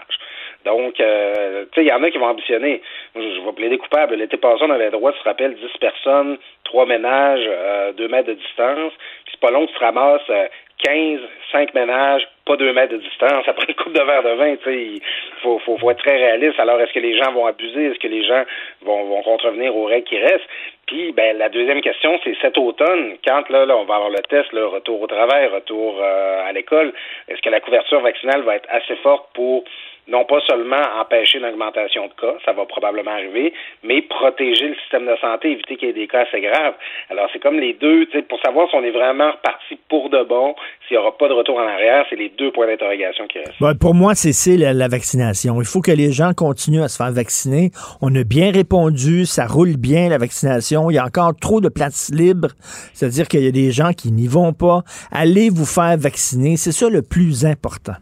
[0.66, 2.82] Donc, euh, tu sais, il y en a qui vont ambitionner.
[3.16, 4.16] Je, je vais plaider coupable.
[4.16, 8.08] L'été passé, on avait le droit, tu te rappelles, 10 personnes, trois ménages, euh, 2
[8.10, 8.92] mètres de distance.
[9.24, 10.48] Puis c'est pas long, tu te ramasses euh,
[10.84, 11.20] 15,
[11.52, 15.02] 5 ménages, pas 2 mètres de distance, après une coupe de verre de vin, il
[15.42, 16.60] faut, faut, faut être très réaliste.
[16.60, 17.88] Alors, est-ce que les gens vont abuser?
[17.88, 18.44] Est-ce que les gens
[18.84, 20.48] vont, vont contrevenir aux règles qui restent?
[20.86, 24.20] Puis, ben, la deuxième question, c'est cet automne, quand là, là, on va avoir le
[24.30, 26.94] test, le retour au travail, retour euh, à l'école,
[27.28, 29.64] est-ce que la couverture vaccinale va être assez forte pour
[30.08, 33.54] non pas seulement empêcher une augmentation de cas, ça va probablement arriver,
[33.84, 36.76] mais protéger le système de santé, éviter qu'il y ait des cas assez graves.
[37.10, 40.56] Alors, c'est comme les deux, pour savoir si on est vraiment reparti pour de bon,
[40.88, 43.60] s'il n'y aura pas de retour en arrière, c'est les deux points d'interrogation qui restent.
[43.60, 45.60] Ben, pour moi, c'est c'est la, la vaccination.
[45.60, 47.72] Il faut que les gens continuent à se faire vacciner.
[48.02, 50.90] On a bien répondu, ça roule bien la vaccination.
[50.90, 52.50] Il y a encore trop de places libres,
[52.94, 54.84] c'est-à-dire qu'il y a des gens qui n'y vont pas.
[55.12, 57.94] Allez vous faire vacciner, c'est ça le plus important.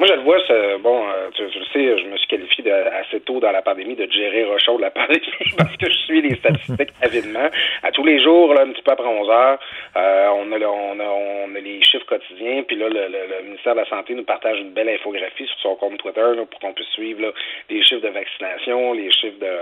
[0.00, 0.38] Moi je le vois,
[0.78, 3.60] bon, euh, tu, tu, le sais, je me suis qualifié de, assez tôt dans la
[3.60, 5.20] pandémie de gérer Rochaud de la pandémie
[5.58, 7.50] parce que je suis les statistiques avidement.
[7.82, 9.58] À tous les jours, là, un petit peu après 11 heures,
[9.98, 13.44] euh, on, a, on, a, on a les chiffres quotidiens, puis là, le, le, le,
[13.44, 16.60] ministère de la Santé nous partage une belle infographie sur son compte Twitter là, pour
[16.60, 17.32] qu'on puisse suivre là,
[17.68, 19.52] les chiffres de vaccination, les chiffres de,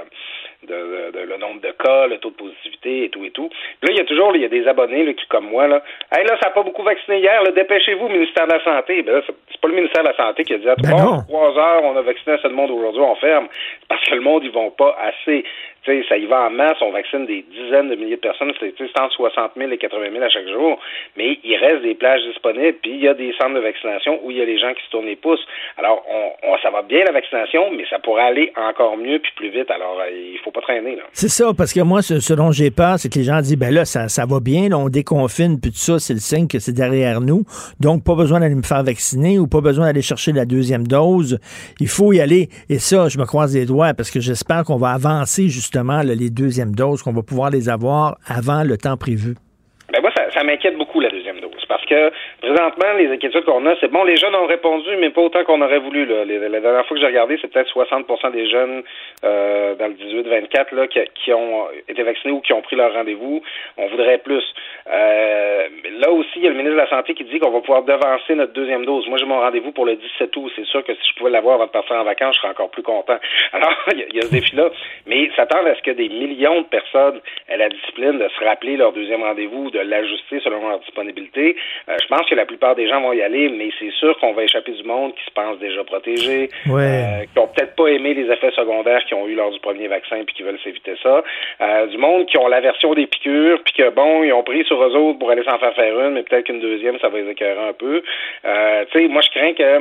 [0.62, 3.48] de, de, de, le nombre de cas, le taux de positivité et tout et tout.
[3.48, 5.68] Puis là, il y a toujours il y a des abonnés là, qui, comme moi,
[5.68, 5.82] là,
[6.12, 9.02] hey, là, ça n'a pas beaucoup vacciné hier, là, dépêchez-vous, ministère de la Santé.
[9.02, 10.97] Ben là, c'est pas le ministère de la Santé qui a dit à Ben bon,
[10.97, 11.22] non.
[11.28, 13.48] trois heures, on a vacciné assez de monde aujourd'hui, on ferme.
[13.89, 15.44] Parce que le monde, ils vont pas assez.
[15.84, 18.52] Tu sais, ça y va en masse, on vaccine des dizaines de milliers de personnes,
[18.60, 20.78] c'est entre 60 000 et 80 000 à chaque jour.
[21.16, 24.30] Mais il reste des plages disponibles, puis il y a des centres de vaccination où
[24.30, 25.40] il y a les gens qui se tournent les pouces.
[25.78, 29.30] Alors, on, on- ça va bien la vaccination, mais ça pourrait aller encore mieux puis
[29.36, 29.70] plus vite.
[29.70, 30.98] Alors, euh, il faut pas traîner.
[31.12, 33.56] C'est ça, parce que moi, ce, ce dont j'ai peur, c'est que les gens disent,
[33.56, 36.48] ben là, ça, ça va bien, là, on déconfine, puis tout ça, c'est le signe
[36.48, 37.44] que c'est derrière nous.
[37.78, 41.38] Donc, pas besoin d'aller me faire vacciner ou pas besoin d'aller chercher la deuxième dose.
[41.78, 42.48] Il faut y aller.
[42.68, 45.67] Et ça, je me croise les doigts parce que j'espère qu'on va avancer justement
[46.02, 49.34] là, les deuxièmes doses, qu'on va pouvoir les avoir avant le temps prévu?
[49.92, 51.17] Ben moi, ça, ça m'inquiète beaucoup dose.
[51.68, 55.20] Parce que présentement, les inquiétudes qu'on a, c'est bon, les jeunes ont répondu, mais pas
[55.20, 56.06] autant qu'on aurait voulu.
[56.06, 56.24] Là.
[56.24, 58.82] La dernière fois que j'ai regardé, c'est peut-être 60% des jeunes
[59.24, 62.92] euh, dans le 18-24 là, qui, qui ont été vaccinés ou qui ont pris leur
[62.94, 63.42] rendez-vous.
[63.76, 64.44] On voudrait plus.
[64.90, 65.68] Euh,
[66.00, 67.82] là aussi, il y a le ministre de la Santé qui dit qu'on va pouvoir
[67.82, 69.06] devancer notre deuxième dose.
[69.08, 70.50] Moi, j'ai mon rendez-vous pour le 17 août.
[70.56, 72.70] C'est sûr que si je pouvais l'avoir avant de partir en vacances, je serais encore
[72.70, 73.18] plus content.
[73.52, 74.70] Alors, il y a- il y, a ce défi-là.
[75.06, 78.76] Mais s'attendre à ce que des millions de personnes aient la discipline de se rappeler
[78.76, 81.56] leur deuxième rendez-vous, de l'ajuster selon leur disponibilité,
[81.89, 84.32] euh, je pense que la plupart des gens vont y aller, mais c'est sûr qu'on
[84.32, 86.82] va échapper du monde qui se pense déjà protégé, Ouais.
[86.82, 89.89] euh, qui ont peut-être pas aimé les effets secondaires qu'ils ont eu lors du premier
[89.89, 91.22] vaccin puis qui veulent s'éviter ça.
[91.60, 94.64] Euh, du monde qui ont la version des piqûres puis que bon, ils ont pris
[94.64, 97.18] sur eux autres pour aller s'en faire faire une, mais peut-être qu'une deuxième, ça va
[97.18, 98.02] les écœurer un peu.
[98.43, 99.78] Tu sais, moi je crains que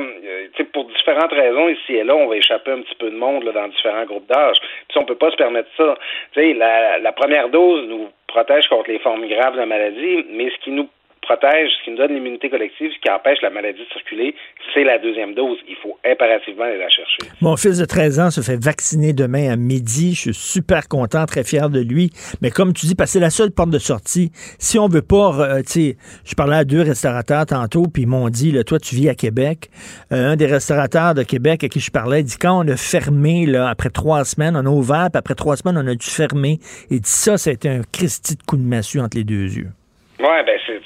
[0.54, 3.16] tu sais, pour différentes raisons ici et là, on va échapper un petit peu de
[3.16, 4.56] monde là, dans différents groupes d'âge.
[4.88, 5.96] Puis on peut pas se permettre ça.
[6.32, 10.24] Tu sais, la, la première dose nous protège contre les formes graves de la maladie,
[10.30, 10.88] mais ce qui nous
[11.28, 14.34] protège, ce qui nous donne l'immunité collective, ce qui empêche la maladie de circuler,
[14.72, 15.58] c'est la deuxième dose.
[15.68, 17.18] Il faut impérativement aller la chercher.
[17.42, 20.14] Mon fils de 13 ans se fait vacciner demain à midi.
[20.14, 22.10] Je suis super content, très fier de lui.
[22.40, 24.30] Mais comme tu dis, parce que c'est la seule porte de sortie.
[24.58, 28.08] Si on veut pas, euh, tu sais, je parlais à deux restaurateurs tantôt, puis ils
[28.08, 29.68] m'ont dit, là, toi, tu vis à Québec.
[30.12, 33.44] Euh, un des restaurateurs de Québec à qui je parlais, dit, quand on a fermé,
[33.44, 36.58] là, après trois semaines, on a ouvert, puis après trois semaines, on a dû fermer.
[36.90, 39.56] Il dit, ça, ça a été un Christy de coup de massue entre les deux
[39.56, 39.68] yeux.
[40.20, 40.80] Ouais, ben c'est,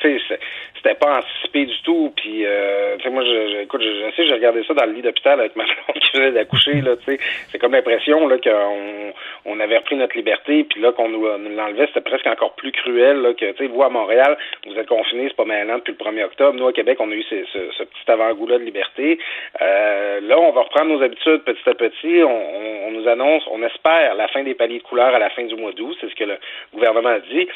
[0.76, 2.12] c'était pas anticipé du tout.
[2.16, 5.00] Puis, euh, moi, je, je- écoute, je, je sais, j'ai regardé ça dans le lit
[5.02, 6.80] d'hôpital avec ma femme qui venait d'accoucher.
[6.82, 7.18] Là, tu sais,
[7.50, 9.12] c'est comme l'impression là qu'on
[9.46, 13.22] on avait repris notre liberté, puis là qu'on nous, l'enlevait, c'était presque encore plus cruel.
[13.22, 14.36] Là, que, tu sais, vous à Montréal,
[14.66, 16.58] vous êtes confinés, c'est pas maintenant depuis le 1er octobre.
[16.58, 19.18] Nous à Québec, on a eu ce, ce, petit avant-goût-là de liberté.
[19.62, 22.22] Euh, là, on va reprendre nos habitudes petit à petit.
[22.22, 25.30] On, on, on nous annonce, on espère la fin des paliers de couleurs à la
[25.30, 25.96] fin du mois d'août.
[26.00, 26.36] C'est ce que le
[26.74, 27.48] gouvernement a dit.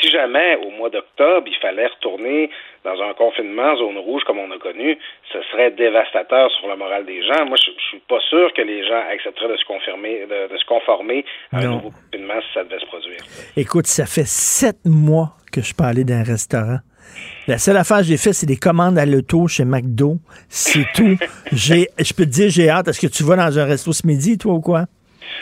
[0.00, 2.50] Si jamais au mois d'octobre, il fallait retourner
[2.84, 4.98] dans un confinement zone rouge comme on a connu,
[5.32, 7.46] ce serait dévastateur sur le moral des gens.
[7.46, 10.58] Moi, je, je suis pas sûr que les gens accepteraient de se confirmer, de, de
[10.58, 13.20] se conformer à un nouveau confinement si ça devait se produire.
[13.56, 16.78] Écoute, ça fait sept mois que je peux aller dans un restaurant.
[17.46, 20.16] La seule affaire que j'ai fait, c'est des commandes à l'auto chez McDo.
[20.48, 21.16] C'est tout.
[21.52, 22.88] j'ai, je peux te dire, j'ai hâte.
[22.88, 24.86] Est-ce que tu vas dans un resto ce midi, toi, ou quoi?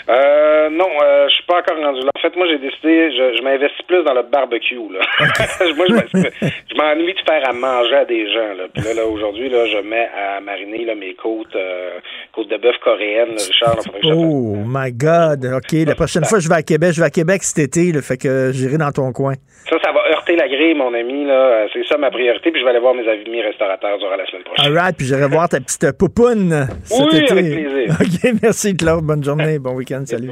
[0.08, 2.10] Euh, non, euh, suis pas encore rendu là.
[2.16, 4.76] En fait, moi, j'ai décidé, je, je m'investis plus dans le barbecue.
[4.90, 5.00] Là.
[5.76, 6.30] moi, je, me-
[6.70, 8.54] je m'ennuie de faire à manger à des gens.
[8.56, 8.64] Là.
[8.72, 11.98] Puis là, là aujourd'hui, là, je mets à mariner là, mes côtes, euh,
[12.32, 13.32] côtes de bœuf coréennes.
[13.36, 15.44] Richard, là, que je Oh my God.
[15.56, 15.72] OK.
[15.86, 16.92] La prochaine fois, je vais à Québec.
[16.94, 19.34] Je vais à Québec cet été, là, fait que j'irai dans ton coin.
[19.68, 21.24] Ça, ça va heurter la grille, mon ami.
[21.26, 21.66] Là.
[21.72, 22.50] C'est ça ma priorité.
[22.50, 24.66] Puis je vais aller voir mes amis restaurateurs durant la semaine prochaine.
[24.72, 27.32] All right, puis j'irai voir ta petite poupoune cet Oui, été.
[27.32, 27.96] avec plaisir.
[28.00, 29.04] OK, merci Claude.
[29.04, 29.58] Bonne journée.
[29.58, 30.02] Bon week-end.
[30.06, 30.30] Salut.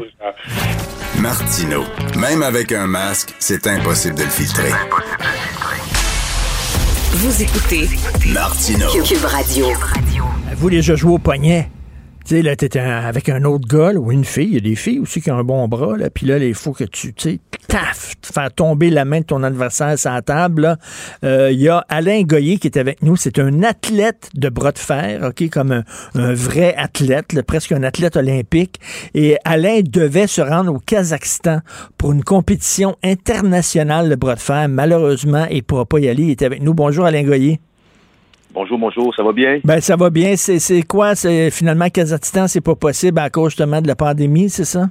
[1.20, 1.84] Martino.
[2.18, 4.70] Même avec un masque, c'est impossible de le filtrer.
[7.12, 7.88] Vous écoutez
[8.32, 8.86] Martino.
[9.04, 9.66] Cube Radio.
[10.56, 11.68] Vous, les jeux jouer au poignet.
[12.30, 14.46] Tu sais, là, t'es avec un autre gars, ou une fille.
[14.46, 16.10] Il y a des filles aussi qui ont un bon bras, là.
[16.10, 19.98] Puis là, il faut que tu, tu taf, faire tomber la main de ton adversaire
[19.98, 20.76] sur la table.
[21.24, 23.16] Euh, Il y a Alain Goyer qui est avec nous.
[23.16, 25.82] C'est un athlète de bras de fer, OK, comme un,
[26.14, 28.78] un vrai athlète, là, presque un athlète olympique.
[29.12, 31.62] Et Alain devait se rendre au Kazakhstan
[31.98, 34.68] pour une compétition internationale de bras de fer.
[34.68, 36.22] Malheureusement, il ne pourra pas y aller.
[36.22, 36.74] Il est avec nous.
[36.74, 37.58] Bonjour, Alain Goyer.
[38.52, 39.60] Bonjour, bonjour, ça va bien?
[39.62, 40.34] Ben, ça va bien.
[40.36, 41.14] C'est quoi?
[41.50, 44.86] Finalement Kazakhstan, c'est pas possible à cause justement de la pandémie, c'est ça?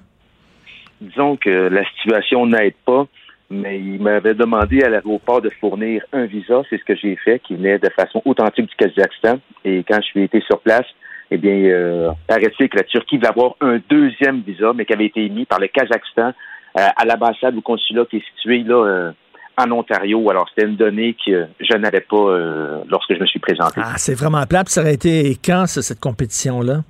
[1.02, 3.06] Disons que la situation n'aide pas,
[3.50, 7.40] mais il m'avait demandé à l'aéroport de fournir un visa, c'est ce que j'ai fait,
[7.40, 9.40] qui venait de façon authentique du Kazakhstan.
[9.66, 10.86] Et quand je suis été sur place,
[11.32, 15.08] eh bien, euh, paraît-il que la Turquie va avoir un deuxième visa, mais qui avait
[15.08, 16.32] été émis par le Kazakhstan
[16.78, 19.12] euh, à l'ambassade ou consulat qui est situé là euh,
[19.60, 20.30] en Ontario.
[20.30, 23.82] Alors, c'était une donnée que je n'avais pas euh, lorsque je me suis présenté.
[23.84, 24.64] Ah, c'est vraiment plat.
[24.68, 26.84] Ça aurait été quand, ça, cette compétition-là?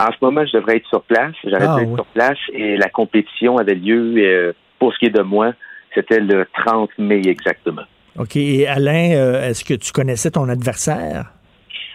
[0.00, 1.34] En ce moment, je devrais être sur place.
[1.44, 1.94] J'arrête Ah, oui.
[1.94, 5.52] sur place et la compétition avait lieu, euh, pour ce qui est de moi,
[5.94, 7.82] c'était le 30 mai exactement.
[8.18, 8.36] OK.
[8.36, 11.26] Et Alain, euh, est-ce que tu connaissais ton adversaire?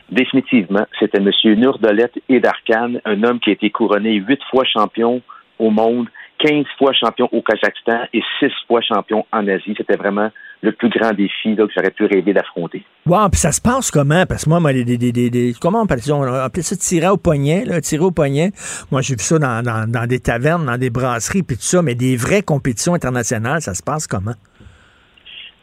[0.09, 1.29] Définitivement, c'était M.
[1.59, 5.21] Nurdolet Edarkan, un homme qui a été couronné huit fois champion
[5.59, 6.07] au monde,
[6.39, 9.73] 15 fois champion au Kazakhstan et six fois champion en Asie.
[9.77, 10.30] C'était vraiment
[10.61, 12.84] le plus grand défi là, que j'aurais pu rêver d'affronter.
[13.05, 14.26] Wow, puis ça se passe comment?
[14.27, 16.15] Parce que moi, moi, des, des, des, des- des- comment on appelle ça?
[16.15, 18.51] On appelait ça tirer au poignet, là, tirer au poignet.
[18.91, 21.81] Moi, j'ai vu ça dans, dans, dans des tavernes, dans des brasseries, puis tout ça,
[21.81, 24.34] mais des vraies compétitions internationales, ça se passe comment?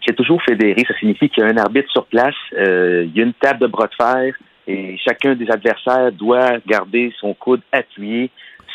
[0.07, 0.85] C'est toujours fédéré.
[0.87, 3.61] Ça signifie qu'il y a un arbitre sur place, euh, il y a une table
[3.61, 4.35] de bras de fer
[4.67, 8.31] et chacun des adversaires doit garder son coude appuyé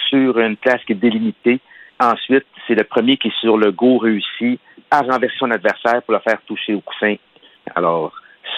[0.09, 1.59] sur une place qui est délimitée.
[1.99, 4.59] Ensuite, c'est le premier qui est sur le go réussi
[4.91, 7.15] à renverser son adversaire pour le faire toucher au coussin.
[7.75, 8.13] Alors,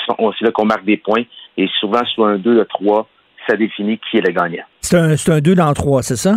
[0.08, 1.24] c'est là qu'on marque des points
[1.58, 3.08] et souvent, sur un 2, un 3,
[3.48, 4.64] ça définit qui est le gagnant.
[4.82, 6.36] C'est un, c'est un 2 dans 3, c'est ça?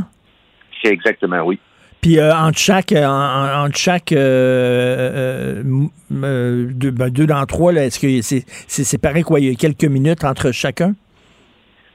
[0.83, 1.59] C'est exactement, oui.
[2.05, 7.73] Puis euh, entre chaque, euh, entre chaque euh, euh, euh, deux, ben, deux dans trois,
[7.73, 10.93] est-ce que c'est, c'est pareil quoi, il y a quelques minutes entre chacun?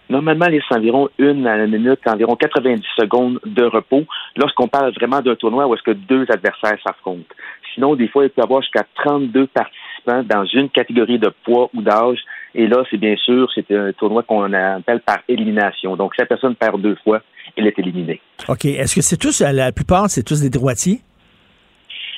[0.09, 4.05] Normalement, il laisse environ une à la minute, environ 90 secondes de repos
[4.35, 7.35] lorsqu'on parle vraiment d'un tournoi où est-ce que deux adversaires s'affrontent.
[7.73, 11.69] Sinon, des fois, il peut y avoir jusqu'à 32 participants dans une catégorie de poids
[11.75, 12.19] ou d'âge.
[12.55, 15.95] Et là, c'est bien sûr, c'est un tournoi qu'on appelle par élimination.
[15.95, 17.21] Donc, si la personne perd deux fois,
[17.55, 18.19] elle est éliminée.
[18.47, 18.65] OK.
[18.65, 21.01] Est-ce que c'est tous, la plupart, c'est tous des droitiers?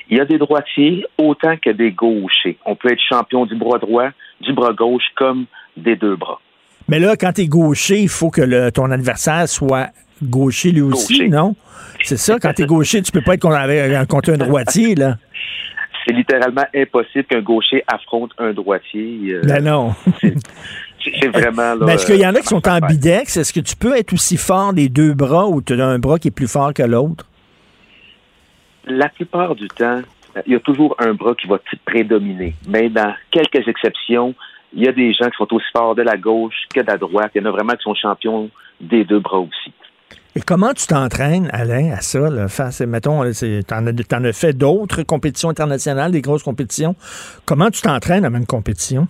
[0.10, 2.58] Il y a des droitiers autant que des gauchers.
[2.66, 4.10] On peut être champion du bras droit,
[4.42, 5.46] du bras gauche comme
[5.76, 6.40] des deux bras.
[6.92, 9.88] Mais là, quand tu es gaucher, il faut que le- ton adversaire soit
[10.22, 11.56] gaucher lui aussi, non?
[12.04, 14.96] C'est ça, quand tu es gaucher, tu peux pas être contre, avec- contre un droitier,
[14.96, 15.18] là.
[16.06, 19.20] C'est littéralement impossible qu'un gaucher affronte un droitier.
[19.36, 19.94] Euh, Ben non.
[20.22, 21.76] c'est vraiment...
[21.76, 23.38] Là, Mais est-ce qu'il y en a euh, qui sont en bidex?
[23.38, 26.20] Est-ce que tu peux être aussi fort des deux bras ou tu as un bras
[26.20, 27.26] qui est plus fort que l'autre?
[28.88, 30.02] La plupart du temps,
[30.48, 32.56] il y a toujours un bras qui va prédominer.
[32.68, 34.34] Mais dans quelques exceptions,
[34.74, 36.98] il y a des gens qui sont aussi forts de la gauche que de la
[36.98, 37.32] droite.
[37.36, 38.50] Il y en a vraiment qui sont champions
[38.80, 39.74] des deux bras aussi.
[40.36, 42.30] Et comment tu t'entraînes, Alain, à ça?
[42.30, 43.22] Là, face, mettons,
[43.68, 46.96] t'en as, t'en as fait d'autres compétitions internationales, des grosses compétitions.
[47.46, 49.08] Comment tu t'entraînes à une compétition?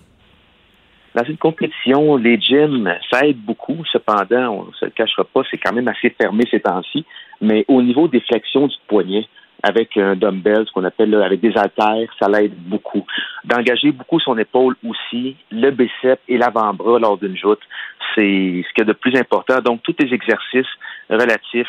[1.13, 3.83] Dans une compétition, les gyms, ça aide beaucoup.
[3.91, 7.05] Cependant, on ne se le cachera pas, c'est quand même assez fermé ces temps-ci.
[7.39, 9.27] Mais au niveau des flexions du poignet,
[9.63, 13.05] avec un dumbbell, ce qu'on appelle là, avec des haltères, ça l'aide beaucoup.
[13.45, 17.59] D'engager beaucoup son épaule aussi, le biceps et l'avant-bras lors d'une joute,
[18.15, 19.59] c'est ce qu'il y a de plus important.
[19.61, 20.71] Donc, tous les exercices
[21.09, 21.67] relatifs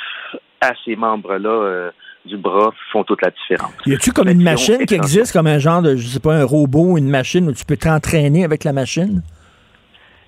[0.61, 1.91] à ces membres-là euh,
[2.25, 3.73] du bras font toute la différence.
[3.87, 6.45] Y a-tu comme une machine qui existe, comme un genre de, je sais pas, un
[6.45, 9.23] robot, une machine où tu peux t'entraîner avec la machine?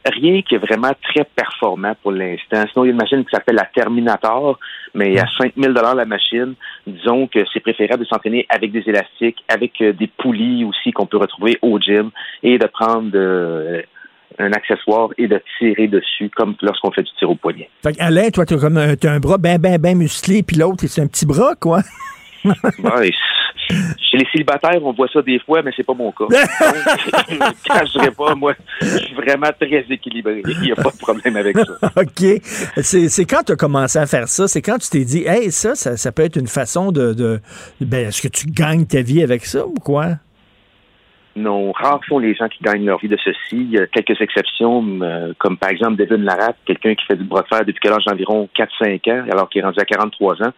[0.06, 2.64] Rien qui est vraiment très performant pour l'instant.
[2.72, 4.58] Sinon, il y a une machine qui s'appelle la Terminator,
[4.94, 6.54] mais à 5000 dollars la machine,
[6.86, 11.06] disons que c'est préférable de s'entraîner avec des élastiques, avec euh, des poulies aussi qu'on
[11.06, 12.10] peut retrouver au gym
[12.42, 13.82] et de prendre euh,
[14.38, 17.70] un accessoire et de tirer dessus, comme lorsqu'on fait du tir au poignet.
[17.82, 20.86] Fait Alain, toi, t'as comme un, t'as un bras ben, ben, ben musclé, puis l'autre,
[20.86, 21.80] c'est un petit bras, quoi.
[23.66, 26.24] Chez les célibataires, on voit ça des fois, mais c'est pas mon cas.
[26.24, 26.32] Donc,
[27.28, 30.42] je ne cacherai pas, moi, je suis vraiment très équilibré.
[30.46, 31.90] Il n'y a pas de problème avec ça.
[31.96, 32.42] OK.
[32.82, 35.50] C'est, c'est quand tu as commencé à faire ça, c'est quand tu t'es dit, hey,
[35.50, 37.14] ça, ça, ça peut être une façon de.
[37.14, 37.40] de
[37.80, 40.18] ben, est-ce que tu gagnes ta vie avec ça ou quoi?
[41.36, 43.68] Non, rares sont les gens qui gagnent leur vie de ceci.
[43.72, 47.88] Il quelques exceptions, euh, comme par exemple Devin Laratte, quelqu'un qui fait du bras depuis
[47.88, 50.52] l'âge d'environ 4-5 ans, alors qu'il est rendu à 43 ans.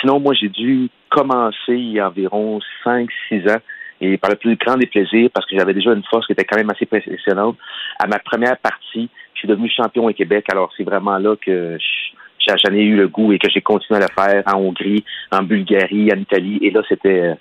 [0.00, 3.60] Sinon, moi, j'ai dû commencer il y a environ 5-6 ans,
[4.00, 6.44] et par le plus grand des plaisirs, parce que j'avais déjà une force qui était
[6.44, 7.56] quand même assez impressionnante.
[7.98, 11.76] À ma première partie, je suis devenu champion au Québec, alors c'est vraiment là que
[11.78, 15.04] je- j'en ai eu le goût et que j'ai continué à le faire en Hongrie,
[15.30, 17.34] en Bulgarie, en Italie, et là, c'était euh,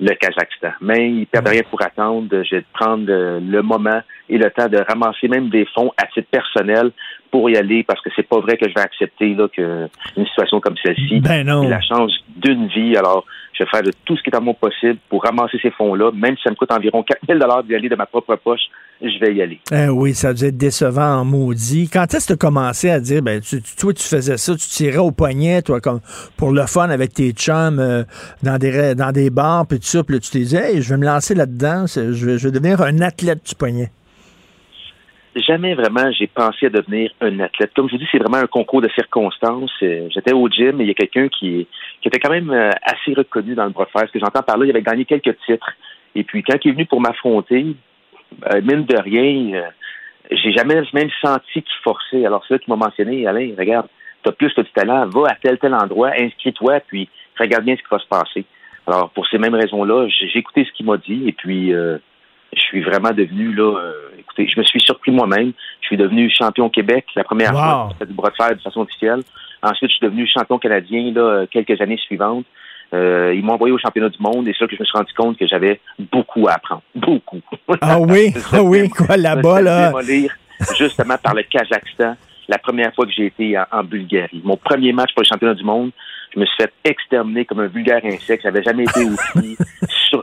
[0.00, 0.72] le Kazakhstan.
[0.80, 2.28] Mais il ne perd rien pour attendre.
[2.30, 6.28] Je vais prendre le moment et le temps de ramasser même des fonds à titre
[6.30, 6.90] personnel
[7.36, 10.24] pour y aller parce que c'est pas vrai que je vais accepter là, que une
[10.24, 11.68] situation comme celle-ci Ben non.
[11.68, 12.96] la chance d'une vie.
[12.96, 15.70] Alors, je vais faire de tout ce qui est à mon possible pour ramasser ces
[15.72, 16.12] fonds-là.
[16.14, 18.62] Même si ça me coûte environ 4 000 d'y aller de ma propre poche,
[19.02, 19.60] je vais y aller.
[19.70, 21.90] Eh oui, ça a dû être décevant en maudit.
[21.92, 24.68] Quand est-ce que tu as commencé à dire, ben, tu, toi, tu faisais ça, tu
[24.68, 26.00] tirais au poignet, toi, comme
[26.38, 28.04] pour le fun avec tes chums euh,
[28.42, 30.88] dans, des, dans des bars, puis tout ça, puis là, tu t'es dit, hey, je
[30.88, 33.90] vais me lancer là-dedans, je vais, je vais devenir un athlète du poignet.
[35.42, 37.72] Jamais vraiment j'ai pensé à devenir un athlète.
[37.74, 39.72] Comme je vous dis, c'est vraiment un concours de circonstances.
[39.82, 41.66] Euh, J'étais au gym et il y a quelqu'un qui,
[42.00, 43.86] qui était quand même euh, assez reconnu dans le bras.
[43.94, 45.70] Ce que j'entends par là, il avait gagné quelques titres.
[46.14, 47.76] Et puis quand il est venu pour m'affronter,
[48.52, 49.68] euh, mine de rien, euh,
[50.30, 52.24] j'ai jamais même senti qu'il forçait.
[52.24, 53.86] Alors c'est là qu'il m'a mentionné, Alain, regarde,
[54.22, 57.08] t'as plus que du talent, va à tel tel endroit, inscris-toi, puis
[57.38, 58.44] regarde bien ce qui va se passer.
[58.86, 61.98] Alors pour ces mêmes raisons-là, j'ai écouté ce qu'il m'a dit et puis euh,
[62.56, 63.78] je suis vraiment devenu là.
[63.78, 65.52] euh, écoutez, je me suis surpris moi-même.
[65.82, 67.58] Je suis devenu champion Québec la première Wow.
[67.58, 67.88] fois.
[67.98, 69.20] Fait du bras de fer de façon officielle.
[69.62, 72.44] Ensuite, je suis devenu champion canadien là euh, quelques années suivantes.
[72.94, 74.96] Euh, ils m'ont envoyé au championnat du monde et c'est là que je me suis
[74.96, 75.80] rendu compte que j'avais
[76.12, 76.82] beaucoup à apprendre.
[76.94, 77.40] Beaucoup.
[77.80, 79.86] Ah oui, ah oui, quoi, là-bas, là?
[79.88, 80.32] démolir
[80.78, 82.14] justement par le Kazakhstan
[82.48, 84.40] la première fois que j'ai été en, en Bulgarie.
[84.44, 85.90] Mon premier match pour le championnat du monde,
[86.32, 88.44] je me suis fait exterminer comme un vulgaire insecte.
[88.44, 89.56] J'avais jamais été aussi
[90.08, 90.22] sur.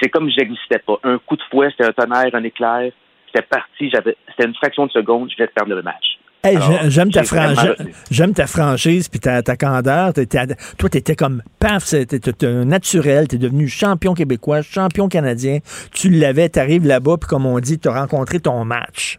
[0.00, 0.98] C'est comme si j'existais pas.
[1.04, 2.92] Un coup de fouet, c'était un tonnerre, un éclair.
[3.26, 3.90] C'était parti.
[3.90, 5.30] J'avais, c'était une fraction de seconde.
[5.30, 6.18] Je venais de perdre le match.
[6.44, 10.12] Hey, j'ai- j'aime ta, j'ai franchise, ta puis ta, ta candeur.
[10.12, 10.46] T'étais
[10.78, 13.26] toi, tu étais comme paf, c'était t'étais un naturel.
[13.26, 15.58] Tu es devenu champion québécois, champion canadien.
[15.92, 19.18] Tu l'avais, tu arrives là-bas, puis comme on dit, tu as rencontré ton match.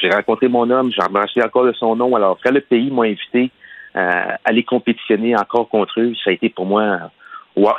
[0.00, 2.14] J'ai rencontré mon homme, me rappelle encore de son nom.
[2.16, 3.50] Alors, quand le pays m'a invité
[3.96, 7.10] euh, à aller compétitionner encore contre eux, ça a été pour moi,
[7.54, 7.72] wow,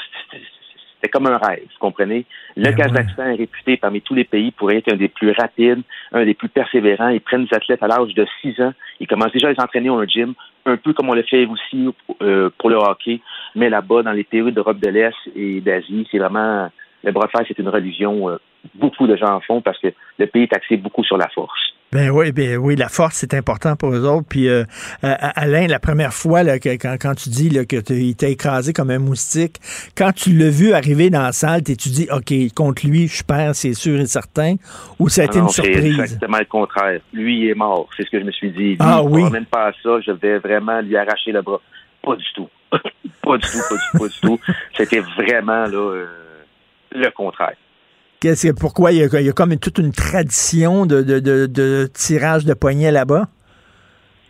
[0.96, 2.26] c'était- comme un rêve, vous comprenez?
[2.56, 5.82] Le Kazakhstan est réputé parmi tous les pays pour être un des plus rapides,
[6.12, 7.10] un des plus persévérants.
[7.10, 8.74] Ils prennent des athlètes à l'âge de 6 ans.
[9.00, 10.34] Ils commencent déjà à les entraîner au gym,
[10.66, 11.90] un peu comme on le fait aussi
[12.22, 13.20] euh, pour le hockey.
[13.56, 16.70] Mais là-bas, dans les pays d'Europe de l'Est et d'Asie, c'est vraiment...
[17.04, 18.30] Le bras de fer, c'est une religion.
[18.74, 19.88] Beaucoup de gens en font parce que
[20.18, 21.60] le pays est axé beaucoup sur la force.
[21.92, 24.26] Ben oui, ben oui, la force, c'est important pour eux autres.
[24.28, 24.64] Puis euh,
[25.04, 28.28] euh, Alain, la première fois là, que, quand, quand tu dis là, que il t'a
[28.28, 29.58] écrasé comme un moustique,
[29.96, 33.56] quand tu l'as vu arriver dans la salle, tu dis OK, contre lui, je perds,
[33.56, 34.56] c'est sûr et certain,
[35.00, 36.00] ou ça a été Ah non, une C'est surprise?
[36.00, 37.00] exactement le contraire.
[37.14, 37.88] Lui, il est mort.
[37.96, 38.72] C'est ce que je me suis dit.
[38.72, 39.30] Lui, Ah oui.
[39.30, 40.02] même pas à ça.
[40.02, 41.62] Je vais vraiment lui arracher le bras.
[42.04, 42.50] Pas du tout.
[42.72, 44.40] pas du tout, pas du tout, pas du tout.
[44.76, 46.06] C'était vraiment là, euh,
[46.94, 47.56] le contraire.
[48.20, 51.20] Qu'est-ce que, pourquoi il y, a, il y a comme toute une tradition de, de,
[51.20, 53.28] de, de tirage de poignet là-bas?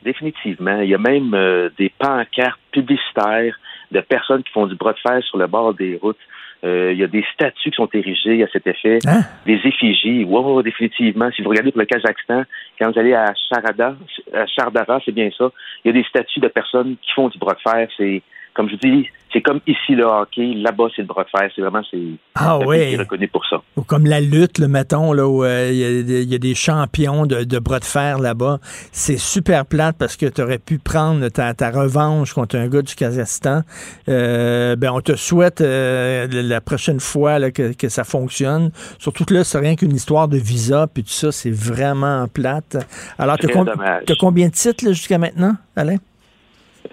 [0.03, 0.81] Définitivement.
[0.81, 3.55] Il y a même euh, des pancartes publicitaires
[3.91, 6.17] de personnes qui font du bras de fer sur le bord des routes.
[6.63, 9.21] Euh, il y a des statues qui sont érigées à cet effet, Hein?
[9.45, 10.23] des effigies.
[10.27, 11.29] Oui, définitivement.
[11.35, 12.43] Si vous regardez pour le Kazakhstan,
[12.79, 13.95] quand vous allez à Charada,
[14.33, 15.51] à Chardara, c'est bien ça.
[15.83, 17.87] Il y a des statues de personnes qui font du bras de fer.
[17.97, 18.21] C'est,
[18.55, 20.53] comme je dis, c'est comme ici le hockey.
[20.55, 21.49] Là-bas, c'est le bras de fer.
[21.53, 21.99] C'est vraiment, c'est,
[22.35, 23.57] Ah qui est reconnu pour ça.
[23.75, 26.35] Ou comme la lutte, le mettons, là, où euh, il y, a des- il y
[26.35, 28.59] a des champions de, de bras de fer là-bas.
[28.93, 32.81] C'est super plate parce que tu aurais pu prendre ta, ta revanche contre un gars
[32.81, 33.63] du Kazakhstan.
[34.07, 38.71] Euh, ben, on te souhaite euh, la prochaine fois là, que, que ça fonctionne.
[38.99, 42.77] Surtout que là, c'est rien qu'une histoire de visa, puis tout ça, c'est vraiment plate.
[43.19, 45.97] Alors, tu as combien de titres jusqu'à maintenant, Alain?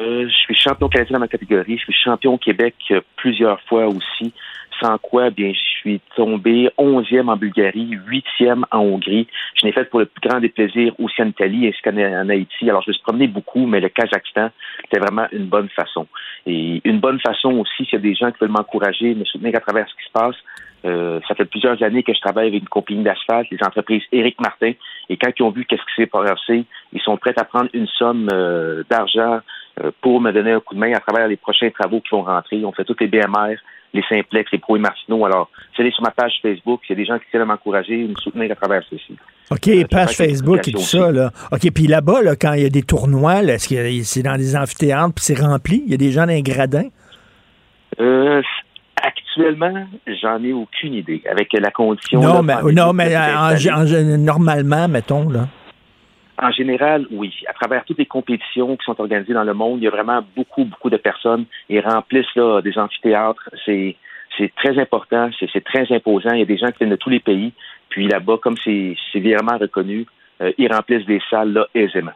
[0.00, 1.78] Euh, je suis champion canadien dans ma catégorie.
[1.78, 4.32] Je suis champion au Québec euh, plusieurs fois aussi.
[4.80, 9.28] sans quoi, bien, je suis tombé onzième en Bulgarie, huitième en Hongrie.
[9.54, 11.96] Je n'ai fait pour le plus grand des plaisirs aussi en Italie ainsi qu'en
[12.28, 12.68] Haïti.
[12.68, 14.50] Alors, je me suis promené beaucoup, mais le Kazakhstan,
[14.82, 16.06] c'était vraiment une bonne façon.
[16.46, 19.54] Et une bonne façon aussi, s'il y a des gens qui veulent m'encourager, me soutenir
[19.56, 20.36] à travers ce qui se passe,
[20.84, 24.40] euh, ça fait plusieurs années que je travaille avec une compagnie d'asphalte, les entreprises Éric
[24.40, 24.72] Martin,
[25.08, 27.86] et quand ils ont vu qu'est-ce qui s'est passé, ils sont prêts à prendre une
[27.86, 29.40] somme euh, d'argent
[30.00, 32.64] pour me donner un coup de main à travers les prochains travaux qui vont rentrer.
[32.64, 33.56] On fait toutes les BMR,
[33.94, 35.24] les Simplex, les Pro et Martineau.
[35.24, 36.80] Alors, c'est sur ma page Facebook.
[36.88, 39.16] Il y a des gens qui à m'encourager et me soutenir à travers ceci.
[39.50, 41.10] OK, page Facebook et tout ça.
[41.10, 41.30] Là.
[41.50, 44.56] OK, puis là-bas, là, quand il y a des tournois, est-ce que c'est dans des
[44.56, 45.82] amphithéâtres puis c'est rempli?
[45.86, 46.88] Il y a des gens dans les gradins?
[48.00, 48.40] Euh,
[49.02, 49.86] Actuellement,
[50.22, 52.20] j'en ai aucune idée avec la condition.
[52.20, 53.08] Non, mais, non, mais
[54.18, 55.48] normalement, mettons, là.
[56.38, 57.32] En général, oui.
[57.46, 60.24] À travers toutes les compétitions qui sont organisées dans le monde, il y a vraiment
[60.34, 63.50] beaucoup, beaucoup de personnes et remplissent là, des amphithéâtres.
[63.64, 63.96] C'est,
[64.56, 66.32] très important, c'est, très imposant.
[66.32, 67.52] Il y a des gens qui viennent de tous les pays.
[67.90, 70.06] Puis là-bas, comme c'est, c'est reconnu,
[70.40, 72.12] euh, ils remplissent des salles là, aisément.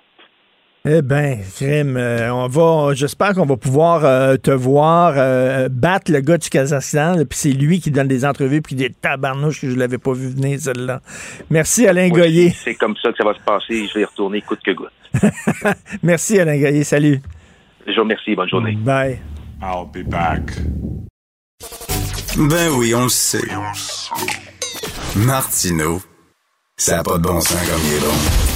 [0.88, 6.12] Eh bien, crime, euh, on va, j'espère qu'on va pouvoir euh, te voir euh, battre
[6.12, 9.68] le gars du Kazakhstan, puis c'est lui qui donne des entrevues, puis des tabarnouches que
[9.68, 11.00] je l'avais pas vu venir, celle-là.
[11.50, 12.50] Merci, Alain Goyer.
[12.50, 13.88] C'est comme ça que ça va se passer.
[13.88, 14.92] Je vais y retourner coûte que goutte.
[16.04, 16.84] Merci, Alain Goyer.
[16.84, 17.20] Salut.
[17.84, 18.36] Je vous remercie.
[18.36, 18.76] Bonne journée.
[18.76, 19.18] Bye.
[19.60, 20.52] I'll be back.
[22.36, 23.42] Ben oui, on le sait.
[25.16, 26.00] Martineau,
[26.76, 28.55] ça n'a pas de bon sens comme il est bon.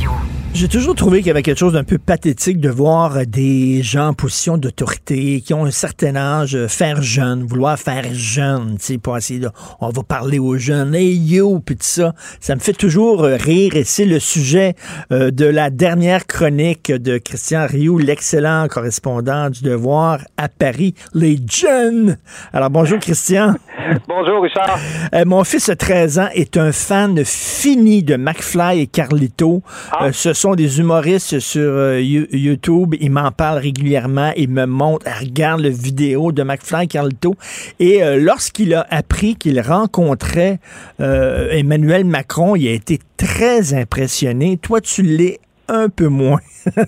[0.53, 4.09] J'ai toujours trouvé qu'il y avait quelque chose d'un peu pathétique de voir des gens
[4.09, 8.85] en position d'autorité qui ont un certain âge euh, faire jeune, vouloir faire jeune, tu
[8.85, 9.49] sais, pas essayer de,
[9.79, 12.13] on va parler aux jeunes, hey yo, puis tout ça.
[12.41, 14.75] Ça me fait toujours euh, rire et c'est le sujet
[15.13, 21.39] euh, de la dernière chronique de Christian Rioux, l'excellent correspondant du Devoir à Paris, les
[21.49, 22.17] jeunes.
[22.51, 23.55] Alors bonjour Christian.
[24.07, 24.77] Bonjour Richard.
[25.25, 29.63] mon fils de 13 ans est un fan fini de McFly et Carlito.
[29.91, 30.11] Ah.
[30.11, 32.95] ce sont des humoristes sur euh, YouTube.
[32.99, 34.31] Ils m'en parlent régulièrement.
[34.35, 37.35] Ils me montrent, regarde le vidéo de McFly Carlito.
[37.79, 40.59] Et euh, lorsqu'il a appris qu'il rencontrait
[40.99, 44.57] euh, Emmanuel Macron, il a été très impressionné.
[44.57, 46.39] Toi, tu l'es un peu moins.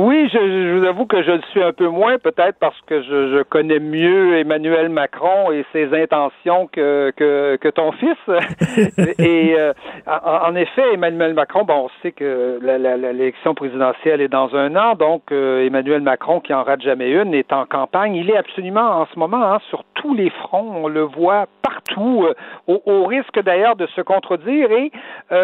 [0.00, 3.02] Oui, je, je, vous avoue que je le suis un peu moins, peut-être parce que
[3.02, 8.16] je, je, connais mieux Emmanuel Macron et ses intentions que, que, que ton fils.
[9.18, 9.72] et euh,
[10.06, 15.32] en, effet, Emmanuel Macron, bon, on sait que l'élection présidentielle est dans un an, donc
[15.32, 18.14] euh, Emmanuel Macron, qui en rate jamais une, est en campagne.
[18.14, 20.76] Il est absolument en ce moment hein, sur tous les fronts.
[20.76, 22.34] On le voit partout, euh,
[22.68, 24.70] au, au, risque d'ailleurs de se contredire.
[24.70, 24.92] Et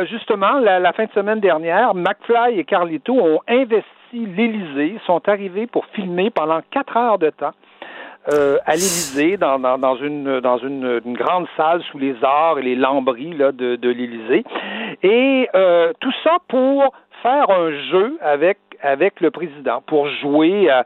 [0.08, 3.84] justement, la, la fin de semaine dernière, McFly et Carlito ont investi
[4.14, 7.54] l'Élysée, sont arrivés pour filmer pendant quatre heures de temps.
[8.32, 12.74] Euh, à l'Élysée, dans, dans, une, dans une, grande salle sous les arts et les
[12.74, 14.44] lambris là, de, de l'Élysée.
[15.02, 20.84] Et euh, tout ça pour faire un jeu avec avec le président pour jouer à,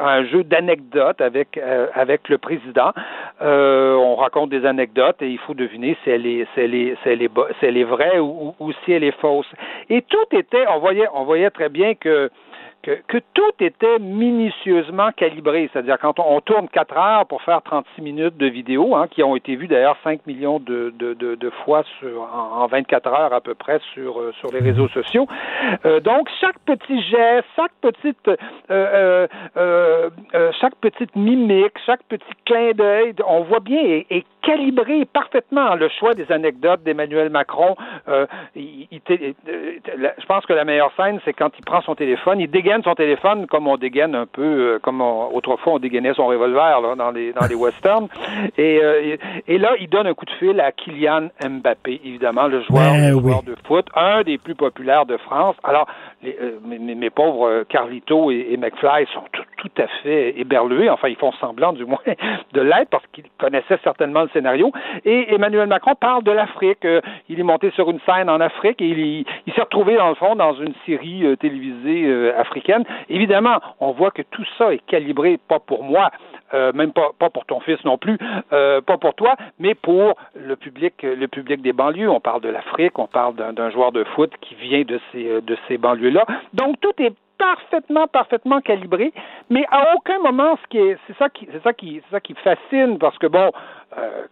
[0.00, 2.92] un jeu d'anecdotes avec euh, avec le président.
[3.40, 7.08] On raconte des anecdotes et il faut deviner si elle est si elle est si
[7.08, 9.50] elle est, si elle est vraie ou, ou, si elle est fausse.
[9.90, 12.30] Et tout était, on voyait on voyait très bien que
[12.82, 15.70] que, tout était minutieusement calibré.
[15.72, 19.36] C'est-à-dire quand on, tourne 4 heures pour faire 36 minutes de vidéo, hein, qui ont
[19.36, 23.54] été vues d'ailleurs 5 millions de, de, de, fois sur, en, 24 heures à peu
[23.54, 25.26] près sur, euh, sur les réseaux sociaux.
[25.86, 28.30] Euh, donc chaque petit geste, chaque petite
[28.70, 29.26] euh,
[30.60, 36.14] chaque petite mimique, chaque petit clin d'œil, on voit bien est, calibré parfaitement le choix
[36.14, 37.76] des anecdotes d'Emmanuel Macron.
[38.56, 42.94] Je pense que la meilleure scène, c'est quand il prend son téléphone, il dégaine son
[42.94, 47.10] téléphone comme on dégaine un peu, euh, comme autrefois on dégainait son revolver là, dans
[47.10, 48.08] les dans les westerns.
[48.58, 49.16] Euh,
[49.46, 53.40] et, là, il donne un coup de fil à Kylian Mbappé, évidemment le joueur, ben
[53.44, 55.56] de foot, un des plus populaires de France.
[55.64, 55.86] Alors,
[56.22, 60.90] les, euh, mes, pauvres Carlito et, McFly sont tout, tout, à fait éberlués.
[60.90, 62.00] Enfin, ils font semblant du moins
[62.52, 64.72] de l'être parce qu'ils connaissaient certainement le scénario.
[65.04, 66.86] Et Emmanuel Macron parle de l'Afrique.
[67.28, 70.34] il est monté sur une scène en Afrique et il, s'est retrouvé dans le fond
[70.34, 75.84] dans une série télévisée africaine Évidemment, on voit que tout ça est calibré, pas pour
[75.84, 76.10] moi,
[76.54, 78.18] euh, même pas, pas pour ton fils non plus,
[78.52, 82.10] euh, pas pour toi, mais pour le public, le public des banlieues.
[82.10, 85.40] On parle de l'Afrique, on parle d'un joueur de foot qui vient de ces, euh,
[85.40, 86.26] de ces banlieues-là.
[86.52, 89.12] Donc tout est parfaitement, parfaitement calibré,
[89.50, 93.50] mais à aucun moment, c'est ça qui, c'est fascine, parce que bon,
[93.98, 94.26] euh,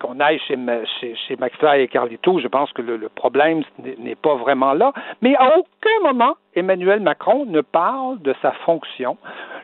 [0.00, 0.56] qu'on aille chez,
[0.98, 3.62] chez, chez McFly et Carlito, je pense que le, problème
[3.98, 9.18] n'est pas vraiment là, mais à aucun moment, Emmanuel Macron ne parle de sa fonction.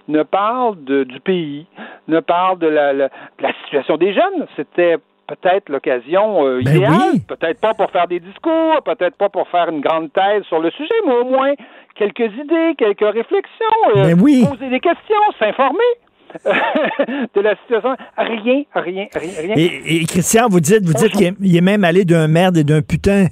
[0.09, 1.67] ne parle du pays,
[2.09, 4.47] ne parle de la, la, de la situation des jeunes.
[4.57, 9.49] C'était peut-être l'occasion euh, Ben idéale, peut-être pas pour faire des discours, peut-être pas pour
[9.49, 11.53] faire une grande thèse sur le sujet, mais au moins
[11.95, 14.45] quelques idées, quelques réflexions, euh, Ben oui.
[14.49, 15.79] poser des questions, s'informer.
[17.35, 17.95] de la situation.
[18.17, 19.55] Rien, rien, rien, rien.
[19.55, 22.57] Et, et Christian, vous dites, vous dites qu'il est, il est même allé d'un merde
[22.57, 23.27] et d'un putain.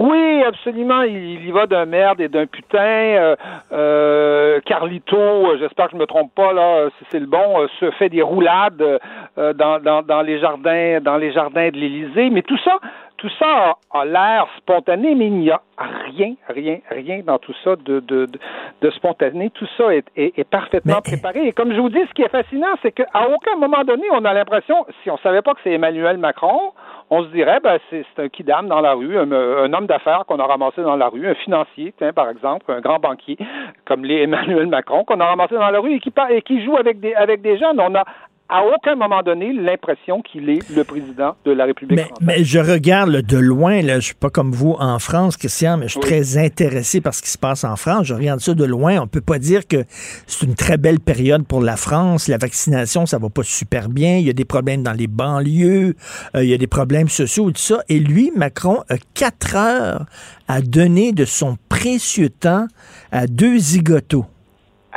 [0.00, 1.02] Oui, absolument.
[1.02, 2.78] Il, y va d'un merde et d'un putain.
[2.78, 3.36] Euh,
[3.72, 7.90] euh, Carlito, euh, j'espère que je me trompe pas là, si c'est le bon, se
[7.92, 9.00] fait des roulades
[9.36, 12.30] dans, dans, dans les jardins, dans les jardins de l'Élysée.
[12.30, 12.78] Mais tout ça,
[13.18, 17.54] tout ça a, a l'air spontané, mais il n'y a rien, rien, rien dans tout
[17.62, 18.38] ça de, de, de,
[18.80, 19.50] de spontané.
[19.50, 21.46] Tout ça est, est, est parfaitement préparé.
[21.46, 24.24] Et comme je vous dis, ce qui est fascinant, c'est qu'à aucun moment donné, on
[24.24, 26.72] a l'impression, si on savait pas que c'est Emmanuel Macron,
[27.10, 30.38] on se dirait, ben, c'est un kidam dans la rue, un, un homme d'affaires qu'on
[30.38, 33.38] a ramassé dans la rue, un financier, tiens, par exemple, un grand banquier,
[33.84, 36.76] comme les Emmanuel Macron, qu'on a ramassé dans la rue et qui, et qui joue
[36.76, 37.80] avec des, avec des jeunes.
[37.80, 38.04] On a
[38.48, 42.26] à aucun moment donné l'impression qu'il est le président de la République Mais, française.
[42.26, 45.76] mais je regarde là, de loin, là, je suis pas comme vous en France, Christian,
[45.76, 48.06] mais je suis très intéressé par ce qui se passe en France.
[48.06, 48.98] Je regarde ça de loin.
[49.00, 49.84] On peut pas dire que
[50.26, 52.28] c'est une très belle période pour la France.
[52.28, 54.16] La vaccination, ça va pas super bien.
[54.16, 55.94] Il y a des problèmes dans les banlieues.
[56.34, 57.82] Euh, il y a des problèmes sociaux et tout ça.
[57.88, 60.06] Et lui, Macron, a quatre heures
[60.48, 62.66] à donner de son précieux temps
[63.12, 64.24] à deux zigotos.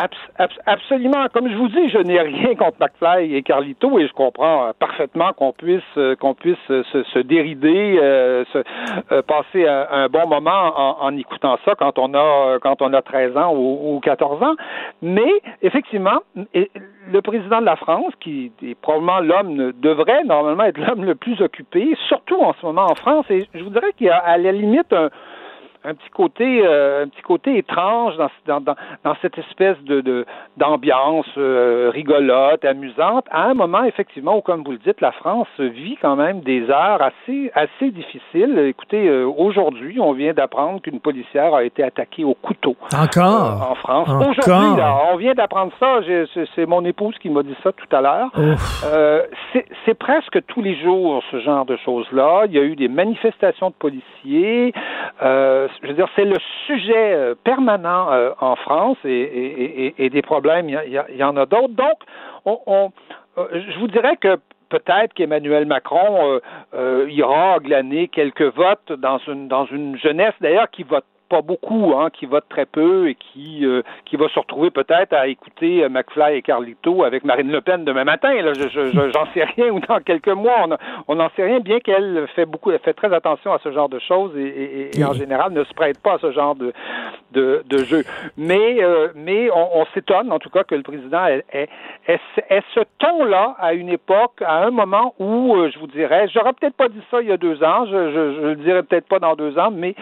[0.02, 1.28] Abs- abs- absolument.
[1.32, 4.72] Comme je vous dis, je n'ai rien contre McFly et Carlito et je comprends euh,
[4.80, 7.98] parfaitement qu'on puisse euh, qu'on puisse euh, se, se dérider,
[8.52, 13.02] se, passer un, bon moment en, en écoutant ça quand on a quand on a
[13.04, 14.56] 13 ans ou, ou 14 ans.
[15.04, 16.22] Mais effectivement,
[16.56, 21.40] le président de la France, qui est probablement l'homme devrait normalement être l'homme le plus
[21.42, 24.38] occupé, surtout en ce moment en France, et je vous dirais qu'il y a à
[24.40, 25.10] la limite un
[25.84, 30.26] un petit côté euh, un petit côté étrange dans, dans, dans, cette espèce de de-
[30.58, 35.48] d'ambiance euh, rigolote, amusante, à un moment effectivement où, comme vous le dites, la France
[35.60, 38.58] vit quand même des heures assez assez difficiles.
[38.60, 43.68] Écoutez, euh, aujourd'hui, on vient d'apprendre qu'une policière a été attaquée au couteau Encore?
[43.72, 44.10] en France.
[44.10, 44.30] Encore?
[44.30, 46.02] Aujourd'hui, là, on vient d'apprendre ça.
[46.04, 48.30] J'ai- C'est c'est mon épouse qui m'a dit ça tout à l'heure.
[49.54, 52.44] C'est c'est presque tous les jours ce genre de choses-là.
[52.46, 54.74] Il y a eu des manifestations de policiers.
[55.24, 60.10] Euh, je veux dire, c'est le sujet euh, permanent euh, en France et, et- et-
[60.10, 61.74] des problèmes, il y, en a d'autres.
[61.74, 61.98] Donc,
[62.46, 62.92] on,
[63.38, 64.38] euh, je vous dirais que
[64.70, 66.40] peut-être qu'Emmanuel Macron
[67.10, 72.10] ira glaner quelques votes dans une dans une jeunesse d'ailleurs qui vote pas beaucoup, hein,
[72.12, 75.88] qui vote très peu et qui euh, qui va se retrouver peut-être à écouter euh,
[75.90, 78.34] McFly et Carlito avec Marine Le Pen demain matin.
[78.42, 80.68] Là, je, je, je- j'en sais rien ou dans quelques mois,
[81.08, 83.88] on n'en sait rien, bien qu'elle fait beaucoup, elle fait très attention à ce genre
[83.88, 86.56] de choses et, et- et- et en général ne se prête pas à ce genre
[86.56, 86.74] de
[87.32, 88.04] de, de jeu.
[88.38, 91.70] Mais euh, mais on, on s'étonne en tout cas que le président ait, ait-
[92.10, 95.88] ait ce- ait ce ton-là à une époque, à un moment où euh, je vous
[95.88, 98.56] dirais, j'aurais peut-être pas dit ça il y a deux ans, je, je, je le
[98.58, 99.96] dirais peut-être pas dans deux ans, mais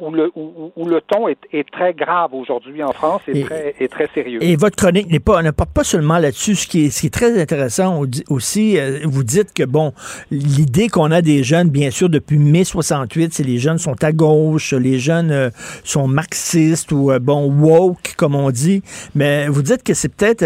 [0.00, 0.41] où le où,
[0.76, 3.44] où le ton est, est très grave aujourd'hui en France et,
[3.80, 4.42] Et- très sérieux.
[4.42, 6.54] Et votre chronique n'est pas, ne porte pas seulement là-dessus.
[6.54, 9.92] Ce qui est, ce qui est très intéressant aussi, euh, vous dites que bon,
[10.30, 14.12] l'idée qu'on a des jeunes, bien sûr, depuis mai 68, c'est les jeunes sont à
[14.12, 15.50] gauche, les jeunes euh,
[15.84, 18.82] sont marxistes ou euh, bon woke comme on dit.
[19.14, 20.44] Mais vous dites que c'est peut-être,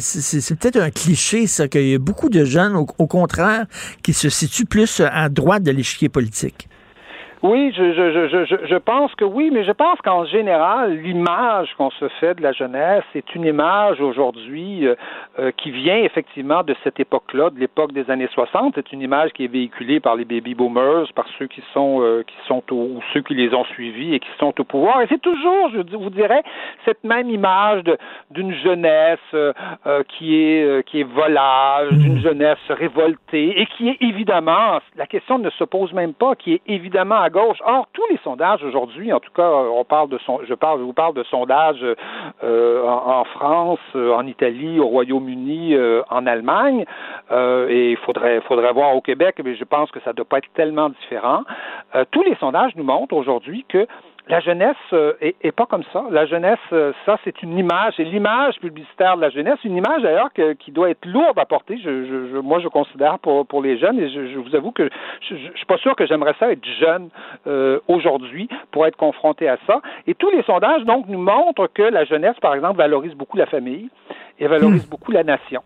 [0.00, 3.66] c'est un cliché ça, qu'il y a beaucoup de jeunes, au, au contraire,
[4.02, 6.68] qui se situent plus à droite de l'échiquier politique.
[7.48, 11.90] Oui, je, je, je, je, pense que oui, mais je pense qu'en général, l'image qu'on
[11.90, 14.96] se fait de la jeunesse est une image aujourd'hui euh,
[15.38, 18.72] euh, qui vient effectivement de cette époque-là, de l'époque des années 60.
[18.74, 22.24] C'est une image qui est véhiculée par les baby boomers, par ceux qui sont euh,
[22.26, 25.02] qui sont au, ou ceux qui les ont suivis et qui sont au pouvoir.
[25.02, 26.42] Et c'est toujours, je vous dirais,
[26.84, 27.84] cette même image
[28.32, 29.52] d'une jeunesse euh,
[30.08, 35.50] qui est qui est volage, d'une jeunesse révoltée et qui est évidemment, la question ne
[35.50, 37.58] se pose même pas, qui est évidemment à gauche.
[37.64, 40.84] Or, tous les sondages aujourd'hui, en tout cas, on parle de son, je parle, je
[40.84, 41.84] vous parle de sondages
[42.42, 46.84] euh, en, France, euh, en Italie, au Royaume-Uni, euh, en Allemagne,
[47.68, 50.38] et il faudrait, faudrait voir au Québec, mais je pense que ça ne doit pas
[50.38, 51.42] être tellement différent.
[52.10, 53.86] Tous les sondages nous montrent aujourd'hui que
[54.28, 56.04] la jeunesse euh, est, est pas comme ça.
[56.10, 60.02] La jeunesse, euh, ça, c'est une image, c'est l'image publicitaire de la jeunesse, une image
[60.02, 61.76] d'ailleurs que- qui doit être lourde à porter.
[61.78, 64.72] Je, je, je- moi, je considère pour, pour les jeunes, et je, je vous avoue
[64.72, 64.88] que
[65.20, 67.08] je, je, je suis pas sûr que j'aimerais ça être jeune
[67.46, 69.80] euh, aujourd'hui pour être confronté à ça.
[70.08, 73.46] Et tous les sondages donc nous montrent que la jeunesse, par exemple, valorise beaucoup la
[73.46, 73.88] famille
[74.40, 75.62] et valorise beaucoup la nation.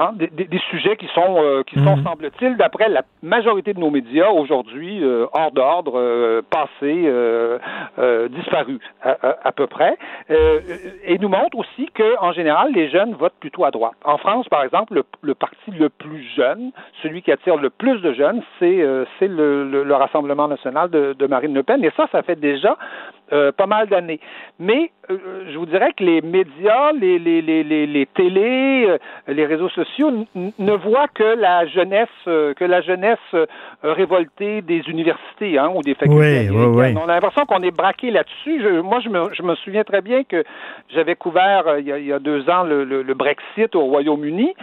[0.00, 3.80] Hein, des, des- des sujets qui sont, euh, qui sont, semble-t-il, d'après la majorité de
[3.80, 7.58] nos médias aujourd'hui, euh, hors d'ordre, euh, passés, euh,
[7.98, 9.96] euh, disparu à, peu près,
[10.30, 13.96] et nous montre aussi que en général les jeunes votent plutôt à droite.
[14.04, 16.70] En France, par exemple, le, parti le plus jeune,
[17.02, 18.76] celui qui attire le plus de jeunes, c'est
[19.22, 22.76] le, le, Rassemblement national de, de Marine Le Pen, et ça, ça fait déjà
[23.32, 24.20] euh, pas mal d'années.
[24.58, 25.18] Mais euh,
[25.52, 28.98] je vous dirais que les médias, les, les, les, les, les télés, euh,
[29.28, 33.18] les réseaux sociaux ne voient que la jeunesse, que la jeunesse
[33.82, 36.48] révoltée des universités hein, ou des facultés.
[36.50, 38.62] On a l'impression qu'on est braqué là-dessus.
[38.82, 40.42] moi, je me, je me souviens très bien que
[40.94, 43.84] j'avais couvert il y, a, il y a deux ans le, le, le Brexit au
[43.84, 44.54] Royaume-Uni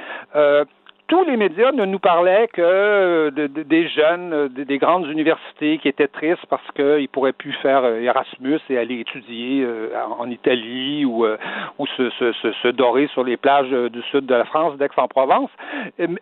[1.08, 6.46] tous les médias ne nous parlaient que des jeunes des grandes universités qui étaient tristes
[6.50, 11.26] parce qu'ils ne pourraient plus faire euh, Erasmus et aller étudier euh, en Italie ou,
[11.26, 11.38] euh,
[11.78, 15.50] ou se, se, se, dorer sur les plages du sud de la France, d'Aix-en-Provence.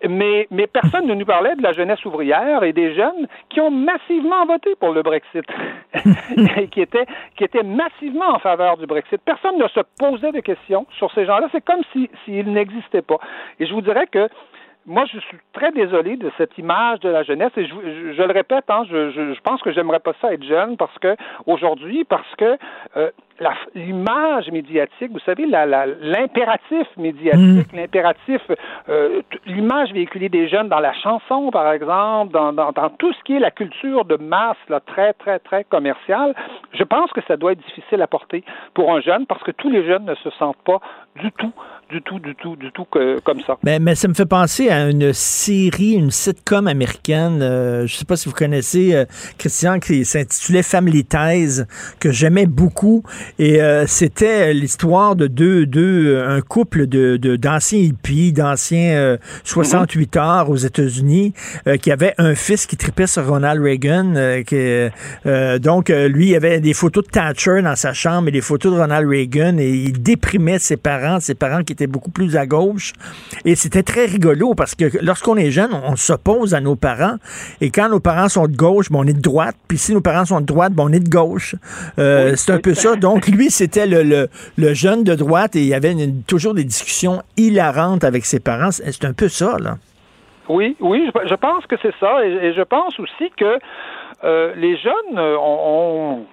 [0.10, 3.72] Mais, mais personne ne nous parlait de la jeunesse ouvrière et des jeunes qui ont
[3.72, 5.46] massivement voté pour le Brexit,
[6.58, 7.06] et qui étaient,
[7.38, 9.22] qui étaient massivement en faveur du Brexit.
[9.24, 11.48] Personne ne se posait de questions sur ces gens-là.
[11.52, 13.20] C'est comme s'ils si, n'existaient pas.
[13.60, 14.28] Et je vous dirais que
[14.86, 17.74] moi, je suis très désolé de cette image de la jeunesse et je,
[18.14, 21.16] je, le répète, hein, je, je, pense que j'aimerais pas ça être jeune parce que
[21.46, 22.58] aujourd'hui, parce que
[22.98, 23.10] euh,
[23.76, 27.76] l'image médiatique, vous savez, l'impératif médiatique, mm.
[27.76, 28.42] l'impératif,
[28.90, 33.24] euh, l'image véhiculée des jeunes dans la chanson, par exemple, dans, dans, dans, tout ce
[33.24, 36.36] qui est la culture de masse, là, très, très, très commerciale,
[36.74, 38.44] je pense que ça doit être difficile à porter
[38.74, 40.80] pour un jeune parce que tous les jeunes ne se sentent pas
[41.16, 41.54] du tout
[41.94, 43.58] du tout, du tout, du tout que, comme ça.
[43.64, 47.42] Mais, mais, ça me fait penser à une série, une sitcom américaine.
[47.42, 49.06] Euh, je ne sais pas si vous connaissez euh,
[49.38, 51.62] Christian, qui s'intitulait Family Ties,
[52.00, 53.04] que j'aimais beaucoup.
[53.40, 60.50] Et euh, c'était l'histoire de deux, deux, un couple de, d'anciens hippies, d'anciens 68 heures
[60.50, 61.34] aux États-Unis,
[61.82, 64.14] qui avait un fils qui tripait sur Ronald Reagan.
[64.46, 64.90] qui,
[65.60, 68.80] donc, lui, il avait des photos de Thatcher dans sa chambre et des photos de
[68.80, 72.94] Ronald Reagan et il déprimait ses parents, ses parents qui étaient beaucoup plus à gauche.
[73.46, 77.18] Et c'était très rigolo parce que lorsqu'on est jeune, on, s'oppose à nos parents.
[77.62, 79.56] Et quand nos parents sont de gauche, ben, on est de droite.
[79.68, 81.56] Puis si nos parents sont de droite, ben, on est de gauche.
[82.00, 82.96] Euh, c'est un peu ça.
[82.96, 84.30] Donc lui, c'était le,
[84.74, 85.96] jeune de droite et il y avait
[86.28, 88.72] toujours des discussions hilarantes avec ses parents.
[88.72, 89.76] C'est un peu ça, là.
[90.50, 92.26] Oui, oui, je, pense que c'est ça.
[92.26, 93.60] Et, je pense aussi que
[94.24, 96.26] euh, les jeunes ont ont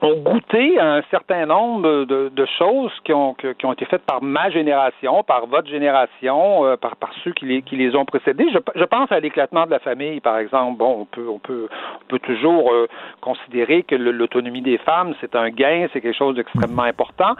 [0.00, 4.22] goûté à un certain nombre de, de choses qui ont, qui ont été faites par
[4.22, 8.46] ma génération, par votre génération, euh, par, par ceux qui les, qui les ont précédés.
[8.52, 10.78] Je, je pense à l'éclatement de la famille, par exemple.
[10.78, 12.86] Bon, on peut, on peut, on peut toujours euh,
[13.20, 17.34] considérer que l'autonomie des femmes, c'est un gain, c'est quelque chose d'extrêmement important,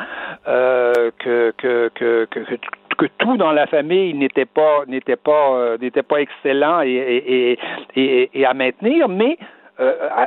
[0.49, 2.41] euh, que, que, que, que,
[2.97, 7.59] que tout dans la famille n'était pas n'était pas n'était pas excellent et, et,
[7.97, 9.56] et, et, à maintenir, mais euh,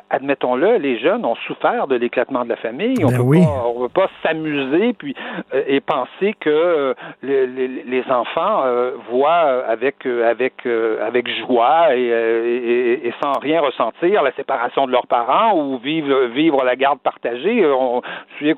[0.10, 3.04] admettons-le, les jeunes ont souffert de l'éclatement de la famille.
[3.04, 5.16] On ben ne peut pas s'amuser puis
[5.54, 6.94] euh, et penser que euh,
[7.24, 8.64] les, les, enfants
[9.12, 15.08] voient avec avec avec joie et, et, et, sans rien ressentir la séparation de leurs
[15.08, 17.66] parents ou vivre vivre la garde partagée.
[17.66, 18.02] On,
[18.40, 18.54] je,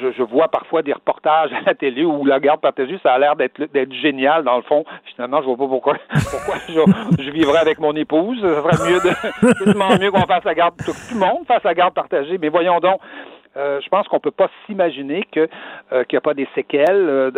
[0.00, 3.18] je, je vois parfois des reportages à la télé où la garde partagée, ça a
[3.18, 4.84] l'air d'être d'être génial dans le fond.
[5.14, 5.94] Finalement, je vois pas pourquoi
[6.30, 8.40] pourquoi je, je vivrais avec mon épouse.
[8.40, 11.94] Ça serait mieux de mieux qu'on face à garde, tout le monde face à garde
[11.94, 12.38] partagée.
[12.38, 13.00] Mais voyons donc,
[13.56, 15.48] euh, je pense qu'on peut pas s'imaginer que
[15.92, 16.84] euh, qu'il n'y a pas des séquelles.
[16.90, 17.30] Euh,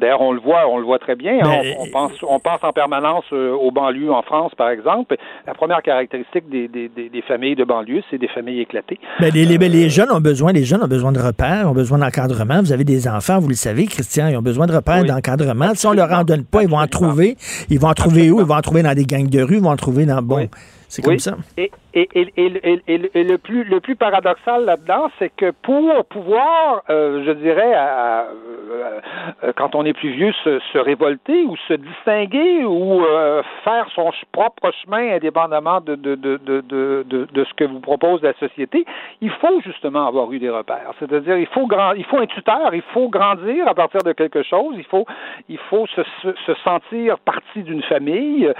[0.00, 1.38] d'ailleurs, on le voit, on le voit très bien.
[1.40, 1.74] Hein.
[1.78, 5.16] on, pense, on pense en permanence aux banlieues en France, par exemple.
[5.46, 8.98] La première caractéristique des, des, des familles de banlieue, c'est des familles éclatées.
[9.20, 11.98] Mais les, les, les, jeunes ont besoin, les jeunes ont besoin de repères, ont besoin
[11.98, 12.60] d'encadrement.
[12.60, 15.72] Vous avez des enfants, vous le savez, Christian, ils ont besoin de repères, d'encadrement.
[15.74, 17.36] Si on leur en donne pas, ils vont en trouver.
[17.70, 18.40] Ils vont en trouver où?
[18.40, 20.48] Ils vont en trouver dans des gangs de rue, ils vont en trouver dans bon.
[20.88, 21.36] C'est comme ça.
[21.58, 27.24] Et, et, et, et, le plus le plus paradoxal là-dedans, c'est que pour pouvoir, euh,
[27.24, 28.26] je dirais, à,
[28.70, 33.86] euh, quand on est plus vieux, se, se, révolter ou se distinguer ou euh, faire
[33.94, 38.84] son propre chemin indépendamment de de, de, de, de, ce que vous propose la société,
[39.22, 40.92] il faut justement avoir eu des repères.
[40.98, 44.42] C'est-à-dire, il faut grand, il faut un tuteur, il faut grandir à partir de quelque
[44.42, 45.06] chose, il faut
[45.48, 48.52] il faut se, se, sentir partie d'une famille,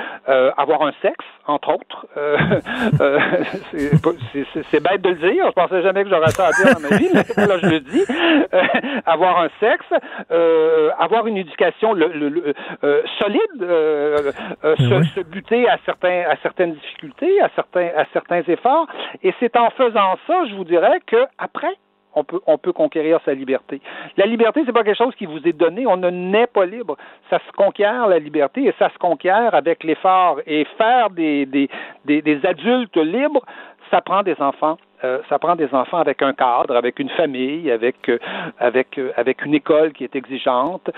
[0.56, 2.06] avoir un sexe, entre autres.
[4.70, 5.46] c'est bête de le dire.
[5.46, 7.80] Je pensais jamais que j'aurais ça à dire dans ma vie, mais là, je le
[7.80, 8.05] dis.
[8.09, 8.62] Euh,
[9.06, 9.86] avoir un sexe,
[10.30, 14.32] euh, avoir une éducation le, le, euh, solide, euh,
[14.64, 18.86] euh, se, se, buter à certains à certaines difficultés, à certains à certains efforts.
[19.22, 21.74] Et c'est en faisant ça, je vous dirais que après
[22.14, 23.80] on peut, on peut conquérir sa liberté.
[24.16, 25.86] La liberté, c'est pas quelque chose qui vous est donné.
[25.86, 26.97] On ne naît pas libre.
[27.30, 30.40] Ça se conquiert, la liberté, et ça se conquiert avec l'effort.
[30.47, 31.68] Et faire des, des,
[32.05, 33.44] des, des adultes libres,
[33.90, 37.70] ça prend des enfants euh, ça prend des enfants avec un cadre, avec une famille,
[37.70, 38.19] avec euh,
[38.59, 40.90] avec euh, avec une école qui est exigeante,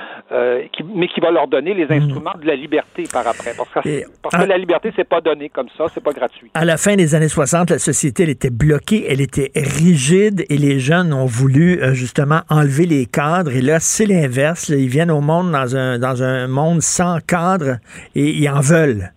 [0.72, 2.02] qui, mais qui va leur donner les hmm.
[2.02, 3.52] instruments de la liberté par après.
[3.54, 6.50] Parce que, parce que la liberté, c'est pas donné comme ça, c'est pas gratuit.
[6.54, 10.56] À la fin des années 60, la société elle était bloquée, elle était rigide, et
[10.56, 13.54] les jeunes ont voulu justement enlever les cadres.
[13.54, 14.70] Et là, c'est l'inverse.
[14.70, 17.76] Ils viennent au monde dans un dans un monde sans cadre
[18.14, 19.12] et ils en veulent.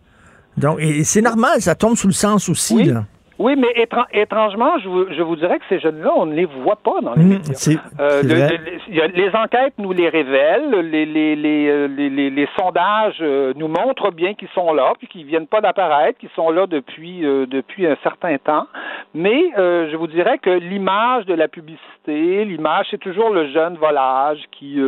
[0.57, 2.83] Donc, c'est normal, ça tombe sous le sens aussi.
[2.83, 3.05] Là.
[3.43, 3.73] Oui, mais
[4.13, 7.13] étrangement, je vous, je vous, dirais que ces jeunes-là, on ne les voit pas dans
[7.13, 7.81] les mmh, médias.
[7.99, 14.11] Euh, les enquêtes nous les révèlent, les, les, les, euh, les, sondages euh, nous montrent
[14.11, 17.97] bien qu'ils sont là, puis qu'ils viennent pas d'apparaître, qu'ils sont là depuis, depuis un
[18.01, 18.65] certain temps.
[19.13, 24.39] Mais je vous dirais que l'image de la publicité, l'image, c'est toujours le jeune volage
[24.51, 24.79] qui,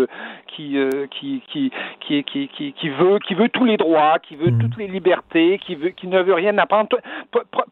[0.48, 0.78] qui,
[1.12, 4.60] qui, qui, qui, qui, qui, veut, qui veut tous les droits, qui veut mmh.
[4.60, 6.98] toutes les libertés, qui, veut, qui ne veut rien apprendre.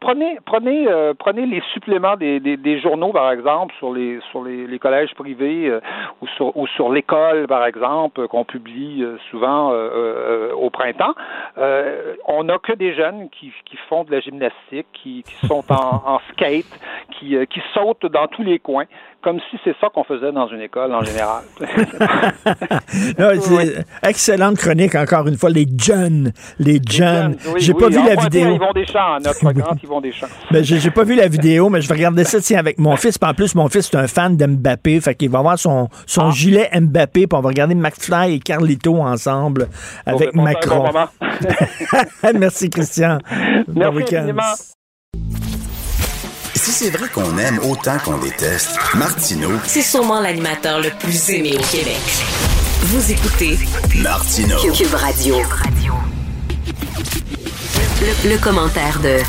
[0.02, 4.68] Prenez, prenez euh, prenez, les suppléments des, des, journaux, par exemple, sur les, sur les,
[4.68, 5.80] les collèges privés euh,
[6.22, 9.74] ou sur, ou sur l'école, par exemple, qu'on publie euh, souvent
[10.54, 11.14] au printemps.
[12.28, 16.02] on n'a que des jeunes qui, qui font de la gymnastique, qui, qui sont en,
[16.06, 16.80] en skate,
[17.12, 18.86] qui, qui sautent dans tous les coins
[19.24, 21.44] comme si c'est ça qu'on faisait dans une école en général.
[24.04, 26.34] Excellente chronique, encore une fois, les jeunes.
[26.60, 27.38] Les, jeunes.
[27.58, 28.52] j'ai pas vu la vidéo.
[28.54, 30.28] Ils vont des champs, notre grand Yvon Deschamps.
[30.54, 33.18] Ben, j'ai pas vu la vidéo, mais je vais regarder ça tiens, avec mon fils.
[33.20, 36.32] en plus, mon fils est un fan d'Mbappé, fait qu'il va avoir son, son ah.
[36.32, 39.68] gilet Mbappé, puis on va regarder McFly et Carlito ensemble
[40.06, 40.92] avec Macron.
[42.36, 43.18] Merci, Christian.
[43.68, 44.32] Bon week-end.
[46.54, 51.54] Si c'est vrai qu'on aime autant qu'on déteste, Martineau, c'est sûrement l'animateur le plus aimé
[51.56, 51.98] au Québec.
[52.84, 53.58] Vous écoutez
[54.04, 54.60] Martineau.
[54.72, 55.38] Cube Radio.
[57.84, 59.20] Le, commentaire de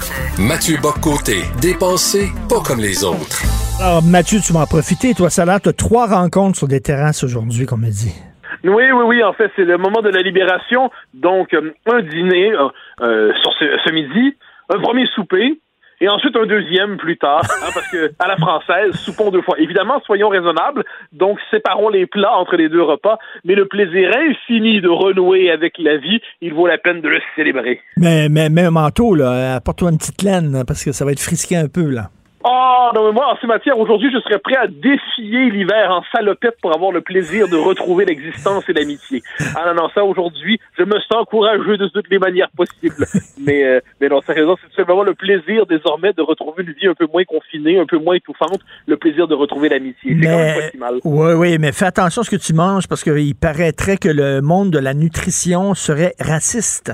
[0.41, 3.43] Mathieu Boccoté, dépensé pas comme les autres.
[3.81, 5.13] Alors Mathieu, tu vas en profiter.
[5.13, 8.15] Toi, ça tu as trois rencontres sur des terrasses aujourd'hui, comme me dit.
[8.63, 9.23] Oui, oui, oui.
[9.25, 10.91] En fait, c'est le moment de la libération.
[11.15, 12.69] Donc, euh, un dîner euh,
[13.03, 14.37] euh, sur ce, midi,
[14.73, 15.61] un premier souper,
[16.01, 19.59] et ensuite un deuxième plus tard, hein, parce que à la française, soupons deux fois.
[19.59, 24.81] Évidemment, soyons raisonnables, donc séparons les plats entre les deux repas, mais le plaisir infini
[24.81, 27.81] de renouer avec la vie, il vaut la peine de le célébrer.
[27.97, 31.21] Mais, mais, mais un manteau, là, apporte-toi une petite laine, parce que ça va être
[31.21, 32.11] frisqué un peu, là.
[32.47, 36.03] Oh, non, mais moi, en ces matières, aujourd'hui, je serais prêt à défier l'hiver en
[36.15, 39.23] salopette pour avoir le plaisir de retrouver l'existence et l'amitié.
[39.57, 43.07] Ah non, non, ça, aujourd'hui, je me sens courageux de toutes les manières possibles.
[43.39, 46.95] Mais, euh, mais non, sérieusement, c'est simplement le plaisir désormais de retrouver une vie un
[46.95, 50.17] peu moins confinée, un peu moins étouffante, le plaisir de retrouver l'amitié.
[50.21, 50.95] C'est quand même pas si mal.
[51.05, 54.43] Oui, oui, mais fais attention à ce que tu manges parce qu'il paraîtrait que le
[54.43, 56.93] monde de la nutrition serait raciste.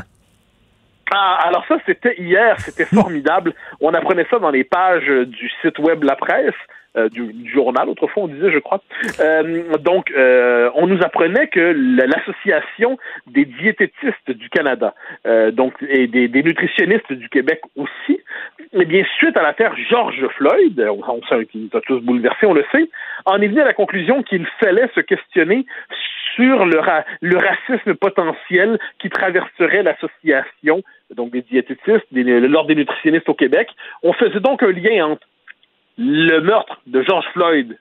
[1.12, 3.53] Ah, alors ça, c'était hier, c'était formidable.
[3.81, 6.55] On apprenait ça dans les pages du site web La Presse.
[6.97, 8.82] Euh, du, journal, autrefois on disait, je crois.
[9.20, 11.73] Euh, donc, euh, on nous apprenait que
[12.05, 14.93] l'association des diététistes du Canada,
[15.53, 18.19] donc et des, des, nutritionnistes du Québec aussi,
[18.73, 22.47] eh bien suite à l'affaire George Floyd, on, on sait qu'il nous a tous bouleversés,
[22.47, 22.91] on le sait,
[23.24, 25.66] en est venu à la conclusion qu'il fallait se questionner
[26.35, 30.82] sur le, racisme potentiel qui traverserait l'association,
[31.15, 33.69] donc des diététistes, des, l'ordre des nutritionnistes au Québec.
[34.02, 35.27] On faisait donc un lien entre
[35.98, 37.78] le meurtre de George Floyd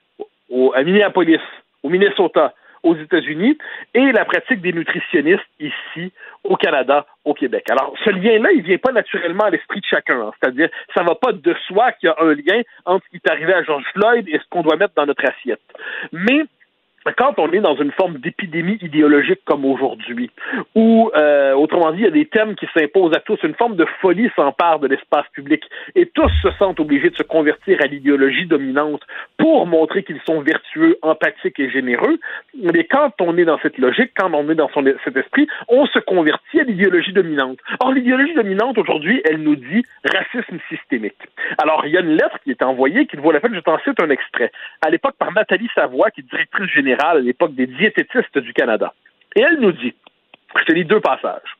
[0.74, 1.40] à Minneapolis,
[1.82, 3.58] au Minnesota, aux États-Unis,
[3.94, 6.12] et la pratique des nutritionnistes ici,
[6.44, 7.64] au Canada, au Québec.
[7.70, 10.20] Alors, ce lien-là, il vient pas naturellement à l'esprit de chacun.
[10.20, 10.30] Hein.
[10.40, 13.30] C'est-à-dire, ça va pas de soi qu'il y a un lien entre ce qui est
[13.30, 15.60] arrivé à George Floyd et ce qu'on doit mettre dans notre assiette.
[16.12, 16.44] Mais
[17.16, 20.30] quand on est dans une forme d'épidémie idéologique comme aujourd'hui,
[20.74, 23.76] où, euh, autrement dit, il y a des thèmes qui s'imposent à tous, une forme
[23.76, 25.62] de folie s'empare de l'espace public,
[25.94, 29.00] et tous se sentent obligés de se convertir à l'idéologie dominante
[29.38, 32.18] pour montrer qu'ils sont vertueux, empathiques et généreux,
[32.54, 34.70] mais quand on est dans cette logique, quand on est dans
[35.04, 37.58] cet esprit, on se convertit à l'idéologie dominante.
[37.80, 41.16] Or, l'idéologie dominante, aujourd'hui, elle nous dit racisme systémique.
[41.58, 43.78] Alors, il y a une lettre qui est envoyée, qui vaut la peine, je t'en
[43.78, 44.52] cite un extrait,
[44.82, 48.92] à l'époque par Nathalie Savoie, qui est directrice générale à l'époque des diététistes du Canada.
[49.36, 49.94] Et elle nous dit,
[50.58, 51.56] je te lis deux passages.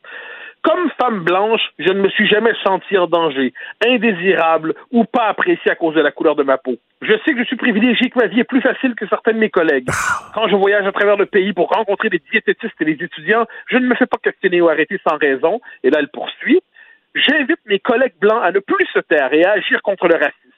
[0.62, 3.54] Comme femme blanche, je ne me suis jamais sentie en danger,
[3.86, 6.76] indésirable ou pas appréciée à cause de la couleur de ma peau.
[7.00, 9.38] Je sais que je suis privilégiée, que ma vie est plus facile que certains de
[9.38, 9.88] mes collègues.
[10.34, 13.78] Quand je voyage à travers le pays pour rencontrer des diététistes et des étudiants, je
[13.78, 15.60] ne me fais pas questionner ou arrêter sans raison.
[15.82, 16.60] Et là, elle poursuit.
[17.14, 20.49] J'invite mes collègues blancs à ne plus se taire et à agir contre le racisme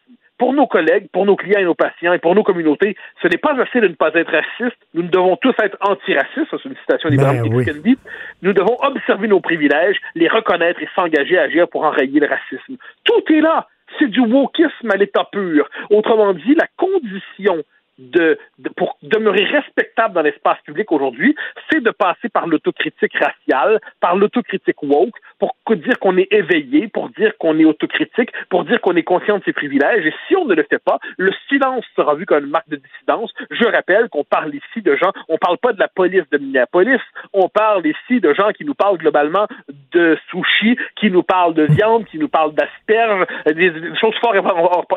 [0.43, 3.39] pour nos collègues, pour nos clients et nos patients et pour nos communautés, ce n'est
[3.39, 4.77] pas assez de ne pas être raciste.
[4.93, 6.49] Nous devons tous être antiracistes.
[6.51, 7.97] C'est une citation d'Ibrahim ben, oui.
[8.43, 12.77] Nous devons observer nos privilèges, les reconnaître et s'engager à agir pour enrayer le racisme.
[13.05, 13.69] Tout est là.
[14.01, 15.69] C'est du wokisme à l'état pur.
[15.91, 17.63] Autrement dit, la condition
[17.99, 18.39] de,
[18.77, 21.35] pour demeurer respectable dans l'espace public aujourd'hui,
[21.71, 27.09] c'est de passer par l'autocritique raciale, par l'autocritique woke, pour dire qu'on est éveillé, pour
[27.11, 30.07] dire qu'on est autocritique, pour dire qu'on est conscient de ses privilèges.
[30.07, 32.77] Et si on ne le fait pas, le silence sera vu comme une marque de
[32.77, 33.33] dissidence.
[33.51, 37.01] Je rappelle qu'on parle ici de gens, on parle pas de la police de Minneapolis,
[37.33, 39.47] on parle ici de gens qui nous parlent globalement
[39.93, 44.35] de sushi, qui nous parlent de viande, qui nous parlent d'asperges, des, choses fort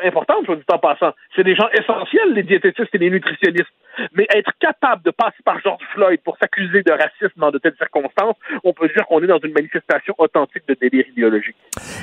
[0.03, 1.13] importantes, je dis en passant.
[1.35, 3.71] C'est des gens essentiels, les diététistes et les nutritionnistes.
[4.13, 7.75] Mais être capable de passer par George Floyd pour s'accuser de racisme dans de telles
[7.77, 11.55] circonstances, on peut dire qu'on est dans une manifestation authentique de délire idéologique.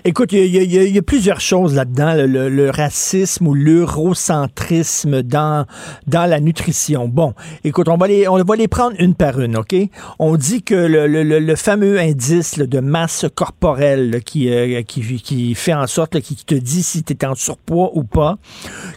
[0.05, 5.67] Écoute, il y, a plusieurs choses là-dedans, le, racisme ou l'eurocentrisme dans,
[6.07, 7.09] dans la nutrition.
[7.09, 9.75] Bon, écoute, on va, les, on va les prendre une par une, OK?
[10.19, 15.75] On dit que le, le fameux indice de masse corporelle qui, euh, qui, qui, fait
[15.75, 18.39] en sorte, qui te dit si tu es en surpoids ou pas,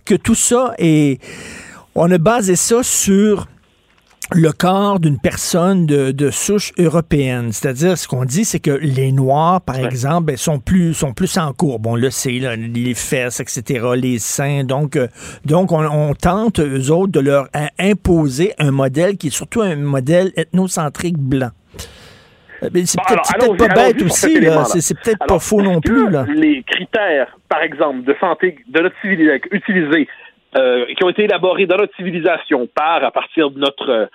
[0.04, 1.22] que tout ça est
[1.96, 3.48] on a basé ça sur
[4.34, 7.52] le corps d'une personne de, souche européenne.
[7.52, 11.38] C'est-à-dire, ce qu'on dit, c'est que les Noirs, par exemple, ben, sont plus sont plus
[11.38, 11.86] en courbe.
[11.88, 14.64] On le sait, les fesses, etc., les seins.
[14.64, 15.08] Donc, euh,
[15.46, 20.32] donc on, tente, eux autres, de leur imposer un modèle qui est surtout un modèle
[20.36, 21.52] ethnocentrique blanc.
[22.64, 26.10] Euh, c'est peut-être pas bête aussi, c'est peut-être pas faux non plus.
[26.10, 26.26] Là.
[26.28, 30.08] Les critères, par exemple, de santé de notre civilisation utilisés
[30.58, 34.06] euh, qui ont été élaborés dans notre civilisation par, à partir de notre euh,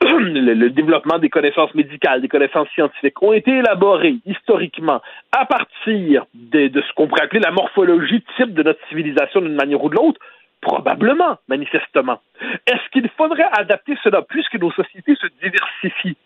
[0.02, 5.00] le, développement des connaissances médicales, des connaissances scientifiques, ont été élaborés historiquement
[5.32, 9.54] à partir de, de ce qu'on pourrait appeler la morphologie type de notre civilisation d'une
[9.54, 10.20] manière ou de l'autre,
[10.60, 12.20] probablement, manifestement.
[12.66, 16.16] Est-ce qu'il faudrait adapter cela puisque nos sociétés se diversifient?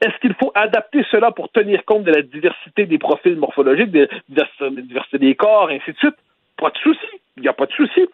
[0.00, 4.08] Est-ce qu'il faut adapter cela pour tenir compte de la diversité des profils morphologiques, de
[4.28, 6.16] la diversité des corps, ainsi de suite?
[6.56, 7.06] Pas de souci.
[7.36, 8.06] Il n'y a pas de souci.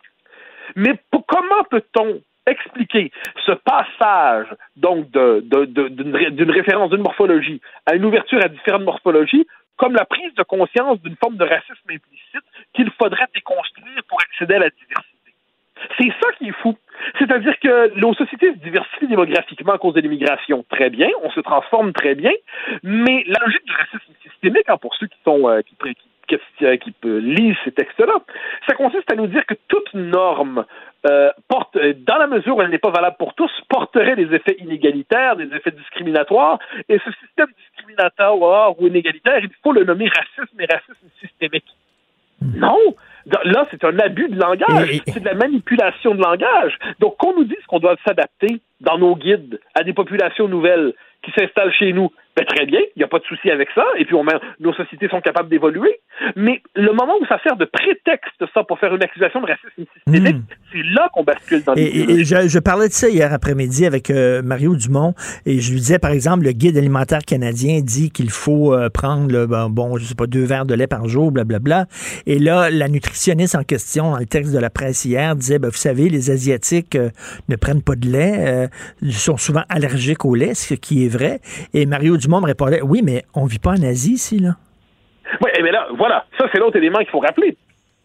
[0.74, 3.11] Mais comment peut-on expliquer
[3.45, 4.47] ce passage
[4.77, 9.47] donc d'une référence d'une morphologie à une ouverture à différentes morphologies
[9.77, 14.55] comme la prise de conscience d'une forme de racisme implicite qu'il faudrait déconstruire pour accéder
[14.55, 15.15] à la diversité?
[15.98, 16.77] C'est ça qui est fou.
[17.19, 20.65] C'est-à-dire que nos sociétés se diversifient démographiquement à cause de l'immigration.
[20.70, 22.32] Très bien, on se transforme très bien,
[22.82, 25.77] mais la logique du racisme systémique, hein, pour ceux qui sont euh, qui,
[26.28, 28.15] qui, qui, lire ces textes-là,
[28.66, 30.65] ça consiste à nous dire que toute norme
[31.07, 34.35] euh, porte, euh, dans la mesure où elle n'est pas valable pour tous, porterait des
[34.35, 36.59] effets inégalitaires, des effets discriminatoires,
[36.89, 41.66] et ce système discriminatoire ou inégalitaire, il faut le nommer racisme et racisme systémique.
[42.40, 42.59] Hmm.
[42.59, 42.94] Non!
[43.27, 46.78] Là, c'est un abus de langage, c'est de la manipulation de langage.
[47.01, 50.94] Donc, qu'on nous dise qu'on doit s'adapter dans nos guides à des populations nouvelles
[51.27, 53.82] qui s'installent chez nous, ben, très bien, il n'y a pas de souci avec ça,
[53.97, 54.24] et puis on
[54.61, 56.01] nos sociétés sont capables d'évoluer.
[56.35, 59.85] Mais le moment où ça sert de prétexte, ça, pour faire une accusation de racisme
[59.94, 60.55] systémique, hmm.
[60.70, 64.43] c'est là qu'on bascule dans les Et, je, parlais de ça hier après-midi avec euh,
[64.43, 65.15] Mario Dumont,
[65.47, 69.32] et je lui disais, par exemple, le guide alimentaire canadien dit qu'il faut euh, prendre,
[69.32, 71.86] le, ben, bon, je sais pas, deux verres de lait par jour, blablabla.
[72.27, 75.69] Et là, la nutritionniste en question, dans le texte de la presse hier, disait, ben,
[75.69, 77.09] vous savez, les Asiatiques euh,
[77.48, 78.69] ne prennent pas de lait,
[79.01, 81.09] ils sont souvent allergiques au lait, ce qui est
[81.74, 84.56] Et Mario Dumont me répondait Oui, mais on vit pas en Asie ici, là.
[85.43, 87.56] Oui, mais là, voilà, ça c'est l'autre élément qu'il faut rappeler.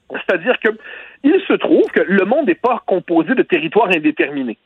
[0.10, 0.70] C'est-à-dire que
[1.24, 4.58] il se trouve que le monde n'est pas composé de territoires indéterminés.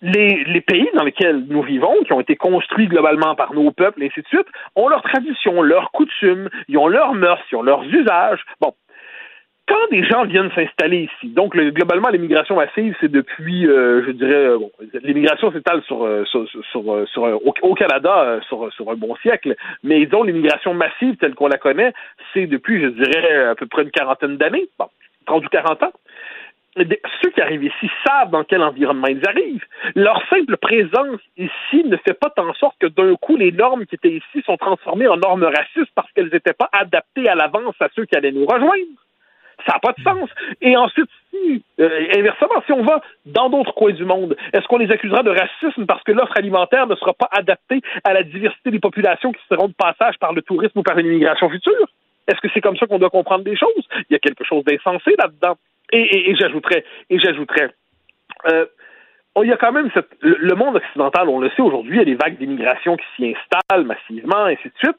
[0.00, 4.02] Les, les, pays dans lesquels nous vivons, qui ont été construits globalement par nos peuples,
[4.02, 7.62] et ainsi de suite, ont leurs traditions, leurs coutumes, ils ont leurs mœurs, ils ont
[7.62, 8.40] leurs usages.
[8.60, 8.74] Bon,
[9.68, 14.46] quand des gens viennent s'installer ici, donc globalement l'immigration massive, c'est depuis, euh, je dirais,
[14.46, 14.70] euh, bon,
[15.02, 16.86] l'immigration s'étale sur, euh, sur, sur,
[17.62, 21.92] au, Canada sur, sur un bon siècle, mais disons l'immigration massive telle qu'on la connaît,
[22.34, 24.86] c'est depuis, je dirais, à peu près une quarantaine d'années, bon,
[25.26, 25.92] 30 ou 40 ans.
[26.74, 29.64] Ceux qui arrivent ici savent dans quel environnement ils arrivent.
[29.94, 33.94] Leur simple présence ici ne fait pas en sorte que d'un coup les normes qui
[33.94, 37.88] étaient ici sont transformées en normes racistes parce qu'elles n'étaient pas adaptées à l'avance à
[37.94, 39.01] ceux qui allaient nous rejoindre.
[39.66, 40.28] Ça n'a pas de sens.
[40.60, 44.78] Et ensuite, si, euh, inversement, si on va dans d'autres coins du monde, est-ce qu'on
[44.78, 48.70] les accusera de racisme parce que l'offre alimentaire ne sera pas adaptée à la diversité
[48.70, 51.86] des populations qui seront de passage par le tourisme ou par l'immigration future?
[52.28, 53.88] Est-ce que c'est comme ça qu'on doit comprendre des choses?
[54.08, 55.56] Il y a quelque chose d'insensé là-dedans.
[55.92, 57.70] Et, et, j'ajouterais, et j'ajouterais,
[58.50, 58.64] euh,
[59.40, 62.02] il y a quand même cette, le monde occidental, on le sait aujourd'hui, il y
[62.02, 64.98] a des vagues d'immigration qui s'y installent massivement, ainsi de suite.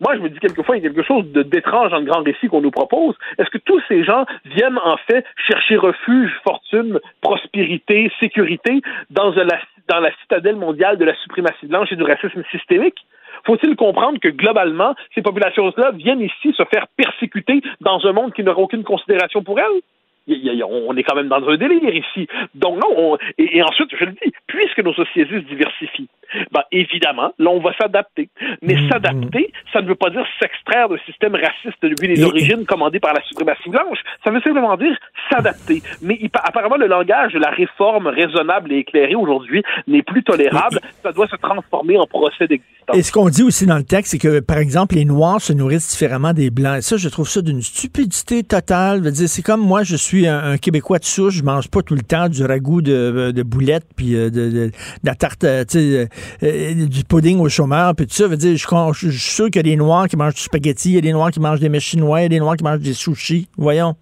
[0.00, 2.48] Moi, je me dis quelquefois, il y a quelque chose d'étrange dans le grand récit
[2.48, 3.16] qu'on nous propose.
[3.38, 9.58] Est-ce que tous ces gens viennent en fait chercher refuge, fortune, prospérité, sécurité dans la,
[9.88, 12.98] dans la citadelle mondiale de la suprématie blanche et du racisme systémique?
[13.44, 18.44] Faut-il comprendre que globalement, ces populations-là viennent ici se faire persécuter dans un monde qui
[18.44, 19.82] n'aura aucune considération pour elles?
[20.28, 22.28] On est quand même dans un délire ici.
[22.54, 26.08] Donc non, et, ensuite, je le dis, puisque nos sociétés se diversifient,
[26.50, 28.28] ben, évidemment, là, on va s'adapter.
[28.62, 28.88] Mais mm-hmm.
[28.88, 33.14] s'adapter, ça ne veut pas dire s'extraire d'un système raciste depuis les origines commandé par
[33.14, 33.98] la suprématie blanche.
[34.24, 34.96] Ça veut simplement dire
[35.30, 35.82] s'adapter.
[36.00, 40.80] Mais apparemment, le langage de la réforme raisonnable et éclairée aujourd'hui n'est plus tolérable.
[41.02, 42.96] Ça doit se transformer en procès d'existence.
[42.96, 45.52] Et ce qu'on dit aussi dans le texte, c'est que, par exemple, les Noirs se
[45.52, 46.78] nourrissent différemment des Blancs.
[46.78, 49.14] Et ça, je trouve ça d'une stupidité totale.
[49.14, 52.28] C'est comme moi, je suis un, Québécois de souche, je mange pas tout le temps
[52.28, 54.70] du ragoût de, de boulettes, puis euh, de, de,
[55.04, 56.08] la tarte, euh, tu sais,
[56.42, 58.28] euh, du pudding au chômeur, puis tout ça.
[58.28, 60.90] Veut dire, je, je, suis sûr qu'il y a des Noirs qui mangent du spaghetti,
[60.90, 62.56] il y a des Noirs qui mangent des mets chinois, il y a des Noirs
[62.56, 63.48] qui mangent des sushis.
[63.56, 63.94] Voyons.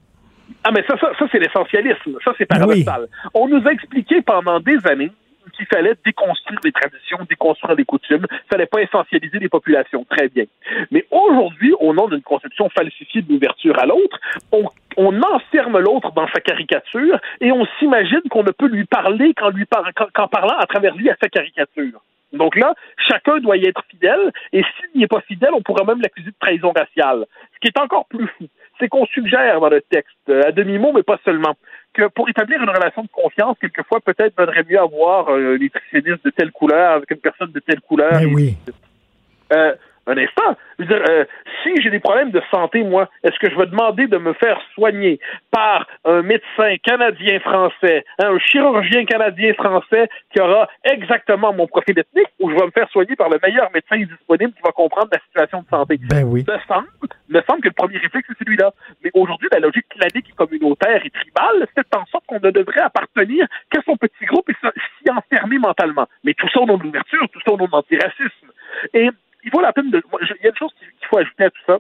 [0.65, 2.19] Ah, mais ça, ça, ça c'est l'essentialisme.
[2.25, 3.09] Ça, c'est paradoxal.
[3.35, 5.11] On nous a expliqué pendant des années
[5.57, 10.05] qu'il fallait déconstruire les traditions, déconstruire les coutumes, il fallait pas essentialiser les populations.
[10.09, 10.45] Très bien.
[10.91, 14.19] Mais aujourd'hui, au nom d'une conception falsifiée de l'ouverture à l'autre,
[14.53, 14.65] on,
[14.97, 19.51] on enferme l'autre dans sa caricature et on s'imagine qu'on ne peut lui parler qu'en
[19.51, 19.67] lui
[20.15, 22.01] qu'en parlant à travers lui à sa caricature.
[22.33, 22.75] Donc là,
[23.09, 26.31] chacun doit y être fidèle, et s'il n'y est pas fidèle, on pourra même l'accuser
[26.31, 27.27] de trahison raciale.
[27.55, 28.47] Ce qui est encore plus fou,
[28.79, 31.55] c'est qu'on suggère dans le texte, euh, à demi-mot, mais pas seulement,
[31.93, 36.25] que pour établir une relation de confiance, quelquefois, peut-être vaudrait mieux avoir euh, un nutritionniste
[36.25, 38.21] de telle couleur avec une personne de telle couleur.
[38.21, 38.57] Mais oui.
[39.53, 39.75] Euh,
[40.07, 40.57] un instant.
[40.79, 41.25] Je veux dire, euh,
[41.63, 44.61] si j'ai des problèmes de santé, moi, est-ce que je vais demander de me faire
[44.75, 45.21] soigner
[45.51, 52.51] par un médecin canadien-français, hein, un chirurgien canadien-français qui aura exactement mon profil ethnique, ou
[52.51, 55.63] je vais me faire soigner par le meilleur médecin disponible qui va comprendre la situation
[55.63, 55.99] de santé?
[56.09, 56.45] Ben oui.
[56.49, 56.89] Me semble,
[57.29, 58.73] me semble que le premier réflexe, c'est celui-là.
[59.05, 62.81] Mais aujourd'hui, la logique clanique et communautaire et tribale fait en sorte qu'on ne devrait
[62.81, 66.07] appartenir qu'à son petit groupe et s'y enfermer mentalement.
[66.25, 68.51] Mais tout ça au nom de l'ouverture, tout ça au nom de l'antiracisme.
[68.95, 69.11] Et
[69.45, 70.03] il vaut la peine de.
[70.21, 71.79] Il y a une chose qu'il faut ajouter à tout ça,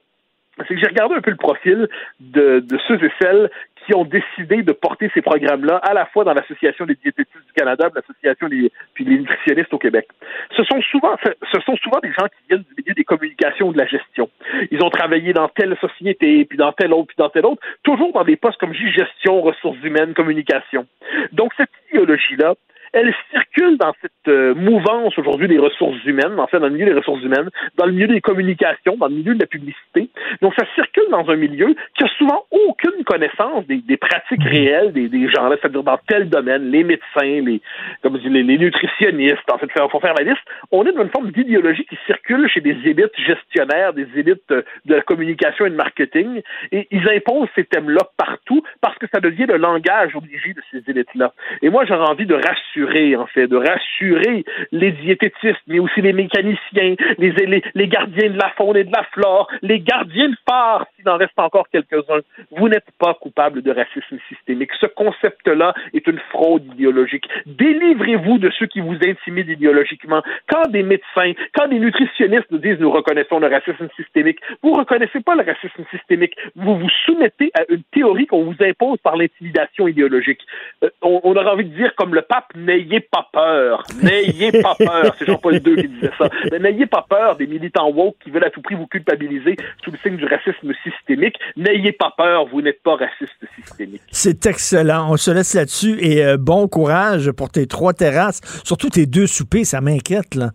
[0.67, 1.89] c'est que j'ai regardé un peu le profil
[2.21, 3.51] de, ceux et celles
[3.87, 7.53] qui ont décidé de porter ces programmes-là, à la fois dans l'Association des diététistes du
[7.55, 10.07] Canada, l'Association des, puis des nutritionnistes au Québec.
[10.55, 13.73] Ce sont souvent, ce sont souvent des gens qui viennent du milieu des communications ou
[13.73, 14.29] de la gestion.
[14.71, 18.13] Ils ont travaillé dans telle société, puis dans telle autre, puis dans telle autre, toujours
[18.13, 20.87] dans des postes comme gestion, ressources humaines, communication.
[21.33, 22.55] Donc cette idéologie-là,
[22.93, 26.87] elle circule dans cette euh, mouvance aujourd'hui des ressources humaines, en fait, dans le milieu
[26.87, 30.11] des ressources humaines, dans le milieu des communications, dans le milieu de la publicité.
[30.43, 34.93] Donc, ça circule dans un milieu qui a souvent aucune connaissance des, des pratiques réelles
[34.93, 37.61] des, des gens-là, c'est-à-dire dans tel domaine, les médecins, les,
[38.03, 40.43] comme je dis, les, nutritionnistes, en fait, il faut faire la liste.
[40.71, 44.63] On est dans une forme d'idéologie qui circule chez des élites gestionnaires, des élites euh,
[44.85, 46.43] de la communication et de marketing,
[46.73, 50.83] et ils imposent ces thèmes-là partout parce que ça devient le langage obligé de ces
[50.91, 51.33] élites-là.
[51.63, 52.80] Et moi, j'aurais envie de rassurer
[53.17, 58.51] en fait, de rassurer les diététistes, mais aussi les mécaniciens, les, les, gardiens de la
[58.57, 62.21] faune et de la flore, les gardiens de phare, s'il en reste encore quelques-uns.
[62.57, 64.71] Vous n'êtes pas coupable de racisme systémique.
[64.81, 67.29] Ce concept-là est une fraude idéologique.
[67.47, 70.23] Délivrez-vous de ceux qui vous intimident idéologiquement.
[70.49, 75.21] Quand des médecins, quand des nutritionnistes nous disent nous reconnaissons le racisme systémique, vous reconnaissez
[75.21, 76.37] pas le racisme systémique.
[76.57, 80.41] Vous vous soumettez à une théorie qu'on vous impose par l'intimidation idéologique.
[80.85, 83.83] Euh, on, on envie de dire comme le pape n'ayez pas peur.
[84.03, 85.15] N'ayez pas peur.
[85.19, 86.29] C'est Jean-Paul II qui disait ça.
[86.51, 89.91] Mais n'ayez pas peur des militants woke qui veulent à tout prix vous culpabiliser sous
[89.91, 91.37] le signe du racisme systémique.
[91.57, 92.47] N'ayez pas peur.
[92.47, 94.03] Vous n'êtes pas raciste systémique.
[94.11, 95.11] C'est excellent.
[95.11, 98.41] On se laisse là-dessus et euh, bon courage pour tes trois terrasses.
[98.65, 100.51] Surtout tes deux soupers, ça m'inquiète, là.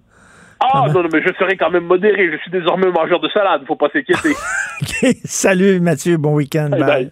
[0.62, 2.32] Ah non, non, mais je serai quand même modéré.
[2.32, 3.64] Je suis désormais mangeur de salade.
[3.68, 4.34] Faut pas s'inquiéter.
[5.26, 6.18] Salut, Mathieu.
[6.18, 6.70] Bon week-end.
[6.70, 7.12] bye.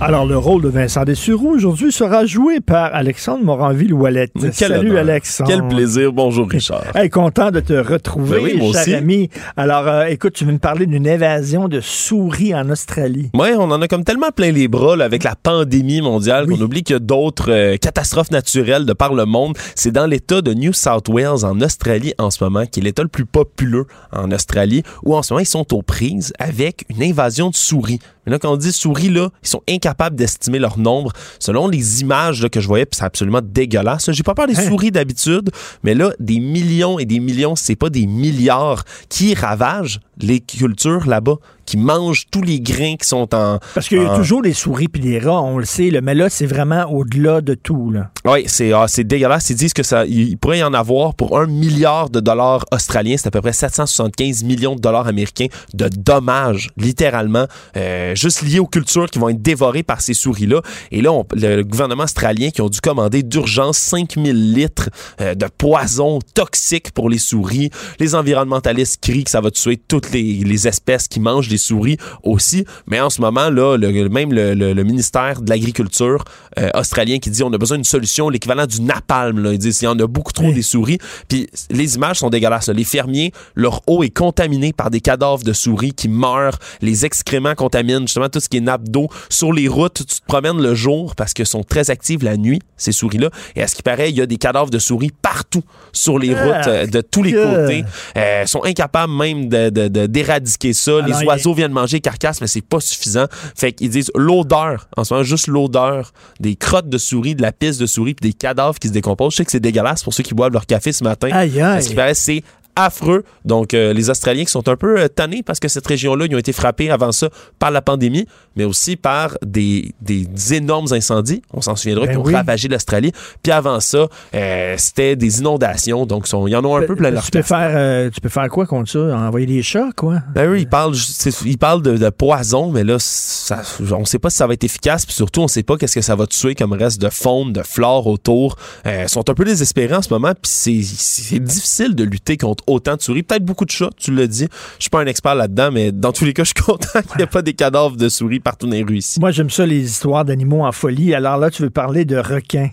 [0.00, 4.32] Alors, le rôle de Vincent Dessureau aujourd'hui sera joué par Alexandre Moranville-Ouellette.
[4.52, 5.48] Salut, Alexandre.
[5.48, 6.12] Quel plaisir.
[6.12, 6.84] Bonjour, Richard.
[6.96, 9.30] Hey, content de te retrouver, ben cher ami.
[9.56, 13.30] Alors, euh, écoute, tu veux me parler d'une évasion de souris en Australie.
[13.34, 16.82] Oui, on en a comme tellement plein les bras avec la pandémie mondiale qu'on oublie
[16.82, 19.56] qu'il y a d'autres euh, catastrophes naturelles de par le monde.
[19.76, 23.02] C'est dans l'État de New South Wales, en Australie, en ce moment, qui est l'État
[23.02, 27.02] le plus populeux en Australie, où en ce moment, ils sont aux prises avec une
[27.02, 28.00] invasion de souris.
[28.26, 32.00] Mais là, quand on dit souris, là, ils sont incapables d'estimer leur nombre selon les
[32.00, 34.10] images que je voyais, c'est absolument dégueulasse.
[34.10, 34.68] J'ai pas peur des hein?
[34.68, 35.50] souris d'habitude,
[35.82, 41.06] mais là, des millions et des millions, c'est pas des milliards qui ravagent les cultures
[41.06, 41.36] là-bas,
[41.66, 43.58] qui mangent tous les grains qui sont en.
[43.74, 46.02] Parce qu'il y a en- toujours des souris puis des rats, on le sait, là,
[46.02, 47.90] mais là, c'est vraiment au-delà de tout.
[47.90, 48.10] Là.
[48.26, 49.48] Oui, c'est ah, dégueulasse.
[49.48, 53.16] Ils disent que ça, il pourrait y en avoir pour un milliard de dollars australiens,
[53.16, 57.46] c'est à peu près 775 millions de dollars américains de dommages, littéralement,
[57.78, 60.60] euh, juste liés aux cultures qui vont être dévorées par ces souris-là.
[60.90, 64.90] Et là, on- le gouvernement australien qui ont dû commander d'urgence 5000 litres
[65.22, 67.70] euh, de poison toxique pour les souris.
[68.00, 71.96] Les environnementalistes crient que ça va tuer toutes les, les espèces qui mangent les souris
[72.22, 72.64] aussi.
[72.86, 76.24] Mais en ce moment, là, le- même le, le- le ministère de l'Agriculture
[76.58, 79.38] euh, australien qui dit on a besoin d'une solution, l'équivalent du napalm.
[79.42, 79.52] Là.
[79.52, 80.98] Ils disent il y en a beaucoup trop des souris.
[81.28, 82.68] Puis les images sont dégueulasses.
[82.68, 82.74] là.
[82.74, 86.58] Les fermiers, leur eau est contaminée par des cadavres de souris qui meurent.
[86.80, 89.08] Les excréments contaminent justement tout ce qui est nappe d'eau.
[89.28, 92.60] Sur les routes, tu te promènes le jour parce qu'elles sont très actives la nuit,
[92.76, 93.30] ces souris-là.
[93.56, 95.62] Et à ce qui paraît, il y a des cadavres de souris partout
[95.92, 97.84] sur les Ah, routes euh, de tous les que- côtés.
[98.16, 100.98] Euh, sont incapables même de- de- de- d'éradiquer ça.
[100.98, 103.26] Alors, les il oiseaux viennent manger les carcasses, mais c'est pas suffisant.
[103.56, 107.52] Fait qu'ils disent l'odeur, en ce moment, juste l'odeur des crottes de souris, de la
[107.52, 109.32] piste de souris, puis des cadavres qui se décomposent.
[109.32, 111.28] Je sais que c'est dégueulasse pour ceux qui boivent leur café ce matin.
[111.32, 111.94] Aïe, aïe.
[111.94, 112.42] Paraît, c'est
[112.76, 113.24] affreux.
[113.44, 116.34] Donc, euh, les Australiens qui sont un peu euh, tannés parce que cette région-là, ils
[116.34, 117.28] ont été frappés avant ça
[117.58, 118.26] par la pandémie,
[118.56, 121.42] mais aussi par des, des énormes incendies.
[121.52, 122.34] On s'en souviendra Ben qui ont oui.
[122.34, 123.12] ravagé l'Australie.
[123.42, 126.06] Puis avant ça, euh, c'était des inondations.
[126.06, 128.48] Donc, ils en ont un peu plein leur tu, peux faire, euh, tu peux faire
[128.48, 128.98] quoi contre ça?
[128.98, 130.20] Envoyer des chats, quoi?
[130.34, 134.04] ben oui, il parle, c'est- il parle de, de poison, mais là, ça, on ne
[134.04, 136.00] sait pas si ça va être efficace, puis surtout, on ne sait pas qu'est-ce que
[136.00, 138.56] ça va tuer comme reste de faune, de flore autour.
[138.86, 142.63] Euh, ils sont un peu désespérés en ce moment, puis c'est difficile de lutter contre
[142.66, 143.22] autant de souris.
[143.22, 144.48] Peut-être beaucoup de chats, tu l'as dit.
[144.78, 147.16] Je suis pas un expert là-dedans, mais dans tous les cas, je suis content qu'il
[147.18, 149.20] n'y ait pas des cadavres de souris partout dans les rues ici.
[149.20, 151.14] Moi, j'aime ça, les histoires d'animaux en folie.
[151.14, 152.70] Alors là, tu veux parler de requins.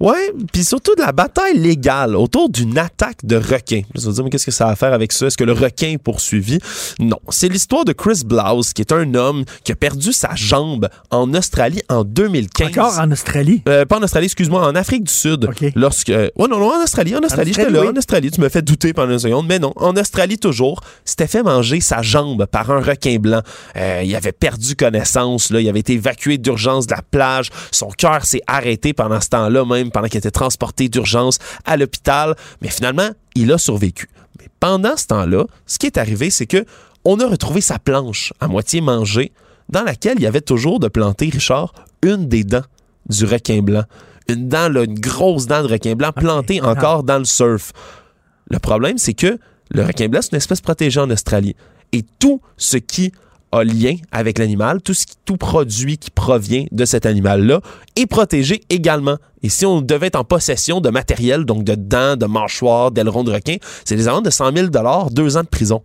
[0.00, 3.82] Ouais, puis surtout de la bataille légale autour d'une attaque de requin.
[3.94, 5.26] Je vais dire, mais qu'est-ce que ça a à faire avec ça?
[5.26, 6.58] Est-ce que le requin est poursuivi?
[6.98, 7.18] Non.
[7.30, 11.32] C'est l'histoire de Chris Blouse, qui est un homme qui a perdu sa jambe en
[11.34, 12.68] Australie en 2015.
[12.68, 13.62] Encore en Australie?
[13.68, 15.48] Euh, pas en Australie, excuse-moi, en Afrique du Sud.
[15.74, 16.08] Lorsque.
[16.08, 17.88] Ouais, non, non, en Australie, en Australie, j'étais là, oui.
[17.88, 18.30] en Australie.
[18.30, 19.72] Tu me fais douter pendant mais non.
[19.76, 23.42] En Australie, toujours, s'était fait manger sa jambe par un requin blanc.
[23.76, 25.60] Euh, il avait perdu connaissance, là.
[25.60, 27.50] Il avait été évacué d'urgence de la plage.
[27.70, 32.34] Son cœur s'est arrêté pendant ce temps-là, même pendant qu'il était transporté d'urgence à l'hôpital.
[32.62, 34.08] Mais finalement, il a survécu.
[34.38, 36.64] Mais pendant ce temps-là, ce qui est arrivé, c'est que
[37.04, 39.32] on a retrouvé sa planche à moitié mangée,
[39.68, 41.72] dans laquelle il y avait toujours de planter, Richard,
[42.02, 42.64] une des dents
[43.08, 43.84] du requin blanc.
[44.28, 47.72] Une dent, là, une grosse dent de requin blanc plantée encore dans le surf.
[48.50, 49.38] Le problème, c'est que
[49.70, 51.56] le requin blanc, c'est une espèce protégée en Australie.
[51.92, 53.12] Et tout ce qui
[53.52, 54.94] a lien avec l'animal, tout,
[55.24, 57.60] tout produit qui provient de cet animal-là
[57.96, 59.16] est protégé également.
[59.42, 63.24] Et si on devait être en possession de matériel, donc de dents, de mâchoires, d'ailerons
[63.24, 64.68] de requin, c'est des amendes de 100 000
[65.10, 65.82] deux ans de prison.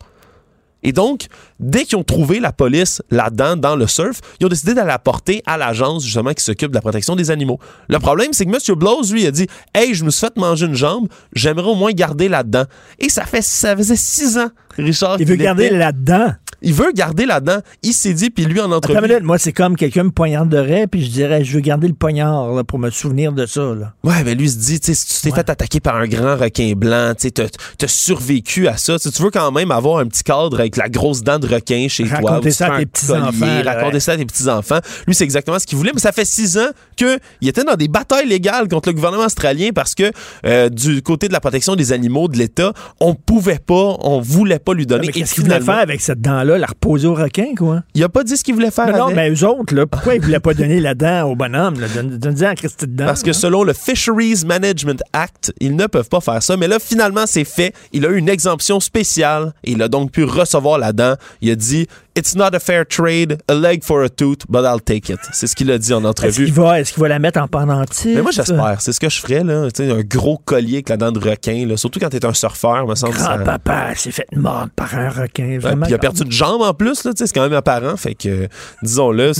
[0.83, 1.25] Et donc,
[1.59, 4.99] dès qu'ils ont trouvé la police là-dedans, dans le surf, ils ont décidé d'aller la
[4.99, 7.59] porter à l'agence, justement, qui s'occupe de la protection des animaux.
[7.87, 8.77] Le problème, c'est que M.
[8.77, 11.91] Blows, lui, a dit Hey, je me suis fait manger une jambe, j'aimerais au moins
[11.91, 12.63] garder là-dedans.
[12.99, 15.17] Et ça, fait, ça faisait six ans, Richard.
[15.19, 16.33] Il veut garder là-dedans.
[16.61, 17.59] Il veut garder là-dedans.
[17.83, 18.99] Il s'est dit, puis lui, en Attends entrevue.
[18.99, 21.93] une minute, moi, c'est comme quelqu'un me poignarderait, puis je dirais, je veux garder le
[21.93, 23.61] poignard là, pour me souvenir de ça.
[23.61, 23.93] Là.
[24.03, 26.35] Ouais, mais lui se dit, tu sais, si tu t'es fait attaquer par un grand
[26.35, 28.99] requin blanc, tu t'as survécu à ça.
[28.99, 32.03] Tu veux quand même avoir un petit cadre avec la grosse dent de requin chez
[32.03, 32.19] toi.
[32.21, 33.99] Raconter ça à tes petits-enfants, Raconter ouais.
[33.99, 34.79] ça à tes petits-enfants.
[35.07, 37.87] Lui, c'est exactement ce qu'il voulait, mais ça fait six ans qu'il était dans des
[37.87, 40.11] batailles légales contre le gouvernement australien parce que
[40.45, 44.59] euh, du côté de la protection des animaux de l'État, on pouvait pas, on voulait
[44.59, 45.07] pas lui donner.
[45.07, 46.50] Et qu'est-ce qu'il voulait faire avec cette dent-là?
[46.57, 47.83] La reposer au requin, quoi?
[47.93, 49.15] Il a pas dit ce qu'il voulait faire non, avec.
[49.15, 51.79] mais eux autres, là, pourquoi ils voulaient pas donner la dent au bonhomme?
[51.79, 51.87] là?
[51.93, 53.05] Donne- Donne-y à Christy de dent.
[53.05, 56.57] Parce que selon le Fisheries Management Act, ils ne peuvent pas faire ça.
[56.57, 57.73] Mais là, finalement, c'est fait.
[57.93, 61.15] Il a eu une exemption spéciale et il a donc pu recevoir la dent.
[61.41, 64.81] Il a dit It's not a fair trade, a leg for a tooth, but I'll
[64.81, 65.19] take it.
[65.31, 66.45] C'est ce qu'il a dit en Est-ce entrevue.
[66.45, 68.13] qu'il va, est-ce qu'il va la mettre en pendentif?
[68.13, 68.81] Mais moi, j'espère.
[68.81, 69.71] C'est ce que je ferais, là.
[69.71, 71.77] Tu sais, un gros collier avec la dent de requin, là.
[71.77, 73.13] Surtout quand t'es un surfeur, me semble.
[73.13, 75.43] Grand-papa s'est fait mordre par un requin.
[75.45, 75.83] Ouais, Vraiment.
[75.83, 77.95] puis il a perdu une jambe en plus, là, tu sais, c'est quand même apparent.
[77.95, 78.47] Fait que, euh,
[78.83, 79.39] disons-le, je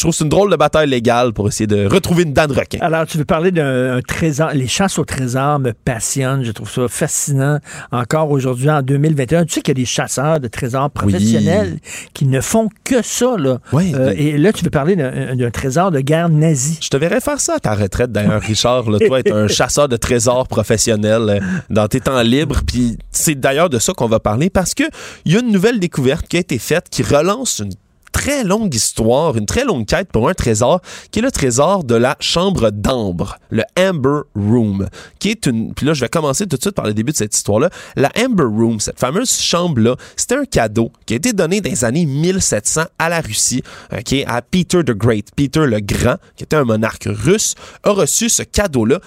[0.00, 2.54] trouve que c'est une drôle de bataille légale pour essayer de retrouver une dent de
[2.54, 2.78] requin.
[2.80, 4.50] Alors, tu veux parler d'un un trésor.
[4.52, 6.42] Les chasses au trésor me passionnent.
[6.42, 7.58] Je trouve ça fascinant.
[7.92, 11.78] Encore aujourd'hui, en 2021, tu sais qu'il y a des chasseurs de trésors professionnels
[12.14, 13.36] qui ne font que ça.
[13.36, 13.58] Là.
[13.74, 16.78] Euh, et là, tu veux parler d'un d'un trésor de guerre nazi.
[16.80, 18.90] Je te verrais faire ça à ta retraite, d'ailleurs, Richard.
[18.90, 21.40] Là, toi, être un chasseur de trésors professionnel euh,
[21.70, 22.60] dans tes temps libres.
[22.66, 24.84] Puis c'est d'ailleurs de ça qu'on va parler parce que
[25.24, 27.72] il y a une nouvelle découverte qui a été faite qui relance une
[28.12, 30.80] très longue histoire, une très longue quête pour un trésor,
[31.10, 34.88] qui est le trésor de la chambre d'ambre, le Amber Room,
[35.18, 35.74] qui est une...
[35.74, 37.70] Puis là, je vais commencer tout de suite par le début de cette histoire-là.
[37.96, 41.84] La Amber Room, cette fameuse chambre-là, c'était un cadeau qui a été donné dans les
[41.84, 43.62] années 1700 à la Russie,
[43.92, 45.28] ok, à Peter the Great.
[45.34, 47.54] Peter le Grand, qui était un monarque russe,
[47.84, 49.00] a reçu ce cadeau-là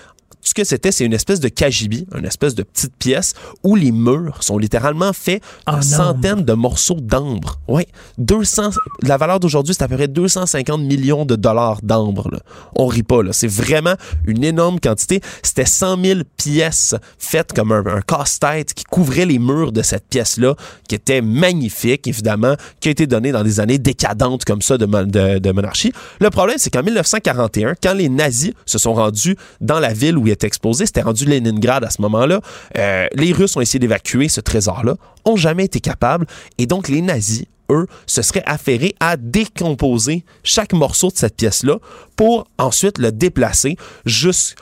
[0.44, 3.34] ce que c'était, c'est une espèce de cagibi, une espèce de petite pièce
[3.64, 7.60] où les murs sont littéralement faits de centaines de morceaux d'ambre.
[7.68, 7.84] Oui,
[8.18, 8.72] 200.
[9.04, 12.30] La valeur d'aujourd'hui, c'est à peu près 250 millions de dollars d'ambre.
[12.76, 13.32] On rit pas, là.
[13.34, 13.96] C'est vraiment
[14.26, 15.22] une énorme quantité.
[15.42, 20.08] C'était 100 000 pièces faites comme un, un casse-tête qui couvrait les murs de cette
[20.10, 20.56] pièce-là,
[20.90, 24.86] qui était magnifique, évidemment, qui a été donnée dans des années décadentes comme ça de,
[24.86, 25.94] de- de monarchie.
[26.20, 30.28] Le problème, c'est qu'en 1941, quand les nazis se sont rendus dans la ville où
[30.28, 32.42] il était exposé, c'était rendu Leningrad à ce moment-là,
[32.78, 34.96] euh, les Russes ont essayé d'évacuer ce trésor-là,
[35.26, 36.26] ont jamais été capables,
[36.58, 41.78] et donc les nazis, eux, se seraient affairés à décomposer chaque morceau de cette pièce-là
[42.16, 44.58] pour ensuite le déplacer jusque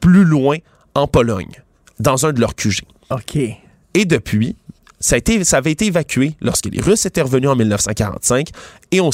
[0.00, 0.58] plus loin
[0.94, 1.62] en Pologne,
[1.98, 2.82] dans un de leurs QG.
[3.10, 3.36] OK.
[3.94, 4.56] Et depuis,
[5.00, 8.48] ça, a été, ça avait été évacué lorsque les Russes étaient revenus en 1945
[8.92, 9.10] et on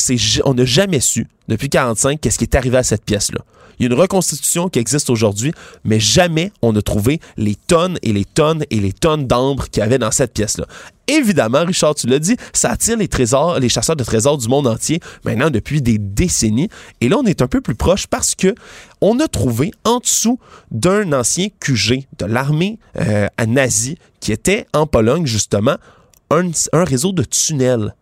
[0.55, 3.41] n'a jamais su, depuis 1945, qu'est-ce qui est arrivé à cette pièce-là.
[3.79, 5.53] Il y a une reconstitution qui existe aujourd'hui,
[5.85, 9.83] mais jamais on a trouvé les tonnes et les tonnes et les tonnes d'ambre qu'il
[9.83, 10.67] y avait dans cette pièce-là.
[11.09, 14.67] Évidemment, Richard, tu l'as dit, ça attire les trésors, les chasseurs de trésors du monde
[14.67, 16.69] entier maintenant depuis des décennies.
[17.01, 18.55] Et là, on est un peu plus proche parce que
[19.01, 20.39] on a trouvé en dessous
[20.71, 25.77] d'un ancien QG de l'armée euh, nazie qui était en Pologne, justement,
[26.31, 27.95] un, un réseau de tunnels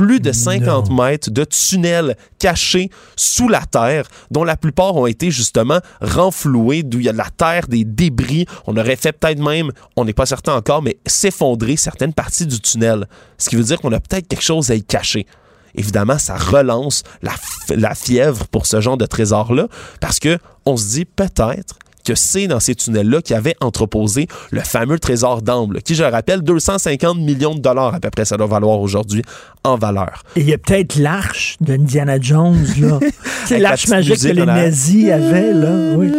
[0.00, 5.30] plus de 50 mètres de tunnels cachés sous la terre, dont la plupart ont été
[5.30, 8.46] justement renfloués, d'où il y a de la terre, des débris.
[8.66, 12.58] On aurait fait peut-être même, on n'est pas certain encore, mais s'effondrer certaines parties du
[12.60, 13.08] tunnel.
[13.36, 15.26] Ce qui veut dire qu'on a peut-être quelque chose à y cacher.
[15.74, 19.68] Évidemment, ça relance la, fièvre pour ce genre de trésor-là,
[20.00, 24.60] parce que on se dit peut-être que c'est dans ces tunnels-là qu'il avait entreposé le
[24.60, 28.24] fameux trésor d'ambre, là, qui, je le rappelle, 250 millions de dollars à peu près,
[28.24, 29.22] ça doit valoir aujourd'hui
[29.64, 30.22] en valeur.
[30.36, 32.98] Et il y a peut-être l'arche d'Indiana Jones, là.
[33.46, 35.94] C'est la l'arche magique que les nazis avaient, là.
[35.96, 36.10] Oui.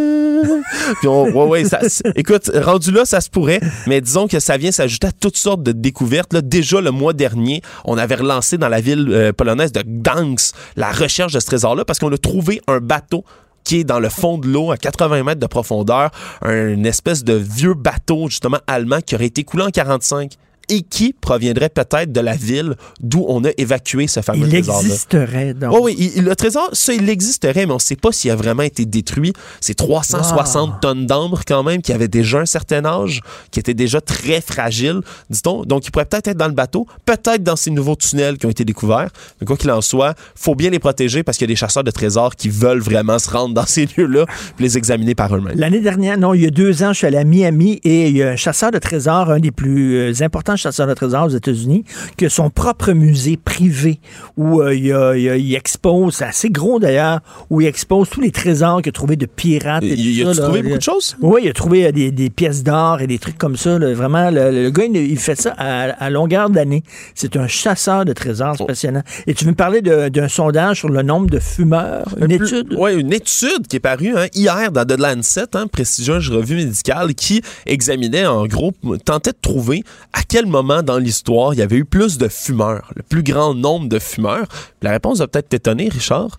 [0.99, 4.39] Puis on- ouais, ouais, ça- c- écoute, rendu là, ça se pourrait, mais disons que
[4.39, 6.33] ça vient s'ajouter à toutes sortes de découvertes.
[6.33, 10.55] Là, déjà, le mois dernier, on avait relancé dans la ville euh, polonaise de Gdansk
[10.75, 13.23] la recherche de ce trésor-là parce qu'on a trouvé un bateau
[13.63, 16.11] qui est dans le fond de l'eau à 80 mètres de profondeur,
[16.41, 20.33] un- espèce de vieux bateau justement allemand qui aurait été coulé en 45
[20.71, 24.81] et qui proviendrait peut-être de la ville d'où on a évacué ce fameux Il trésor-là.
[24.87, 25.71] existerait, donc.
[25.73, 28.31] Oh oui, il- il- le trésor, ça, il existerait, mais on ne sait pas s'il
[28.31, 29.33] a vraiment été détruit.
[29.59, 33.21] C'est 360 tonnes d'ambre quand même, qui avait déjà un certain âge,
[33.51, 35.63] qui était déjà très fragile, dit-on.
[35.63, 38.49] Donc, il pourrait peut-être être dans le bateau, peut-être dans ces nouveaux tunnels qui ont
[38.49, 39.09] été découverts.
[39.39, 41.83] Mais quoi qu'il en soit, faut bien les protéger parce qu'il y a des chasseurs
[41.83, 44.25] de trésors qui veulent vraiment se rendre dans ces lieux-là
[44.59, 45.57] les examiner par eux-mêmes.
[45.57, 48.17] L'année dernière, non, il y a deux ans, je suis allé à Miami et il
[48.17, 51.29] y a un chasseur de trésors, un des plus euh, importants chasseurs de trésors aux
[51.29, 51.83] États-Unis,
[52.17, 53.99] qui a son propre musée privé
[54.37, 57.19] où euh, il, a- a- expose, c'est assez gros d'ailleurs,
[57.49, 59.83] où il expose tous les trésors qu'il a trouvés de pirates.
[59.83, 60.47] Et Il- tout ça, là.
[60.47, 61.15] trouvé beaucoup de choses?
[61.21, 63.77] Oui, il a trouvé euh, des, des pièces d'or et des trucs comme ça.
[63.79, 63.93] là.
[63.93, 66.83] Vraiment, le, le gars, il, fait ça à, à longueur d'année.
[67.15, 68.55] C'est un chasseur de trésors, Oh.
[68.59, 69.01] c'est passionnant.
[69.27, 72.75] Et tu veux me parler d'un sondage sur le nombre de fumeurs, une étude?
[72.77, 77.13] Oui, une étude qui est parue hein, hier dans The Lancet, hein, prestigieuse revue médicale,
[77.15, 78.71] qui examinait en gros,
[79.05, 79.83] tentait de trouver
[80.13, 83.53] à quel moment dans l'histoire il y avait eu plus de fumeurs, le plus grand
[83.55, 84.45] nombre de fumeurs.
[84.81, 86.37] La réponse va peut-être t'étonner, Richard.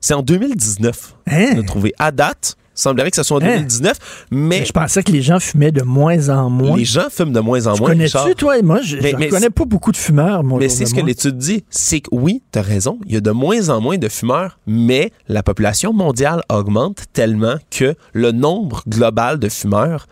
[0.00, 1.14] C'est en 2019.
[1.30, 2.54] On a trouvé à date.
[2.76, 3.46] Il semblerait que ce soit en Hein?
[3.56, 6.76] 2019, mais Je pensais que les gens fumaient de moins en moins.
[6.76, 7.90] les gens fument de moins en Tu moins.
[7.90, 8.62] connais-tu, toi?
[8.62, 10.60] Moi, je Mais- ne mais connais pas beaucoup de fumeurs, moi.
[10.60, 13.20] Mais c'est ce que l'étude dit, c'est que oui, tu as raison, il y a
[13.20, 18.84] de moins en moins de fumeurs, mais la population mondiale augmente tellement que le nombre
[18.86, 20.06] global de fumeurs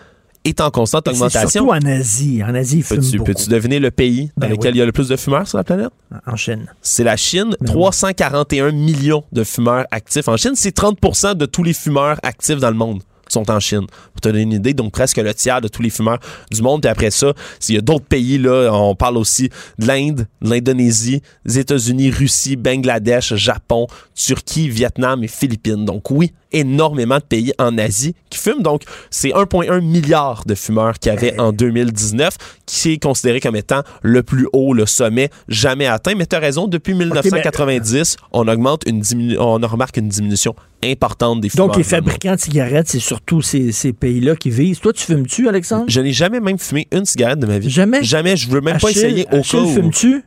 [0.48, 1.48] est en constante augmentation.
[1.48, 2.42] surtout en Asie.
[2.44, 3.32] En Asie, Peux-tu, beaucoup.
[3.32, 4.76] peux-tu deviner le pays dans Ben lequel oui.
[4.76, 5.90] il y a le plus de fumeurs sur la planète?
[6.26, 6.66] En Chine.
[6.82, 7.54] C'est la Chine.
[7.60, 10.28] Ben 341 millions de fumeurs actifs.
[10.28, 13.86] En Chine, c'est 30% de tous les fumeurs actifs dans le monde sont en Chine.
[14.12, 16.20] Pour te donner une idée, donc presque le tiers de tous les fumeurs
[16.52, 16.82] du monde.
[16.82, 19.50] Puis après ça, s'il y a d'autres pays, là, on parle aussi
[19.80, 25.84] de l'Inde, de l'Indonésie, des États-Unis, Russie, Bangladesh, Japon, Turquie, Vietnam et Philippines.
[25.84, 28.62] Donc oui, énormément de pays en Asie qui fument.
[28.62, 32.36] Donc c'est 1,1 milliard de fumeurs qu'il y avait en 2019,
[32.66, 36.14] qui est considéré comme étant le plus haut, le sommet jamais atteint.
[36.14, 39.02] Mais tu as raison, depuis 1990, on augmente une
[39.38, 40.54] on remarque une diminution
[40.84, 41.68] importante des fumeurs.
[41.68, 44.80] Donc, les fabricants de cigarettes, c'est surtout ces, ces pays-là qui visent.
[44.80, 45.86] Toi, tu fumes-tu, Alexandre?
[45.88, 47.70] Je n'ai jamais même fumé une cigarette de ma vie.
[47.70, 48.02] Jamais?
[48.04, 48.36] Jamais.
[48.36, 49.74] Je veux même pas essayer au Achille, cas où.
[49.74, 50.22] fumes-tu?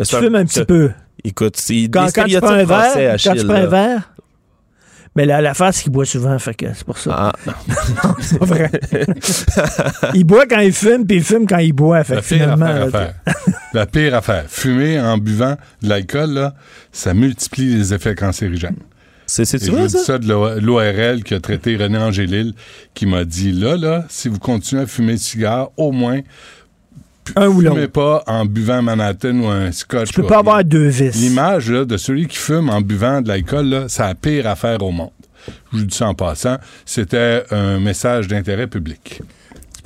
[0.00, 0.90] Euh, Tu fumes un petit peu.
[1.24, 4.12] Écoute, c'est Quand, des quand tu stéréotypes prends un verre, quand tu prends un verre,
[5.18, 7.10] mais la, la face qu'il boit souvent, fait que c'est pour ça.
[7.12, 8.70] Ah, non, c'est pas vrai.
[10.14, 12.04] il boit quand il fume, puis il fume quand il boit.
[12.04, 13.14] Fait La pire finalement, affaire à là, faire.
[13.74, 14.44] La pire affaire.
[14.46, 16.54] Fumer en buvant de l'alcool, là,
[16.92, 18.76] ça multiplie les effets cancérigènes.
[19.26, 20.18] C'est Et je vous dis ça?
[20.18, 22.54] de l'O- l'ORL qui a traité René Angélil,
[22.94, 26.20] qui m'a dit là, là, si vous continuez à fumer de cigare, au moins.
[27.36, 27.60] Un ou.
[27.60, 30.08] Fumez pas en buvant Manhattan ou un scotch.
[30.08, 31.14] Tu peux pas avoir deux vis.
[31.20, 35.10] L'image de celui qui fume en buvant de l'alcool, c'est la pire affaire au monde.
[35.72, 36.56] Je vous dis ça en passant.
[36.84, 39.22] C'était un message d'intérêt public.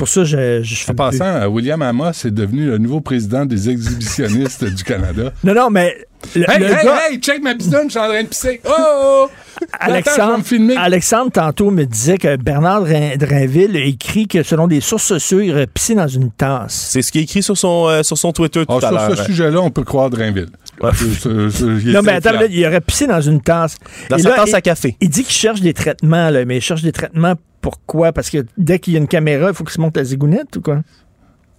[0.06, 1.42] C'est pour ça que je, je En passant, plus.
[1.42, 5.32] euh, William Amos est devenu le nouveau président des exhibitionnistes du Canada.
[5.44, 5.96] Non, non, mais.
[6.36, 8.60] Le, Hey, le hey, gars- hey, check ma bisoune, je suis en train de pisser.
[8.64, 9.30] Oh, oh, oh.
[9.72, 10.78] Attends, je vais Alexandre.
[10.78, 15.50] Alexandre, tantôt, me disait que Bernard Drainville a écrit que, selon des sources sûres, il
[15.50, 16.90] aurait pissé dans une tasse.
[16.92, 18.90] C'est ce qui est écrit sur son, euh, sur son Twitter tout Ah, à sur
[18.92, 19.16] l'heure.
[19.18, 20.46] ce sujet-là, on peut croire Drainville.
[20.82, 23.76] Il Non, mais attends, là, il aurait pissé dans une tasse.
[24.08, 24.96] Dans Et sa là, tasse il- à café.
[25.00, 28.12] Il dit qu'il cherche des traitements, là, mais il cherche des traitements pourquoi?
[28.12, 30.54] Parce que dès qu'il y a une caméra, il faut qu'il se monte la zigounette
[30.56, 30.82] ou quoi?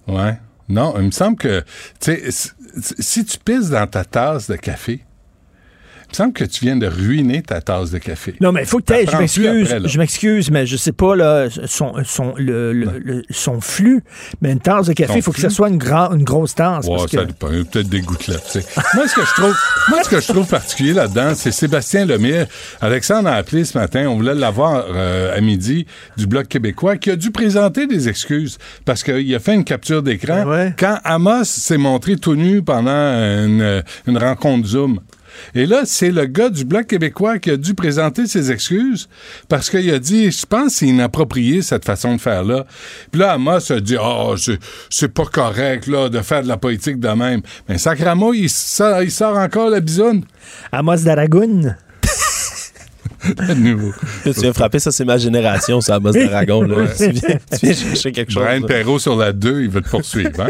[0.08, 0.38] Ouais.
[0.70, 1.62] Non, il me semble que,
[2.00, 2.52] tu sais,
[3.00, 5.04] si- tu pisses dans ta tasse de café,
[6.14, 8.36] me semble que tu viens de ruiner ta tasse de café.
[8.40, 11.48] Non, mais il faut que tu je m'excuse, je m'excuse, mais je sais pas, là,
[11.66, 14.04] son, son, le, le- le- son flux,
[14.42, 16.86] mais une tasse de café, il faut que ça soit une, une grosse tasse.
[16.86, 17.48] Ouais, parce ça que- dépend.
[17.52, 18.44] Il y a peut-être des gouttelettes.
[18.52, 18.66] tu sais.
[18.94, 19.56] moi, ce que je trouve,
[19.90, 22.46] moi, ce que je trouve particulier là-dedans, c'est Sébastien Lemire.
[22.82, 24.08] Alexandre a appelé ce matin.
[24.08, 25.86] On voulait l'avoir euh, à midi
[26.18, 30.04] du Bloc québécois, qui a dû présenter des excuses parce qu'il a fait une capture
[30.04, 30.44] d'écran
[30.78, 35.00] quand Amos s'est montré tout nu pendant une, une rencontre Zoom.
[35.56, 39.08] Et là, c'est le gars du Bloc québécois qui a dû présenter ses excuses
[39.50, 42.66] parce qu'il a dit, je pense que c'est inapproprié cette façon de faire-là.
[43.12, 44.36] Puis là, Amos a dit, oh,
[44.90, 47.42] c'est- pas correct là, de faire de la politique de même.
[47.70, 50.24] Mais Sacramo, il sort, encore la bisoune.
[50.72, 51.76] Amos d'Aragoun.
[53.50, 53.92] À nouveau.
[54.24, 56.00] Tu viens frapper, ça, c'est ma génération, ça,
[56.68, 56.76] là.
[56.76, 56.88] Ouais.
[56.98, 58.44] Tu, viens, tu viens chercher quelque chose.
[58.44, 58.62] Brian.
[58.62, 60.32] Perrault sur la 2, il va te poursuivre.
[60.40, 60.50] Hein?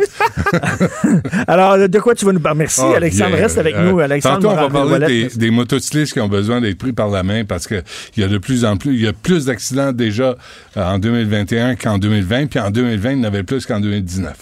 [1.47, 2.59] Alors, de quoi tu vas nous parler?
[2.59, 3.31] Merci, Ah, Alexandre.
[3.31, 3.39] bien.
[3.43, 4.35] Reste avec Euh, nous, Alexandre.
[4.39, 7.43] Tantôt, on va parler des, des motocyclistes qui ont besoin d'être pris par la main
[7.45, 7.83] parce qu'il
[8.17, 10.35] y a de plus en plus, il y a plus d'accidents déjà
[10.77, 14.33] euh, en 2021 qu'en 2020, puis en 2020, il y en avait plus qu'en 2019.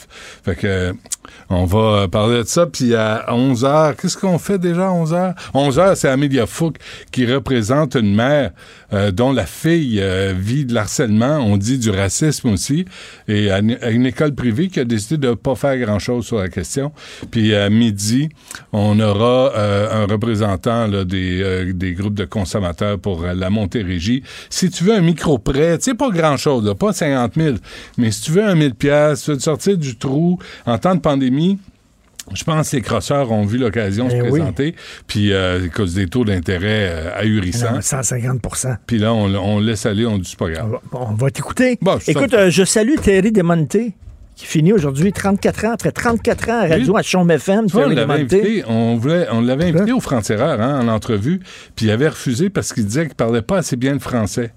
[0.46, 0.94] Fait que, euh,
[1.50, 4.92] on va euh, parler de ça, puis à 11 h qu'est-ce qu'on fait déjà à
[4.92, 6.78] 11 h 11 h c'est Amelia Fouque
[7.12, 8.52] qui représente une mère
[8.94, 12.86] euh, dont la fille euh, vit de l'harcèlement, on dit du racisme aussi,
[13.28, 16.92] et une- école privée qui a décidé de pas faire grand-chose sur la question.
[17.30, 18.30] Puis à midi,
[18.74, 24.24] on aura un représentant des, groupes de consommateurs pour la Montérégie.
[24.50, 27.56] Si tu veux un micro-prêt, tu sais, pas grand-chose, pas 50 000,
[27.98, 30.96] mais si tu veux un 1000 pièces, tu veux te sortir du trou en temps
[30.96, 31.60] de pandémie,
[32.34, 34.30] je pense que les crosseurs ont vu l'occasion se Eh oui.
[34.40, 34.76] présenter,
[35.08, 37.74] puis euh, à cause des taux d'intérêt euh, ahurissants.
[37.74, 40.78] Non, 150% Puis là, on, on laisse aller, on dit c'est pas grave.
[40.92, 41.78] On va t'écouter.
[41.82, 43.76] Bon, Écoute, euh, je salue Thierry Desmonte,
[44.36, 47.66] qui finit aujourd'hui 34 ans, après 34 ans à radio à Chaume FM.
[47.74, 51.42] On l'avait invité, on, voulait, on l'avait invité au Frontières hein, en entrevue,
[51.76, 54.54] puis il avait refusé parce qu'il disait qu'il parlait pas assez bien le français.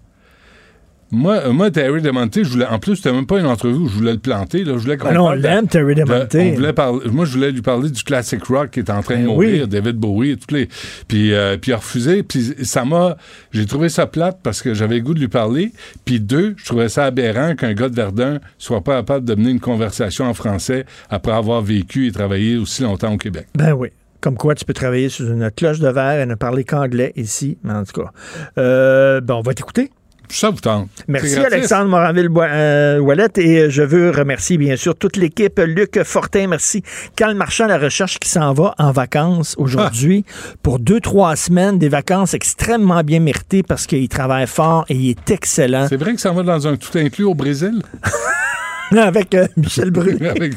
[1.15, 3.89] Moi, euh, moi Terry Demonte, je voulais, en plus, c'était même pas une entrevue où
[3.89, 4.65] je voulais le planter.
[4.65, 6.35] Là, je voulais qu'on Ah non, on l'aime, Terry de- Demonte.
[6.35, 9.17] on voulait parler- moi, je voulais lui parler du classic rock qui est en train
[9.17, 9.69] de Ben mourir, oui.
[9.69, 10.69] David Bowie, et toutes les.
[11.09, 12.23] Puis, euh, puis il a refusé.
[12.23, 13.17] Puis ça m'a.
[13.53, 15.73] J'ai trouvé ça plate parce que j'avais le goût de lui parler.
[16.05, 19.51] Puis deux, je trouvais ça aberrant qu'un gars de Verdun soit pas capable de mener
[19.51, 23.47] une conversation en français après avoir vécu et travaillé aussi longtemps au Québec.
[23.55, 23.89] Ben oui.
[24.21, 27.59] Comme quoi, tu peux travailler sur une cloche de verre et ne parler qu'anglais ici,
[27.63, 28.11] mais en tout cas.
[28.57, 29.91] Euh, ben, on va t'écouter.
[30.29, 30.89] Ça vous tente.
[31.09, 31.37] Merci.
[31.37, 35.61] Alexandre Moranville-Ouellet et je veux remercier bien sûr toute l'équipe.
[35.65, 36.83] Luc Fortin, merci.
[37.17, 40.25] Carl Marchand, la recherche qui s'en va en vacances aujourd'hui
[40.63, 45.11] pour deux, trois semaines, des vacances extrêmement bien méritées parce qu'il travaille fort et il
[45.11, 45.87] est excellent.
[45.89, 47.83] C'est vrai que ça va dans un tout inclus au Brésil?
[48.97, 50.27] Avec euh, Michel Brûlé.
[50.29, 50.55] Avec-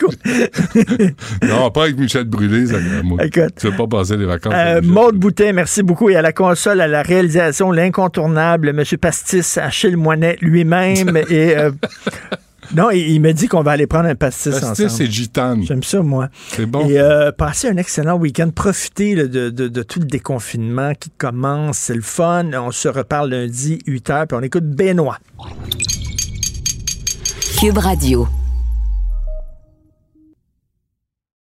[1.44, 3.24] non, pas avec Michel Brûlé, ça moi.
[3.26, 3.54] Écoute.
[3.60, 4.54] Tu veux pas passer des vacances.
[4.56, 4.82] Euh.
[4.84, 6.10] Maude Boutin, merci beaucoup.
[6.10, 8.84] Et à la console, à la réalisation, l'incontournable, M.
[9.00, 11.18] Pastis, Achille Moinet lui-même.
[11.30, 11.72] et euh,
[12.76, 15.02] Non, il, il me dit qu'on va aller prendre un pastis, Pastis ensemble.
[15.04, 15.64] et gitane.
[15.64, 16.28] J'aime ça, moi.
[16.50, 16.88] C'est bon.
[16.88, 18.50] Et euh, passez un excellent week-end.
[18.54, 21.78] Profitez là, de, de- de tout le déconfinement qui commence.
[21.78, 22.46] C'est le fun.
[22.54, 25.18] On se reparle lundi, 8h, puis on écoute Benoît.
[27.58, 28.47] Cube Radio.